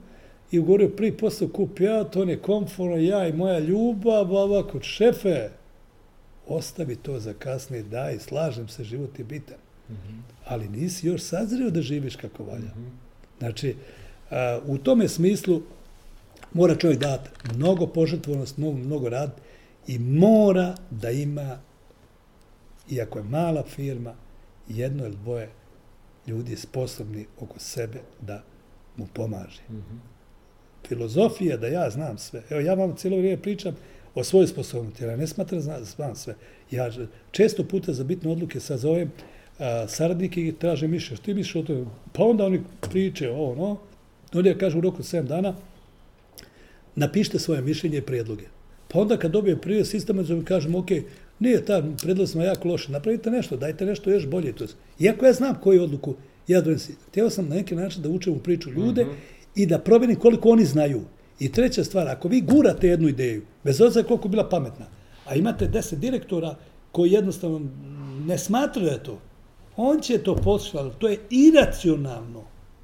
i 0.50 0.58
ugovorio 0.58 0.88
prvi 0.88 1.16
posao 1.16 1.48
kup 1.48 1.80
ja, 1.80 2.04
to 2.04 2.24
ne 2.24 2.38
komforno, 2.38 2.96
ja 2.96 3.28
i 3.28 3.32
moja 3.32 3.58
ljubav, 3.58 4.32
ovako, 4.32 4.80
šefe, 4.80 5.50
ostavi 6.46 6.96
to 6.96 7.20
za 7.20 7.34
kasnije, 7.34 7.82
daj, 7.82 8.18
slažem 8.18 8.68
se, 8.68 8.84
život 8.84 9.18
je 9.18 9.24
bitan. 9.24 9.56
Mm 9.88 9.94
-hmm. 9.94 10.20
Ali 10.46 10.68
nisi 10.68 11.06
još 11.06 11.22
sazrio 11.22 11.70
da 11.70 11.82
živiš 11.82 12.16
kako 12.16 12.44
valja. 12.44 12.74
Mm 12.76 12.84
-hmm. 12.84 13.38
Znači, 13.38 13.76
a, 14.30 14.60
u 14.66 14.78
tome 14.78 15.08
smislu 15.08 15.62
mora 16.52 16.76
čovjek 16.76 17.00
dati 17.00 17.30
mnogo 17.54 17.86
požrtvonost, 17.86 18.56
mnogo, 18.56 18.78
mnogo 18.78 19.08
rad 19.08 19.30
i 19.86 19.98
mora 19.98 20.74
da 20.90 21.10
ima, 21.10 21.58
iako 22.90 23.18
je 23.18 23.24
mala 23.24 23.62
firma, 23.62 24.14
jedno 24.68 25.04
ili 25.04 25.16
dvoje 25.16 25.48
ljudi 26.26 26.56
sposobni 26.56 27.26
oko 27.40 27.58
sebe 27.58 28.00
da 28.20 28.42
mu 28.96 29.06
pomaže. 29.12 29.62
Mm 29.70 29.74
-hmm. 29.76 29.98
Filozofija 30.88 31.56
da 31.56 31.66
ja 31.66 31.90
znam 31.90 32.18
sve. 32.18 32.42
Evo, 32.50 32.60
ja 32.60 32.74
vam 32.74 32.96
cijelo 32.96 33.16
vrijeme 33.16 33.42
pričam 33.42 33.76
o 34.14 34.24
svojoj 34.24 34.46
sposobnosti, 34.46 35.04
ja 35.04 35.16
ne 35.16 35.26
smatram 35.26 35.60
da 35.60 35.84
znam 35.84 36.16
sve. 36.16 36.34
Ja 36.70 36.90
često 37.30 37.64
puta 37.64 37.92
za 37.92 38.04
bitne 38.04 38.30
odluke 38.30 38.60
sazovem 38.60 39.12
a, 39.58 39.88
saradnike 39.88 40.46
i 40.46 40.52
traže 40.52 40.88
mišlje. 40.88 41.16
Što 41.16 41.24
ti 41.24 41.34
misliš 41.34 41.56
o 41.56 41.62
tome? 41.62 41.84
Pa 42.12 42.24
onda 42.24 42.44
oni 42.44 42.62
priče 42.80 43.30
o 43.30 43.52
ono. 43.52 43.76
Onda 44.34 44.48
ja 44.48 44.58
kažu 44.58 44.78
u 44.78 44.80
roku 44.80 45.02
7 45.02 45.22
dana, 45.22 45.54
napišite 46.96 47.38
svoje 47.38 47.62
mišljenje 47.62 47.98
i 47.98 48.02
prijedloge. 48.02 48.44
Pa 48.88 49.00
onda 49.00 49.16
kad 49.16 49.30
dobijem 49.30 49.58
prije 49.58 49.84
sistematizom, 49.84 50.44
kažem, 50.44 50.74
ok, 50.74 50.88
nije 51.42 51.64
ta 51.64 51.82
predlog 52.02 52.28
smo 52.28 52.42
jako 52.42 52.68
loše, 52.68 52.92
napravite 52.92 53.30
nešto, 53.30 53.56
dajte 53.56 53.86
nešto 53.86 54.10
još 54.10 54.26
bolje. 54.26 54.52
To 54.52 54.64
Iako 54.98 55.26
ja 55.26 55.32
znam 55.32 55.54
koju 55.62 55.82
odluku 55.82 56.14
ja 56.48 56.60
donesim, 56.60 56.96
htio 57.08 57.30
sam 57.30 57.48
na 57.48 57.54
neki 57.54 57.74
način 57.74 58.02
da 58.02 58.08
učem 58.08 58.32
u 58.32 58.38
priču 58.38 58.70
ljude 58.70 59.04
mm 59.04 59.08
-hmm. 59.08 59.14
i 59.54 59.66
da 59.66 59.78
probinim 59.78 60.16
koliko 60.16 60.48
oni 60.48 60.64
znaju. 60.64 61.00
I 61.38 61.52
treća 61.52 61.84
stvar, 61.84 62.08
ako 62.08 62.28
vi 62.28 62.40
gurate 62.40 62.88
jednu 62.88 63.08
ideju, 63.08 63.42
bez 63.64 63.80
obzira 63.80 64.08
koliko 64.08 64.28
bila 64.28 64.48
pametna, 64.48 64.86
a 65.26 65.34
imate 65.34 65.66
deset 65.66 65.98
direktora 65.98 66.54
koji 66.92 67.12
jednostavno 67.12 67.60
ne 68.26 68.38
smatraju 68.38 68.86
da 68.86 68.92
je 68.92 69.02
to, 69.02 69.18
on 69.76 70.00
će 70.00 70.18
to 70.18 70.36
poslušati, 70.36 70.98
to 70.98 71.08
je 71.08 71.18
iracionalno 71.30 72.42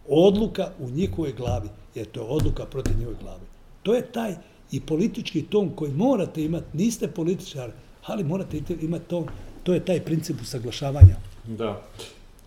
odluka 0.09 0.71
u 0.81 0.91
njihovoj 0.91 1.33
glavi, 1.33 1.69
jer 1.95 2.07
to 2.07 2.21
je 2.21 2.27
odluka 2.27 2.65
protiv 2.65 2.99
njihove 2.99 3.17
glavi. 3.23 3.43
To 3.83 3.95
je 3.95 4.13
taj 4.13 4.35
i 4.73 4.81
politički 4.81 5.43
ton 5.43 5.71
koji 5.77 5.93
morate 5.93 6.45
imati, 6.45 6.67
niste 6.73 7.09
političar, 7.09 7.71
ali 8.09 8.25
morate 8.25 8.61
imati 8.81 9.05
ton, 9.05 9.27
to 9.63 9.75
je 9.75 9.85
taj 9.85 10.01
princip 10.01 10.41
usaglašavanja. 10.43 11.17
Da. 11.47 11.83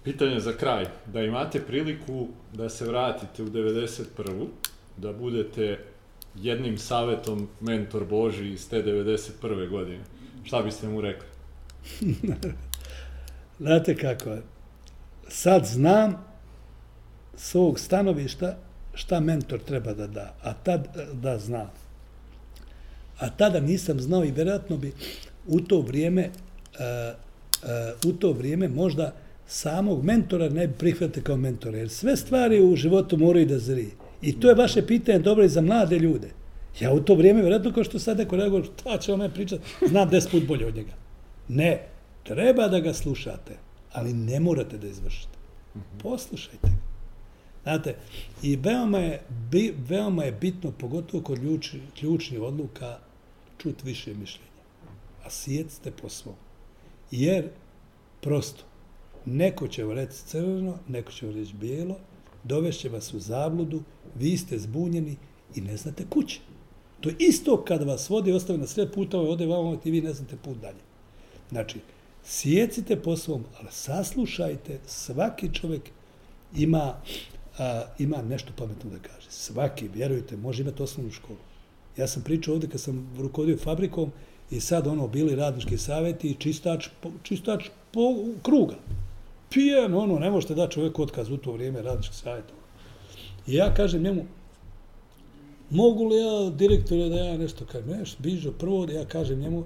Pitanje 0.03 0.39
za 0.39 0.53
kraj. 0.53 0.86
Da 1.14 1.22
imate 1.22 1.62
priliku 1.62 2.28
da 2.53 2.70
se 2.70 2.86
vratite 2.86 3.43
u 3.43 3.49
91. 3.49 4.47
da 4.97 5.14
budete 5.14 5.80
jednim 6.36 6.78
savetom 6.78 7.47
mentor 7.59 8.05
Boži 8.05 8.49
iz 8.49 8.70
te 8.70 8.84
91. 8.84 9.70
godine. 9.70 10.03
Šta 10.43 10.62
biste 10.62 10.88
mu 10.88 11.01
rekli? 11.01 11.28
Znate 13.59 13.95
kako 13.95 14.30
je. 14.30 14.41
Sad 15.28 15.66
znam 15.66 16.26
s 17.36 17.55
ovog 17.55 17.80
stanovišta 17.80 18.57
šta 18.93 19.20
mentor 19.20 19.59
treba 19.59 19.93
da 19.93 20.07
da, 20.07 20.34
a 20.43 20.53
tad 20.53 20.88
da 21.14 21.39
znam. 21.39 21.72
A 23.20 23.30
tada 23.30 23.59
nisam 23.59 23.99
znao 23.99 24.26
i 24.26 24.32
vjerojatno 24.32 24.78
bi 24.78 24.93
u 25.47 25.59
to 25.59 25.81
vrijeme 25.81 26.29
uh, 26.29 27.15
uh, 27.63 28.09
u 28.09 28.13
to 28.13 28.31
vrijeme 28.31 28.67
možda 28.67 29.13
samog 29.47 30.03
mentora 30.03 30.49
ne 30.49 30.67
bi 30.67 30.73
prihvatili 30.73 31.23
kao 31.23 31.37
mentora, 31.37 31.77
jer 31.77 31.89
sve 31.89 32.17
stvari 32.17 32.61
u 32.61 32.75
životu 32.75 33.17
moraju 33.17 33.45
da 33.45 33.59
zri. 33.59 33.89
I 34.21 34.39
to 34.39 34.49
je 34.49 34.55
vaše 34.55 34.87
pitanje 34.87 35.19
dobro 35.19 35.43
i 35.43 35.49
za 35.49 35.61
mlade 35.61 35.99
ljude. 35.99 36.29
Ja 36.79 36.93
u 36.93 36.99
to 36.99 37.15
vrijeme, 37.15 37.41
vjerojatno 37.41 37.73
kao 37.73 37.83
što 37.83 37.99
sad 37.99 38.17
neko 38.17 38.35
reaguje, 38.35 38.63
šta 38.63 38.97
će 38.97 39.13
on 39.13 39.31
pričati, 39.33 39.63
znam 39.87 40.09
deset 40.09 40.31
put 40.31 40.47
bolje 40.47 40.65
od 40.65 40.75
njega. 40.75 40.93
Ne, 41.47 41.87
treba 42.23 42.67
da 42.67 42.79
ga 42.79 42.93
slušate, 42.93 43.57
ali 43.91 44.13
ne 44.13 44.39
morate 44.39 44.77
da 44.77 44.87
izvršite. 44.87 45.37
Poslušajte 46.03 46.67
ga. 46.67 46.91
Znate, 47.63 47.95
i 48.43 48.55
veoma 48.55 48.99
je, 48.99 49.21
bi, 49.51 49.73
veoma 49.89 50.23
je 50.23 50.31
bitno, 50.31 50.71
pogotovo 50.71 51.23
kod 51.23 51.39
ključ, 51.39 51.75
ključnih 51.99 52.41
odluka, 52.41 52.97
čut 53.57 53.83
više 53.83 54.13
mišljenja. 54.13 54.51
A 55.26 55.30
sjecite 55.30 55.91
po 55.91 56.09
svom. 56.09 56.36
Jer, 57.11 57.49
prosto, 58.22 58.63
neko 59.26 59.67
će 59.67 59.84
vam 59.84 59.95
reći 59.95 60.17
crno, 60.26 60.78
neko 60.88 61.11
će 61.11 61.26
vam 61.26 61.36
reći 61.36 61.53
bijelo, 61.53 61.97
dovešće 62.43 62.89
vas 62.89 63.13
u 63.13 63.19
zabludu, 63.19 63.82
vi 64.15 64.38
ste 64.38 64.59
zbunjeni 64.59 65.17
i 65.55 65.61
ne 65.61 65.78
znate 65.78 66.05
kuće. 66.09 66.39
To 66.99 67.09
je 67.09 67.15
isto 67.19 67.63
kad 67.63 67.84
vas 67.84 68.09
vodi, 68.09 68.32
ostave 68.32 68.59
na 68.59 68.67
sred 68.67 68.93
puta, 68.93 69.17
ovaj 69.17 69.32
ode 69.32 69.45
vam 69.45 69.80
i 69.86 69.91
vi 69.91 70.01
ne 70.01 70.13
znate 70.13 70.36
put 70.43 70.57
dalje. 70.57 70.82
Znači, 71.49 71.80
sjecite 72.24 73.01
po 73.01 73.17
svom, 73.17 73.45
ali 73.59 73.67
saslušajte, 73.72 74.80
svaki 74.86 75.53
čovjek 75.53 75.82
ima, 76.55 77.01
a, 77.57 77.84
ima 77.99 78.22
nešto 78.22 78.53
pametno 78.57 78.89
da 78.89 78.99
kaže. 78.99 79.28
Svaki, 79.30 79.88
vjerujte, 79.88 80.38
može 80.38 80.61
imati 80.61 80.84
osnovnu 80.84 81.11
školu. 81.11 81.39
Ja 81.97 82.07
sam 82.07 82.24
pričao 82.24 82.53
ovdje 82.53 82.69
kad 82.69 82.82
sam 82.82 83.13
rukodio 83.17 83.57
fabrikom 83.57 84.11
i 84.52 84.60
sad 84.60 84.88
ono 84.88 85.08
bili 85.08 85.36
radnički 85.36 85.78
savjeti 85.78 86.28
i 86.28 86.36
čistač, 86.36 86.88
čistač 87.24 87.70
po 87.91 88.16
kruga. 88.43 88.76
Pijen, 89.49 89.93
ono, 89.93 90.20
ne 90.20 90.32
možete 90.32 90.56
da 90.56 90.70
čovjek 90.70 90.99
otkaz 90.99 91.30
u 91.32 91.38
to 91.38 91.52
vrijeme 91.52 91.82
radnički 91.82 92.16
savjet. 92.16 92.45
Ono. 92.52 92.62
I 93.47 93.56
ja 93.56 93.74
kažem 93.74 94.04
njemu, 94.04 94.26
mogu 95.70 96.06
li 96.06 96.18
ja, 96.18 96.49
direktore, 96.49 97.10
da 97.10 97.16
ja 97.16 97.38
nešto 97.38 97.66
kažem, 97.66 97.89
Nešto, 97.89 98.24
bižo, 98.24 98.52
prvo 98.52 98.88
ja 98.89 99.06
kažem 99.06 99.39
njemu 99.39 99.64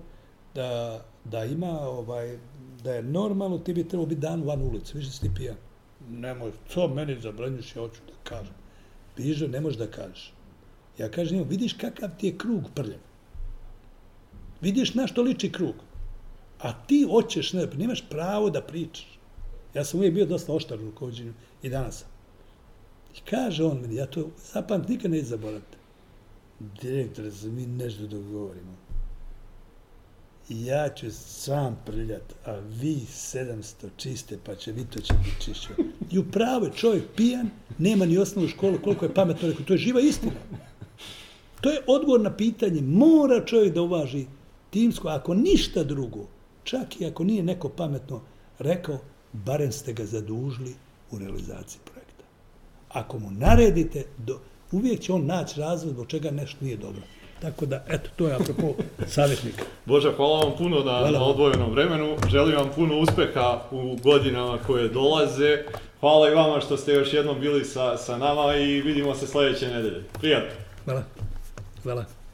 da, 0.55 1.01
da 1.23 1.45
ima, 1.45 1.79
ovaj, 1.79 2.37
da 2.83 2.93
je 2.93 3.03
normalno, 3.03 3.57
ti 3.57 3.73
bi 3.73 3.87
trebao 3.87 4.05
biti 4.05 4.21
dan 4.21 4.43
van 4.43 4.61
ulici, 4.61 4.97
više 4.97 5.11
si 5.11 5.21
ti 5.21 5.31
pijan. 5.35 5.55
Nemoj, 6.09 6.51
co 6.69 6.87
meni 6.87 7.21
zabranjuš, 7.21 7.75
ja 7.75 7.81
hoću 7.81 8.01
da 8.07 8.13
kažem. 8.23 8.53
Bižo, 9.17 9.47
ne 9.47 9.61
možeš 9.61 9.77
da 9.79 9.87
kažeš. 9.87 10.33
Ja 10.97 11.09
kažem 11.09 11.37
njemu, 11.37 11.49
vidiš 11.49 11.73
kakav 11.73 12.09
ti 12.19 12.27
je 12.27 12.37
krug 12.37 12.63
prljav. 12.75 12.99
Vidiš 14.65 14.93
na 14.93 15.07
što 15.07 15.21
liči 15.21 15.51
krug. 15.51 15.75
A 16.59 16.73
ti 16.87 17.05
hoćeš, 17.09 17.53
ne, 17.53 17.67
nemaš 17.77 18.03
pravo 18.09 18.49
da 18.49 18.61
pričaš. 18.61 19.19
Ja 19.73 19.83
sam 19.83 19.99
uvijek 19.99 20.13
bio 20.13 20.25
dosta 20.25 20.53
oštar 20.53 20.79
u 20.79 20.85
rukovodđenju 20.85 21.33
i 21.63 21.69
danas 21.69 21.99
sam. 21.99 22.07
I 23.17 23.19
kaže 23.29 23.63
on 23.63 23.81
meni, 23.81 23.95
ja 23.95 24.05
to 24.05 24.29
zapamt 24.53 24.89
nikad 24.89 25.11
ne 25.11 25.21
zaboravite. 25.21 25.77
Direktor, 26.81 27.29
za 27.29 27.49
mi 27.49 27.65
nešto 27.65 28.07
da 28.07 28.17
govorimo. 28.17 28.75
I 30.49 30.65
ja 30.65 30.89
ću 30.89 31.11
sam 31.11 31.77
prljat, 31.85 32.33
a 32.45 32.51
vi 32.51 32.95
700 32.95 33.89
čiste, 33.97 34.37
pa 34.45 34.55
će 34.55 34.71
vi 34.71 34.85
to 34.85 35.01
će 35.01 35.13
biti 35.13 35.45
čišće. 35.45 35.69
I 36.11 36.19
upravo 36.19 36.65
je 36.65 36.73
čovjek 36.75 37.03
pijan, 37.15 37.49
nema 37.77 38.05
ni 38.05 38.17
osnovu 38.17 38.47
školu, 38.47 38.79
koliko 38.83 39.05
je 39.05 39.13
pametno 39.13 39.49
rekao, 39.49 39.65
to 39.65 39.73
je 39.73 39.77
živa 39.77 40.01
istina. 40.01 40.31
To 41.61 41.69
je 41.69 41.81
odgovor 41.87 42.21
na 42.21 42.37
pitanje, 42.37 42.81
mora 42.81 43.45
čovjek 43.45 43.73
da 43.73 43.81
uvaži 43.81 44.25
timsko, 44.75 45.07
ako 45.07 45.33
ništa 45.33 45.83
drugo, 45.83 46.25
čak 46.63 47.01
i 47.01 47.05
ako 47.05 47.23
nije 47.23 47.43
neko 47.43 47.69
pametno 47.69 48.21
rekao, 48.59 48.97
barem 49.33 49.71
ste 49.71 49.93
ga 49.93 50.05
zadužili 50.05 50.73
u 51.11 51.19
realizaciji 51.19 51.79
projekta. 51.85 52.23
Ako 52.89 53.19
mu 53.19 53.31
naredite, 53.31 54.03
do, 54.17 54.39
uvijek 54.71 54.99
će 54.99 55.13
on 55.13 55.25
naći 55.25 55.59
razlog 55.59 55.93
zbog 55.93 56.07
čega 56.07 56.31
nešto 56.31 56.65
nije 56.65 56.77
dobro. 56.77 57.01
Tako 57.41 57.65
da, 57.65 57.85
eto, 57.89 58.09
to 58.15 58.27
je 58.27 58.35
apropo 58.35 58.73
savjetnika. 59.07 59.63
Bože, 59.85 60.11
hvala 60.15 60.39
vam 60.39 60.57
puno 60.57 60.79
na, 60.79 60.83
hvala. 60.83 61.11
na 61.11 61.23
odvojenom 61.23 61.71
vremenu. 61.71 62.15
Želim 62.29 62.55
vam 62.55 62.69
puno 62.75 62.99
uspeha 62.99 63.61
u 63.71 63.97
godinama 64.03 64.57
koje 64.67 64.89
dolaze. 64.89 65.63
Hvala 65.99 66.29
i 66.29 66.35
vama 66.35 66.61
što 66.61 66.77
ste 66.77 66.93
još 66.93 67.13
jednom 67.13 67.39
bili 67.39 67.65
sa, 67.65 67.97
sa 67.97 68.17
nama 68.17 68.55
i 68.55 68.81
vidimo 68.81 69.15
se 69.15 69.27
sljedeće 69.27 69.67
nedelje. 69.67 70.03
Prijatno. 70.19 70.55
Hvala. 70.85 71.03
Hvala. 71.83 72.24